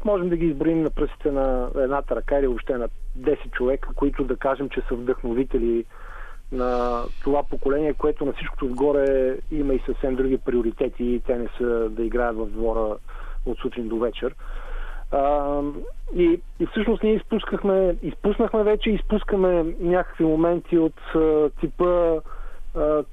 Можем 0.04 0.28
да 0.28 0.36
ги 0.36 0.46
изброим 0.46 0.82
на 0.82 0.90
пръстите 0.90 1.30
на 1.30 1.70
едната 1.76 2.16
ръка 2.16 2.38
или 2.38 2.46
въобще 2.46 2.78
на 2.78 2.88
10 3.18 3.50
човека, 3.50 3.88
които 3.94 4.24
да 4.24 4.36
кажем, 4.36 4.68
че 4.68 4.80
са 4.88 4.94
вдъхновители 4.94 5.84
на 6.52 7.02
това 7.22 7.42
поколение, 7.42 7.94
което 7.94 8.24
на 8.24 8.32
всичкото 8.32 8.64
отгоре 8.64 9.36
има 9.50 9.74
и 9.74 9.82
съвсем 9.86 10.14
други 10.14 10.38
приоритети 10.38 11.04
и 11.04 11.20
те 11.20 11.38
не 11.38 11.48
са 11.58 11.88
да 11.90 12.02
играят 12.02 12.36
в 12.36 12.46
двора 12.46 12.96
от 13.46 13.58
сутрин 13.58 13.88
до 13.88 13.98
вечер. 13.98 14.34
А, 15.14 15.60
и, 16.14 16.40
и 16.60 16.66
всъщност 16.66 17.02
ние 17.02 17.14
изпускахме, 17.14 17.96
изпуснахме 18.02 18.62
вече, 18.62 18.90
изпускаме 18.90 19.74
някакви 19.80 20.24
моменти 20.24 20.78
от 20.78 21.00
а, 21.14 21.50
типа 21.60 22.20
а, 22.74 23.04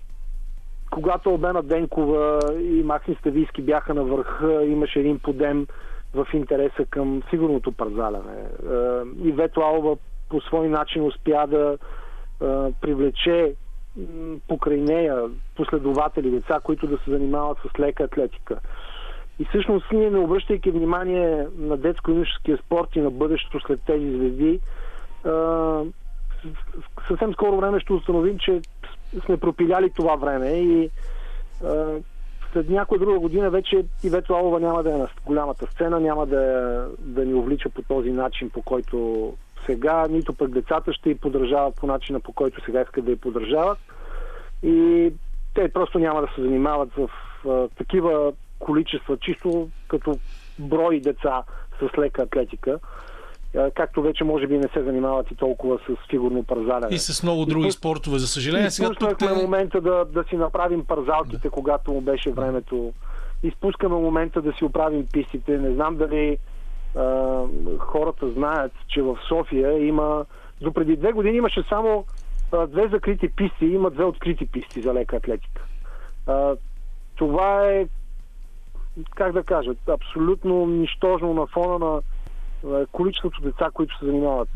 когато 0.91 1.33
Обена 1.33 1.63
Денкова 1.63 2.39
и 2.59 2.83
Максим 2.83 3.15
Ставийски 3.15 3.61
бяха 3.61 3.93
на 3.93 4.03
върха, 4.03 4.63
имаше 4.65 4.99
един 4.99 5.19
подем 5.19 5.67
в 6.13 6.27
интереса 6.33 6.85
към 6.89 7.23
сигурното 7.29 7.71
парзаляне. 7.71 8.43
И 9.23 9.31
Вето 9.31 9.61
Алба 9.61 9.95
по 10.29 10.41
свой 10.41 10.67
начин 10.67 11.03
успя 11.03 11.47
да 11.47 11.77
привлече 12.81 13.53
покрай 14.47 14.77
нея 14.77 15.29
последователи, 15.55 16.31
деца, 16.31 16.59
които 16.63 16.87
да 16.87 16.97
се 16.97 17.11
занимават 17.11 17.57
с 17.57 17.79
лека 17.79 18.03
атлетика. 18.03 18.59
И 19.39 19.45
всъщност 19.45 19.85
ние, 19.91 20.09
не 20.09 20.19
обръщайки 20.19 20.71
внимание 20.71 21.47
на 21.57 21.77
детско-юношеския 21.77 22.57
спорт 22.57 22.95
и 22.95 23.01
на 23.01 23.11
бъдещето 23.11 23.59
след 23.59 23.81
тези 23.81 24.11
звезди, 24.11 24.59
съвсем 27.07 27.33
скоро 27.33 27.57
време 27.57 27.79
ще 27.79 27.93
установим, 27.93 28.39
че 28.39 28.61
сме 29.25 29.37
пропиляли 29.37 29.89
това 29.89 30.15
време 30.15 30.49
и 30.49 30.89
след 32.53 32.69
някоя 32.69 32.99
друга 32.99 33.19
година 33.19 33.49
вече 33.49 33.85
Ивето 34.03 34.33
Алова 34.33 34.59
няма 34.59 34.83
да 34.83 34.93
е 34.93 34.97
на 34.97 35.07
голямата 35.25 35.65
сцена, 35.65 35.99
няма 35.99 36.25
да, 36.25 36.87
да 36.99 37.25
ни 37.25 37.33
увлича 37.33 37.69
по 37.69 37.81
този 37.81 38.11
начин, 38.11 38.49
по 38.49 38.61
който 38.61 39.33
сега, 39.65 40.07
нито 40.09 40.33
пък 40.33 40.51
децата 40.51 40.93
ще 40.93 41.09
й 41.09 41.15
поддържават 41.15 41.75
по 41.75 41.87
начина, 41.87 42.19
по 42.19 42.33
който 42.33 42.65
сега 42.65 42.81
искат 42.81 43.05
да 43.05 43.11
я 43.11 43.17
поддържават. 43.17 43.77
И 44.63 45.11
те 45.53 45.69
просто 45.73 45.99
няма 45.99 46.21
да 46.21 46.27
се 46.35 46.41
занимават 46.41 46.89
в 46.93 47.09
а, 47.49 47.67
такива 47.67 48.33
количества, 48.61 49.17
чисто 49.17 49.69
като 49.87 50.19
брой 50.59 50.99
деца 50.99 51.43
с 51.79 51.97
лека 51.97 52.21
атлетика, 52.21 52.79
както 53.75 54.01
вече 54.01 54.23
може 54.23 54.47
би 54.47 54.57
не 54.57 54.67
се 54.73 54.83
занимават 54.83 55.31
и 55.31 55.35
толкова 55.35 55.79
с 55.79 56.09
фигурно 56.09 56.43
парзаляне. 56.43 56.95
И 56.95 56.97
с 56.99 57.23
много 57.23 57.45
други 57.45 57.67
И- 57.67 57.71
спортове, 57.71 58.19
за 58.19 58.27
съжаление. 58.27 58.71
Сега 58.71 58.89
тук 58.89 59.17
те... 59.17 59.29
момента 59.29 59.81
да, 59.81 60.05
да 60.05 60.23
си 60.23 60.35
направим 60.35 60.85
парзалките, 60.85 61.49
когато 61.49 61.91
му 61.91 62.01
беше 62.01 62.31
времето. 62.31 62.93
Изпускаме 63.43 63.95
момента 63.95 64.41
да 64.41 64.53
си 64.53 64.65
оправим 64.65 65.07
пистите. 65.13 65.57
Не 65.57 65.73
знам 65.73 65.97
дали 65.97 66.37
а, 66.95 67.43
хората 67.77 68.31
знаят, 68.31 68.71
че 68.87 69.01
в 69.01 69.17
София 69.27 69.87
има... 69.87 70.25
До 70.61 70.73
преди 70.73 70.95
две 70.95 71.11
години 71.11 71.37
имаше 71.37 71.63
само 71.69 72.05
а, 72.51 72.67
две 72.67 72.87
закрити 72.87 73.29
писти, 73.29 73.65
има 73.65 73.91
две 73.91 74.03
открити 74.03 74.45
писти 74.45 74.81
за 74.81 74.93
лека 74.93 75.15
атлетика. 75.15 75.61
А, 76.27 76.55
това 77.15 77.67
е, 77.67 77.87
как 79.15 79.33
да 79.33 79.43
кажа, 79.43 79.71
абсолютно 79.87 80.65
нищожно 80.65 81.33
на 81.33 81.47
фона 81.47 81.79
на 81.79 82.01
количеството 82.91 83.41
деца, 83.41 83.69
които 83.73 83.97
се 83.97 84.05
занимават. 84.05 84.49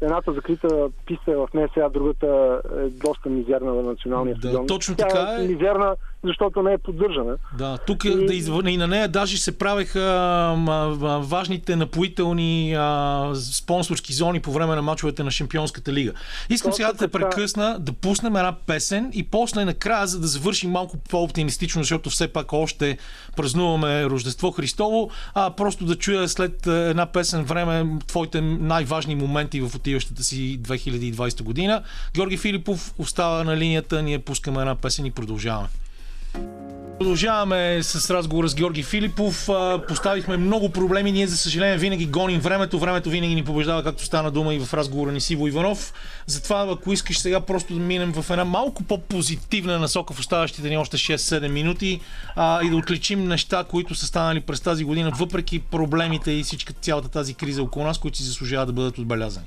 Едната 0.00 0.32
закрита 0.32 0.68
писта 1.06 1.30
е 1.32 1.36
в 1.36 1.48
НСА, 1.54 1.90
другата 1.92 2.60
е 2.78 2.88
доста 2.88 3.28
мизерна 3.28 3.74
на 3.74 3.82
националния 3.82 4.34
Да, 4.34 4.40
стадион. 4.40 4.66
точно 4.66 4.96
Тя 4.96 5.08
така 5.08 5.36
е. 5.40 5.46
мизерна, 5.48 5.94
защото 6.24 6.62
не 6.62 6.72
е 6.72 6.78
поддържана. 6.78 7.36
Да, 7.58 7.78
тук 7.78 8.04
И- 8.04 8.26
да 8.26 8.34
изв... 8.34 8.52
и 8.66 8.76
на 8.76 8.86
нея 8.86 9.08
даже 9.08 9.38
се 9.38 9.58
правеха 9.58 10.00
а, 10.00 10.56
а, 11.02 11.18
важните 11.18 11.76
напоителни 11.76 12.74
а, 12.78 13.30
спонсорски 13.34 14.12
зони 14.12 14.40
по 14.40 14.52
време 14.52 14.74
на 14.74 14.82
мачовете 14.82 15.24
на 15.24 15.30
Шампионската 15.30 15.92
лига. 15.92 16.12
Искам 16.50 16.70
Точно 16.70 16.76
сега 16.76 16.92
да 16.92 16.98
те 16.98 17.08
прекъсна, 17.08 17.76
да 17.80 17.92
пуснем 17.92 18.36
една 18.36 18.52
песен 18.66 19.10
и 19.14 19.22
после 19.22 19.64
накрая, 19.64 20.06
за 20.06 20.20
да 20.20 20.26
завършим 20.26 20.70
малко 20.70 20.96
по-оптимистично, 21.10 21.82
защото 21.82 22.10
все 22.10 22.28
пак 22.32 22.52
още 22.52 22.98
празнуваме 23.36 24.04
Рождество 24.04 24.50
Христово, 24.50 25.10
а 25.34 25.50
просто 25.50 25.84
да 25.84 25.96
чуя 25.96 26.28
след 26.28 26.66
а, 26.66 26.72
една 26.72 27.06
песен 27.06 27.44
време 27.44 27.98
твоите 28.06 28.40
най-важни 28.40 29.14
моменти 29.14 29.60
в 29.60 29.70
отиващата 29.90 30.24
си 30.24 30.58
2020 30.62 31.42
година. 31.42 31.82
Георги 32.14 32.36
Филипов 32.36 32.94
остава 32.98 33.44
на 33.44 33.56
линията, 33.56 34.02
ние 34.02 34.18
пускаме 34.18 34.60
една 34.60 34.74
песен 34.74 35.06
и 35.06 35.10
продължаваме. 35.10 35.68
Продължаваме 37.00 37.82
с 37.82 38.14
разговора 38.14 38.48
с 38.48 38.54
Георги 38.54 38.82
Филипов. 38.82 39.48
Поставихме 39.88 40.36
много 40.36 40.70
проблеми. 40.70 41.12
Ние, 41.12 41.26
за 41.26 41.36
съжаление, 41.36 41.76
винаги 41.76 42.06
гоним 42.06 42.40
времето. 42.40 42.78
Времето 42.78 43.10
винаги 43.10 43.34
ни 43.34 43.44
побеждава, 43.44 43.82
както 43.82 44.04
стана 44.04 44.30
дума 44.30 44.54
и 44.54 44.58
в 44.58 44.74
разговора 44.74 45.12
ни 45.12 45.20
с 45.20 45.30
Иво 45.30 45.48
Иванов. 45.48 45.92
Затова, 46.26 46.66
ако 46.72 46.92
искаш 46.92 47.18
сега 47.18 47.40
просто 47.40 47.74
да 47.74 47.80
минем 47.80 48.12
в 48.12 48.30
една 48.30 48.44
малко 48.44 48.82
по-позитивна 48.82 49.78
насока 49.78 50.14
в 50.14 50.18
оставащите 50.18 50.68
ни 50.68 50.76
още 50.76 50.96
6-7 50.96 51.48
минути 51.48 52.00
а, 52.36 52.62
и 52.64 52.70
да 52.70 52.76
отличим 52.76 53.28
неща, 53.28 53.64
които 53.64 53.94
са 53.94 54.06
станали 54.06 54.40
през 54.40 54.60
тази 54.60 54.84
година, 54.84 55.12
въпреки 55.18 55.58
проблемите 55.58 56.30
и 56.30 56.42
всичка 56.42 56.72
цялата 56.72 57.08
тази 57.08 57.34
криза 57.34 57.62
около 57.62 57.86
нас, 57.86 57.98
които 57.98 58.16
си 58.16 58.22
заслужават 58.22 58.68
да 58.68 58.72
бъдат 58.72 58.98
отбелязани. 58.98 59.46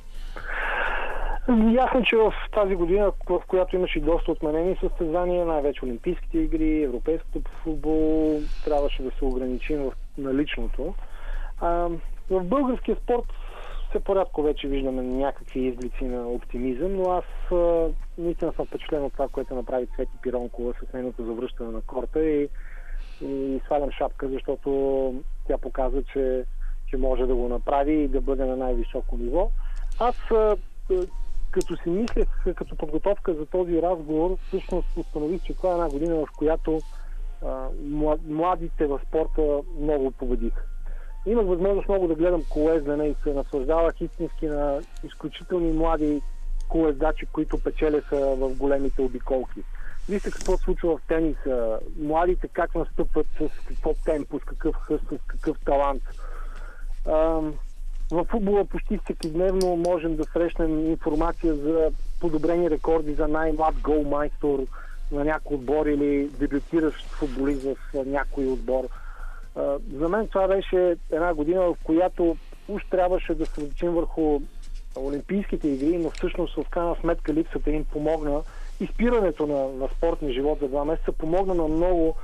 Ясно, 1.50 2.04
че 2.04 2.16
в 2.16 2.34
тази 2.54 2.76
година, 2.76 3.12
в 3.30 3.42
която 3.48 3.76
имаше 3.76 4.00
доста 4.00 4.32
отменени 4.32 4.78
състезания, 4.82 5.46
най-вече 5.46 5.86
Олимпийските 5.86 6.38
игри, 6.38 6.84
Европейското 6.84 7.42
по 7.42 7.52
футбол, 7.52 8.40
трябваше 8.66 9.04
да 9.04 9.12
се 9.12 9.26
ограничим 9.26 9.84
в 9.84 9.94
наличното. 10.18 10.94
А, 11.62 11.90
в 12.30 12.44
българския 12.44 12.96
спорт 12.96 13.26
все 13.90 14.00
по-рядко 14.00 14.44
вече 14.44 14.68
виждаме 14.68 15.02
някакви 15.02 15.60
изблици 15.60 16.04
на 16.04 16.28
оптимизъм, 16.28 16.96
но 16.96 17.12
аз 17.12 17.24
наистина 18.18 18.54
съм 18.54 18.66
впечатлен 18.66 19.04
от 19.04 19.14
това, 19.14 19.28
което 19.28 19.56
направи 19.56 19.88
Цвети 19.96 20.18
Пиронкова 20.22 20.74
с 20.74 20.94
нейното 20.94 21.26
завръщане 21.26 21.72
на 21.72 21.82
корта 21.82 22.26
и, 22.26 22.50
и 23.22 23.62
свалям 23.66 23.92
шапка, 23.92 24.30
защото 24.30 25.14
тя 25.48 25.58
показва, 25.58 26.04
че, 26.04 26.46
че 26.90 26.98
може 26.98 27.26
да 27.26 27.36
го 27.36 27.50
направи 27.50 27.94
и 27.94 28.08
да 28.08 28.22
бъде 28.22 28.46
на 28.46 28.56
най-високо 28.56 29.18
ниво. 29.18 29.50
Аз 30.00 30.16
като 31.54 31.78
си 31.78 31.90
мислех 31.90 32.28
като 32.56 32.76
подготовка 32.76 33.34
за 33.34 33.46
този 33.46 33.82
разговор, 33.82 34.38
всъщност 34.48 34.88
установих, 34.98 35.44
че 35.44 35.54
това 35.54 35.70
е 35.70 35.74
една 35.74 35.90
година, 35.90 36.16
в 36.16 36.28
която 36.38 36.80
а, 37.42 37.48
мла- 37.84 38.28
младите 38.28 38.86
в 38.86 39.00
спорта 39.08 39.62
много 39.80 40.12
победиха. 40.12 40.64
Имах 41.26 41.46
възможност 41.46 41.88
много 41.88 42.08
да 42.08 42.16
гледам 42.16 42.44
колездене 42.50 43.08
и 43.08 43.16
се 43.24 43.34
наслаждавах 43.34 44.02
истински 44.02 44.46
на 44.46 44.82
изключителни 45.04 45.72
млади 45.72 46.22
колездачи, 46.70 47.26
които 47.26 47.64
печелеха 47.64 48.36
в 48.36 48.58
големите 48.58 49.02
обиколки. 49.02 49.64
Вижте 50.10 50.32
какво 50.32 50.58
случва 50.58 50.98
в 50.98 51.02
тениса. 51.08 51.80
Младите 52.00 52.48
как 52.48 52.76
настъпват, 52.76 53.28
с 53.40 53.66
какво 53.68 53.94
темпо, 54.06 54.40
с 54.40 54.44
какъв 54.44 54.76
хъс, 54.76 55.02
с 55.02 55.28
какъв 55.28 55.58
талант. 55.66 56.04
В 58.14 58.26
футбола 58.26 58.66
почти 58.66 59.00
всеки 59.04 59.30
дневно 59.30 59.76
можем 59.76 60.16
да 60.16 60.24
срещнем 60.24 60.92
информация 60.92 61.56
за 61.56 61.92
подобрени 62.22 62.70
рекорди 62.70 63.14
за 63.14 63.28
най-млад 63.28 63.76
голмайстор 63.84 64.60
на 65.12 65.24
някой 65.24 65.56
отбор 65.58 65.86
или 65.86 66.30
дебютиращ 66.40 67.06
футболист 67.10 67.64
в 67.64 68.06
някой 68.06 68.46
отбор. 68.46 68.84
За 69.94 70.10
мен 70.10 70.28
това 70.28 70.48
беше 70.48 70.96
една 71.12 71.34
година, 71.34 71.62
в 71.62 71.76
която 71.84 72.38
уж 72.68 72.82
трябваше 72.92 73.34
да 73.34 73.46
се 73.46 73.62
различим 73.62 73.92
върху 73.92 74.40
Олимпийските 74.98 75.68
игри, 75.68 75.98
но 75.98 76.10
всъщност 76.10 76.56
в 76.56 76.70
крайна 76.70 76.96
сметка 76.96 77.34
липсата 77.34 77.72
им 77.72 77.86
помогна 77.86 78.42
и 78.80 78.88
спирането 78.88 79.48
на, 79.48 79.68
на 79.68 79.88
спортния 79.88 80.34
живот 80.34 80.60
за 80.62 80.68
два 80.68 80.86
месеца 80.86 81.12
помогна 81.12 81.54
на 81.54 81.68
много 81.68 82.16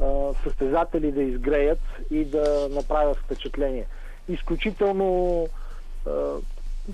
а, 0.00 0.34
състезатели 0.44 1.12
да 1.12 1.22
изгреят 1.22 1.80
и 2.10 2.24
да 2.24 2.68
направят 2.70 3.16
впечатление. 3.16 3.86
Изключително 4.28 5.46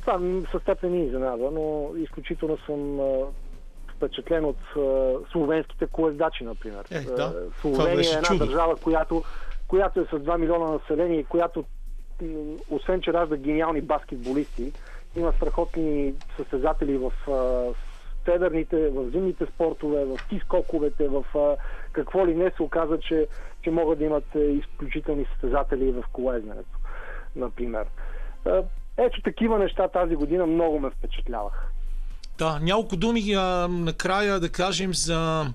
това 0.00 0.20
със 0.50 0.62
теб 0.64 0.82
не 0.82 1.04
изненада, 1.04 1.50
но 1.50 1.90
изключително 1.96 2.58
съм 2.66 3.00
впечатлен 3.96 4.44
от 4.44 4.58
словенските 5.32 5.86
колездачи, 5.86 6.44
например. 6.44 6.84
Е, 6.90 7.00
да. 7.00 7.34
Словения 7.60 7.96
е 7.96 8.16
една 8.16 8.22
чудо. 8.22 8.46
държава, 8.46 8.76
която, 8.76 9.24
която 9.68 10.00
е 10.00 10.04
с 10.04 10.08
2 10.08 10.38
милиона 10.38 10.70
население 10.70 11.18
и 11.18 11.24
която 11.24 11.64
освен, 12.70 13.00
че 13.00 13.12
ражда 13.12 13.36
гениални 13.36 13.80
баскетболисти, 13.80 14.72
има 15.16 15.32
страхотни 15.32 16.14
състезатели 16.36 16.98
в 16.98 17.12
а, 17.30 17.72
федерните, 18.24 18.88
в 18.88 19.10
зимните 19.10 19.46
спортове, 19.46 20.04
в 20.04 20.18
ски-скоковете, 20.18 21.08
в 21.08 21.24
какво 21.92 22.26
ли 22.26 22.34
не 22.34 22.50
се 22.50 22.62
оказа, 22.62 22.98
че, 22.98 23.26
че 23.62 23.70
могат 23.70 23.98
да 23.98 24.04
имат 24.04 24.24
изключителни 24.34 25.24
състезатели 25.24 25.92
в 25.92 26.04
колезненето, 26.12 26.78
например. 27.36 27.84
Ето 28.96 29.22
такива 29.24 29.58
неща 29.58 29.88
тази 29.88 30.16
година 30.16 30.46
много 30.46 30.80
ме 30.80 30.90
впечатляваха. 30.90 31.66
Да, 32.38 32.58
няколко 32.62 32.96
думи 32.96 33.34
а, 33.34 33.68
накрая 33.68 34.40
да 34.40 34.48
кажем 34.48 34.94
за 34.94 35.46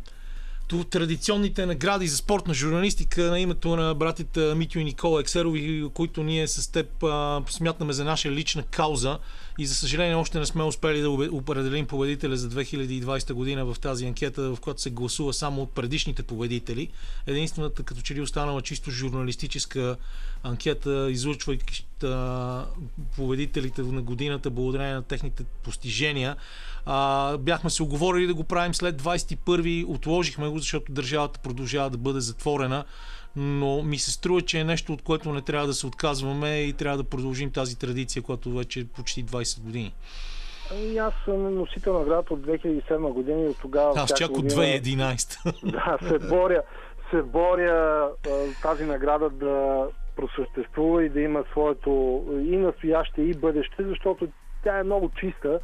традиционните 0.89 1.65
награди 1.65 2.07
за 2.07 2.17
спортна 2.17 2.53
журналистика 2.53 3.21
на 3.21 3.39
името 3.39 3.75
на 3.75 3.95
братите 3.95 4.55
Митю 4.55 4.79
и 4.79 4.83
Никола 4.83 5.21
Ексерови, 5.21 5.89
които 5.93 6.23
ние 6.23 6.47
с 6.47 6.71
теб 6.71 7.03
а, 7.03 7.41
смятаме 7.47 7.93
за 7.93 8.03
наша 8.03 8.31
лична 8.31 8.63
кауза 8.63 9.19
и 9.57 9.65
за 9.65 9.75
съжаление 9.75 10.15
още 10.15 10.39
не 10.39 10.45
сме 10.45 10.63
успели 10.63 11.01
да 11.01 11.09
определим 11.09 11.87
победителя 11.87 12.37
за 12.37 12.49
2020 12.49 13.33
година 13.33 13.65
в 13.65 13.79
тази 13.79 14.05
анкета, 14.05 14.41
в 14.41 14.59
която 14.61 14.81
се 14.81 14.89
гласува 14.89 15.33
само 15.33 15.61
от 15.61 15.71
предишните 15.71 16.23
победители. 16.23 16.89
Единствената 17.27 17.83
като 17.83 18.01
че 18.01 18.15
ли 18.15 18.21
останала 18.21 18.61
чисто 18.61 18.91
журналистическа 18.91 19.97
анкета, 20.43 21.11
излучвайки 21.11 21.85
победителите 23.15 23.81
на 23.81 24.01
годината 24.01 24.49
благодарение 24.49 24.93
на 24.93 25.03
техните 25.03 25.43
постижения. 25.43 26.35
А, 26.85 27.37
бяхме 27.37 27.69
се 27.69 27.83
оговорили 27.83 28.27
да 28.27 28.33
го 28.33 28.43
правим 28.43 28.73
след 28.73 29.01
21-ви, 29.01 29.85
отложихме 29.87 30.47
го, 30.47 30.59
защото 30.59 30.91
държавата 30.91 31.39
продължава 31.39 31.89
да 31.89 31.97
бъде 31.97 32.19
затворена, 32.19 32.85
но 33.37 33.83
ми 33.83 33.97
се 33.97 34.11
струва, 34.11 34.41
че 34.41 34.59
е 34.59 34.63
нещо, 34.63 34.93
от 34.93 35.01
което 35.01 35.33
не 35.33 35.41
трябва 35.41 35.67
да 35.67 35.73
се 35.73 35.87
отказваме 35.87 36.57
и 36.57 36.73
трябва 36.73 36.97
да 36.97 37.03
продължим 37.03 37.51
тази 37.51 37.79
традиция, 37.79 38.23
която 38.23 38.51
вече 38.51 38.79
е 38.79 38.85
почти 38.95 39.25
20 39.25 39.61
години. 39.61 39.93
Ами 40.71 40.97
аз 40.97 41.13
съм 41.25 41.55
носител 41.55 41.93
на 41.93 41.99
наградата 41.99 42.33
от 42.33 42.39
2007 42.39 43.13
година 43.13 43.41
и 43.41 43.47
от 43.47 43.57
тогава... 43.61 43.93
Аз 43.97 44.13
чак 44.13 44.29
от 44.29 44.35
година- 44.35 44.61
2011. 44.61 45.61
Да, 45.71 45.97
се 46.07 46.27
боря, 46.27 46.61
се 47.11 47.21
боря 47.21 48.09
тази 48.61 48.85
награда 48.85 49.29
да 49.29 49.85
просъществува 50.15 51.05
и 51.05 51.09
да 51.09 51.21
има 51.21 51.43
своето 51.51 52.23
и 52.31 52.57
настояще, 52.57 53.21
и 53.21 53.33
бъдеще, 53.33 53.83
защото 53.83 54.27
тя 54.63 54.79
е 54.79 54.83
много 54.83 55.11
чиста 55.19 55.59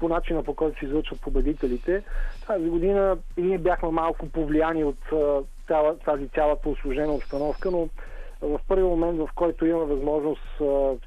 по 0.00 0.08
начина 0.08 0.42
по 0.42 0.54
който 0.54 0.78
се 0.78 0.84
излъчват 0.84 1.20
победителите. 1.20 2.02
Тази 2.46 2.68
година 2.68 3.18
ние 3.36 3.58
бяхме 3.58 3.90
малко 3.90 4.28
повлияни 4.28 4.84
от 4.84 4.98
цяла, 5.66 5.98
тази 5.98 6.28
цялата 6.28 6.68
осложнена 6.68 7.12
обстановка, 7.12 7.70
но 7.70 7.88
в 8.42 8.60
първи 8.68 8.82
момент, 8.82 9.18
в 9.18 9.28
който 9.34 9.66
имаме 9.66 9.94
възможност 9.94 10.42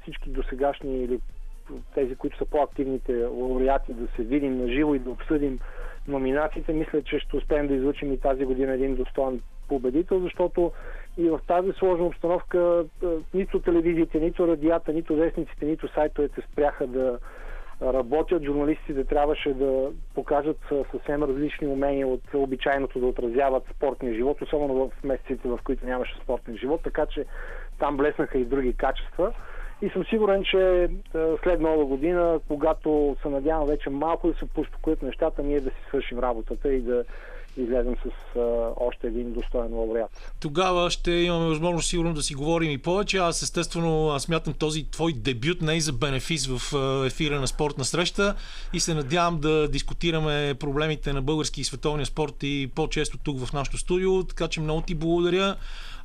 всички 0.02 0.30
досегашни 0.30 1.04
или 1.04 1.20
тези, 1.94 2.16
които 2.16 2.38
са 2.38 2.44
по-активните 2.44 3.24
лауреати, 3.24 3.92
да 3.92 4.06
се 4.16 4.22
видим 4.22 4.58
на 4.58 4.68
живо 4.68 4.94
и 4.94 4.98
да 4.98 5.10
обсъдим 5.10 5.58
номинациите, 6.08 6.72
мисля, 6.72 7.02
че 7.02 7.18
ще 7.18 7.36
успеем 7.36 7.66
да 7.66 7.74
излучим 7.74 8.12
и 8.12 8.20
тази 8.20 8.44
година 8.44 8.72
един 8.72 8.94
достоен 8.94 9.40
победител, 9.68 10.20
защото 10.20 10.72
и 11.18 11.28
в 11.28 11.40
тази 11.46 11.72
сложна 11.72 12.06
обстановка 12.06 12.84
нито 13.34 13.60
телевизиите, 13.60 14.20
нито 14.20 14.48
радията, 14.48 14.92
нито 14.92 15.16
вестниците, 15.16 15.64
нито 15.64 15.88
сайтовете 15.88 16.40
спряха 16.52 16.86
да 16.86 17.18
работят. 17.82 18.42
Журналистите 18.42 19.04
трябваше 19.04 19.54
да 19.54 19.90
покажат 20.14 20.58
съвсем 20.90 21.22
различни 21.22 21.66
умения 21.66 22.06
от 22.06 22.22
обичайното 22.34 23.00
да 23.00 23.06
отразяват 23.06 23.62
спортния 23.76 24.14
живот, 24.14 24.42
особено 24.42 24.74
в 24.74 25.04
месеците, 25.04 25.48
в 25.48 25.58
които 25.64 25.86
нямаше 25.86 26.18
спортен 26.22 26.56
живот, 26.56 26.80
така 26.84 27.06
че 27.06 27.24
там 27.78 27.96
блеснаха 27.96 28.38
и 28.38 28.44
други 28.44 28.72
качества. 28.72 29.32
И 29.82 29.90
съм 29.90 30.04
сигурен, 30.04 30.44
че 30.44 30.88
след 31.42 31.60
нова 31.60 31.84
година, 31.84 32.40
когато 32.48 33.16
се 33.22 33.28
надявам 33.28 33.68
вече 33.68 33.90
малко 33.90 34.28
да 34.28 34.38
се 34.38 34.48
поуспокоят 34.48 35.02
нещата, 35.02 35.42
ние 35.42 35.60
да 35.60 35.70
си 35.70 35.76
свършим 35.88 36.18
работата 36.18 36.72
и 36.72 36.80
да 36.80 37.04
излезем 37.56 37.96
с 38.04 38.38
а, 38.38 38.40
още 38.76 39.06
един 39.06 39.32
достоен 39.32 39.74
лауреат. 39.74 40.32
Тогава 40.40 40.90
ще 40.90 41.10
имаме 41.10 41.46
възможност 41.46 41.88
сигурно 41.88 42.14
да 42.14 42.22
си 42.22 42.34
говорим 42.34 42.70
и 42.70 42.78
повече. 42.78 43.18
Аз 43.18 43.42
естествено 43.42 44.08
аз 44.08 44.22
смятам 44.22 44.54
този 44.54 44.90
твой 44.90 45.12
дебют 45.12 45.62
не 45.62 45.76
е 45.76 45.80
за 45.80 45.92
бенефис 45.92 46.46
в 46.46 46.74
ефира 47.06 47.40
на 47.40 47.46
спортна 47.46 47.84
среща 47.84 48.34
и 48.72 48.80
се 48.80 48.94
надявам 48.94 49.40
да 49.40 49.68
дискутираме 49.68 50.54
проблемите 50.60 51.12
на 51.12 51.22
български 51.22 51.60
и 51.60 51.64
световния 51.64 52.06
спорт 52.06 52.34
и 52.42 52.70
по-често 52.74 53.18
тук 53.18 53.44
в 53.44 53.52
нашото 53.52 53.78
студио. 53.78 54.24
Така 54.24 54.48
че 54.48 54.60
много 54.60 54.80
ти 54.80 54.94
благодаря. 54.94 55.56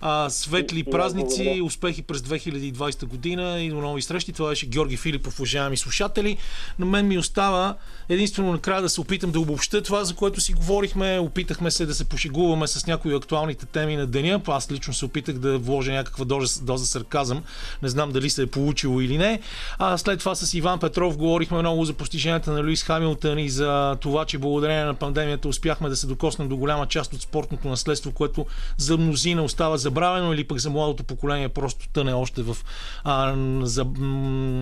А, 0.01 0.29
светли 0.29 0.79
И- 0.79 0.83
празници, 0.83 1.61
успехи 1.63 2.01
през 2.01 2.21
2020 2.21 3.05
година 3.05 3.59
и 3.61 3.69
до 3.69 3.75
нови 3.81 4.01
срещи. 4.01 4.33
Това 4.33 4.49
беше 4.49 4.65
Георги 4.65 4.97
Филипов, 4.97 5.39
уважаеми 5.39 5.77
слушатели. 5.77 6.37
На 6.79 6.85
мен 6.85 7.07
ми 7.07 7.17
остава 7.17 7.75
единствено 8.09 8.51
накрая 8.51 8.81
да 8.81 8.89
се 8.89 9.01
опитам 9.01 9.31
да 9.31 9.39
обобща 9.39 9.81
това, 9.81 10.03
за 10.03 10.15
което 10.15 10.41
си 10.41 10.53
говорихме. 10.53 11.19
Опитахме 11.19 11.71
се 11.71 11.85
да 11.85 11.93
се 11.95 12.05
пошегуваме 12.05 12.67
с 12.67 12.87
някои 12.87 13.15
актуалните 13.15 13.65
теми 13.65 13.95
на 13.95 14.07
деня. 14.07 14.41
Аз 14.47 14.71
лично 14.71 14.93
се 14.93 15.05
опитах 15.05 15.37
да 15.37 15.57
вложа 15.57 15.91
някаква 15.91 16.25
доза, 16.25 16.65
доза 16.65 16.85
сарказъм. 16.85 17.43
Не 17.81 17.89
знам 17.89 18.11
дали 18.11 18.29
се 18.29 18.41
е 18.41 18.47
получило 18.47 19.01
или 19.01 19.17
не. 19.17 19.39
А 19.79 19.97
след 19.97 20.19
това 20.19 20.35
с 20.35 20.53
Иван 20.53 20.79
Петров 20.79 21.17
говорихме 21.17 21.59
много 21.59 21.85
за 21.85 21.93
постиженията 21.93 22.51
на 22.51 22.59
Луис 22.61 22.83
Хамилтън 22.83 23.39
и 23.39 23.49
за 23.49 23.97
това, 24.01 24.25
че 24.25 24.37
благодарение 24.37 24.83
на 24.83 24.93
пандемията 24.93 25.47
успяхме 25.47 25.89
да 25.89 25.95
се 25.95 26.07
докоснем 26.07 26.49
до 26.49 26.57
голяма 26.57 26.87
част 26.87 27.13
от 27.13 27.21
спортното 27.21 27.67
наследство, 27.67 28.11
което 28.11 28.45
за 28.77 28.97
мнозина 28.97 29.43
остава 29.43 29.77
забравено 29.85 30.33
или 30.33 30.43
пък 30.43 30.57
за 30.59 30.69
младото 30.69 31.03
поколение 31.03 31.49
просто 31.49 31.89
тъне 31.93 32.13
още 32.13 32.41
в 32.41 32.57
а, 33.03 33.35
за, 33.61 33.85
м, 33.85 34.05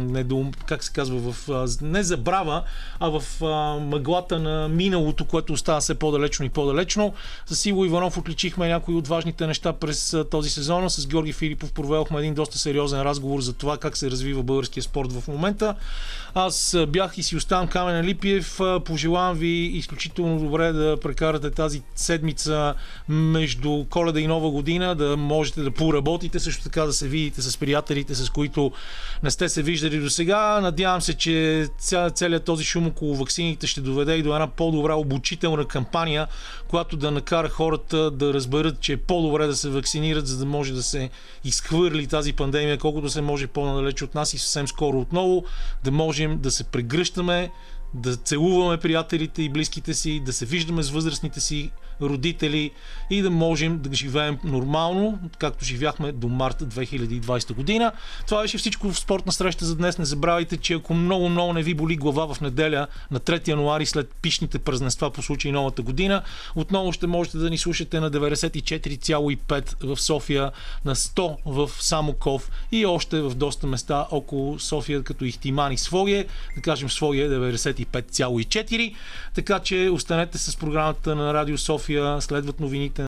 недоум, 0.04 0.52
как 0.66 0.84
се 0.84 0.94
казва, 0.94 1.32
в 1.32 1.50
а, 1.50 1.68
не 1.82 2.04
забрава, 2.04 2.64
а 3.00 3.10
в 3.10 3.44
а, 3.44 3.80
мъглата 3.80 4.40
на 4.40 4.68
миналото, 4.70 5.26
което 5.26 5.54
остава 5.54 5.80
все 5.80 5.96
по-далечно 5.96 6.46
и 6.46 6.50
по-далечно. 6.50 7.14
С 7.46 7.66
Иво 7.66 7.86
Иванов 7.86 8.18
отличихме 8.18 8.68
някои 8.68 8.96
от 8.96 9.08
важните 9.08 9.48
неща 9.48 9.74
през 9.74 10.14
а, 10.14 10.30
този 10.30 10.50
сезон. 10.50 10.90
С 10.90 11.08
Георги 11.08 11.34
Филипов 11.34 11.74
проведохме 11.74 12.20
един 12.20 12.34
доста 12.34 12.58
сериозен 12.58 13.02
разговор 13.02 13.42
за 13.42 13.54
това 13.54 13.78
как 13.78 13.98
се 13.98 14.12
развива 14.12 14.44
българския 14.44 14.84
спорт 14.84 15.12
в 15.12 15.28
момента. 15.28 15.76
Аз 16.36 16.78
бях 16.88 17.18
и 17.18 17.24
си 17.24 17.36
оставам 17.36 17.68
Камен 17.68 18.06
Липиев. 18.06 18.60
Пожелавам 18.86 19.38
ви 19.38 19.48
изключително 19.48 20.40
добре 20.40 20.72
да 20.72 20.98
прекарате 21.00 21.52
тази 21.52 21.82
седмица 21.96 22.74
между 23.10 23.86
коледа 23.90 24.20
и 24.20 24.28
нова 24.28 24.50
година, 24.52 24.96
да 24.96 25.13
можете 25.18 25.62
да 25.62 25.72
поработите, 25.72 26.40
също 26.40 26.64
така 26.64 26.82
да 26.82 26.94
се 26.94 27.08
видите 27.08 27.42
с 27.42 27.58
приятелите, 27.58 28.16
с 28.16 28.30
които 28.30 28.72
не 29.24 29.32
сте 29.32 29.50
се 29.50 29.64
виждали 29.64 30.00
до 30.00 30.10
сега. 30.10 30.62
Надявам 30.62 31.02
се, 31.02 31.14
че 31.14 31.68
ця, 31.78 32.10
целият 32.10 32.44
този 32.44 32.64
шум 32.64 32.88
около 32.88 33.16
ваксините 33.16 33.68
ще 33.68 33.82
доведе 33.82 34.16
и 34.16 34.24
до 34.24 34.34
една 34.34 34.48
по-добра 34.48 34.96
обучителна 34.96 35.66
кампания, 35.66 36.28
която 36.68 36.98
да 36.98 37.12
накара 37.12 37.50
хората 37.50 38.12
да 38.12 38.34
разберат, 38.34 38.80
че 38.80 38.94
е 38.94 38.98
по-добре 38.98 39.48
да 39.48 39.56
се 39.56 39.70
вакцинират, 39.70 40.28
за 40.28 40.38
да 40.38 40.46
може 40.46 40.74
да 40.74 40.84
се 40.84 41.10
изхвърли 41.44 42.08
тази 42.08 42.34
пандемия 42.34 42.78
колкото 42.78 43.10
се 43.10 43.22
може 43.22 43.48
по-надалеч 43.48 44.02
от 44.02 44.16
нас 44.16 44.34
и 44.34 44.38
съвсем 44.38 44.68
скоро 44.68 45.00
отново 45.00 45.44
да 45.84 45.92
можем 45.92 46.40
да 46.40 46.52
се 46.52 46.64
прегръщаме, 46.64 47.52
да 47.94 48.16
целуваме 48.16 48.78
приятелите 48.78 49.44
и 49.44 49.50
близките 49.50 49.94
си, 49.94 50.20
да 50.26 50.34
се 50.34 50.46
виждаме 50.46 50.84
с 50.84 50.90
възрастните 50.90 51.40
си 51.42 51.72
родители 52.02 52.72
и 53.10 53.22
да 53.22 53.30
можем 53.30 53.80
да 53.80 53.96
живеем 53.96 54.38
нормално, 54.44 55.20
както 55.38 55.66
живяхме 55.66 56.12
до 56.12 56.28
март 56.28 56.62
2020 56.62 57.54
година. 57.54 57.92
Това 58.28 58.42
беше 58.42 58.58
всичко 58.58 58.92
в 58.92 59.00
спортна 59.00 59.32
среща 59.32 59.66
за 59.66 59.76
днес. 59.76 59.98
Не 59.98 60.06
забравяйте, 60.06 60.58
че 60.58 60.74
ако 60.74 60.94
много-много 60.94 61.54
не 61.54 61.64
ви 61.64 61.74
боли 61.74 61.96
глава 61.96 62.34
в 62.34 62.42
неделя 62.42 62.88
на 63.12 63.20
3 63.20 63.48
януари 63.48 63.86
след 63.86 64.12
пишните 64.22 64.60
празненства 64.60 65.12
по 65.12 65.22
случай 65.22 65.52
новата 65.52 65.82
година, 65.82 66.22
отново 66.56 66.92
ще 66.92 67.08
можете 67.08 67.38
да 67.38 67.50
ни 67.50 67.58
слушате 67.58 68.00
на 68.00 68.12
94,5 68.12 69.96
в 69.96 70.02
София, 70.02 70.52
на 70.86 70.96
100 70.96 71.38
в 71.46 71.70
Самоков 71.80 72.52
и 72.72 72.86
още 72.86 73.22
в 73.22 73.36
доста 73.36 73.68
места 73.68 74.08
около 74.12 74.60
София, 74.60 75.04
като 75.04 75.26
Ихтиман 75.26 75.72
и 75.72 75.78
Своге, 75.78 76.26
да 76.56 76.62
кажем 76.62 76.90
Своге 76.90 77.30
95,4. 77.30 78.96
Така 79.36 79.60
че 79.60 79.90
останете 79.90 80.38
с 80.38 80.58
програмата 80.58 81.16
на 81.16 81.34
Радио 81.34 81.58
София, 81.84 82.22
следват 82.22 82.60
новините 82.60 83.02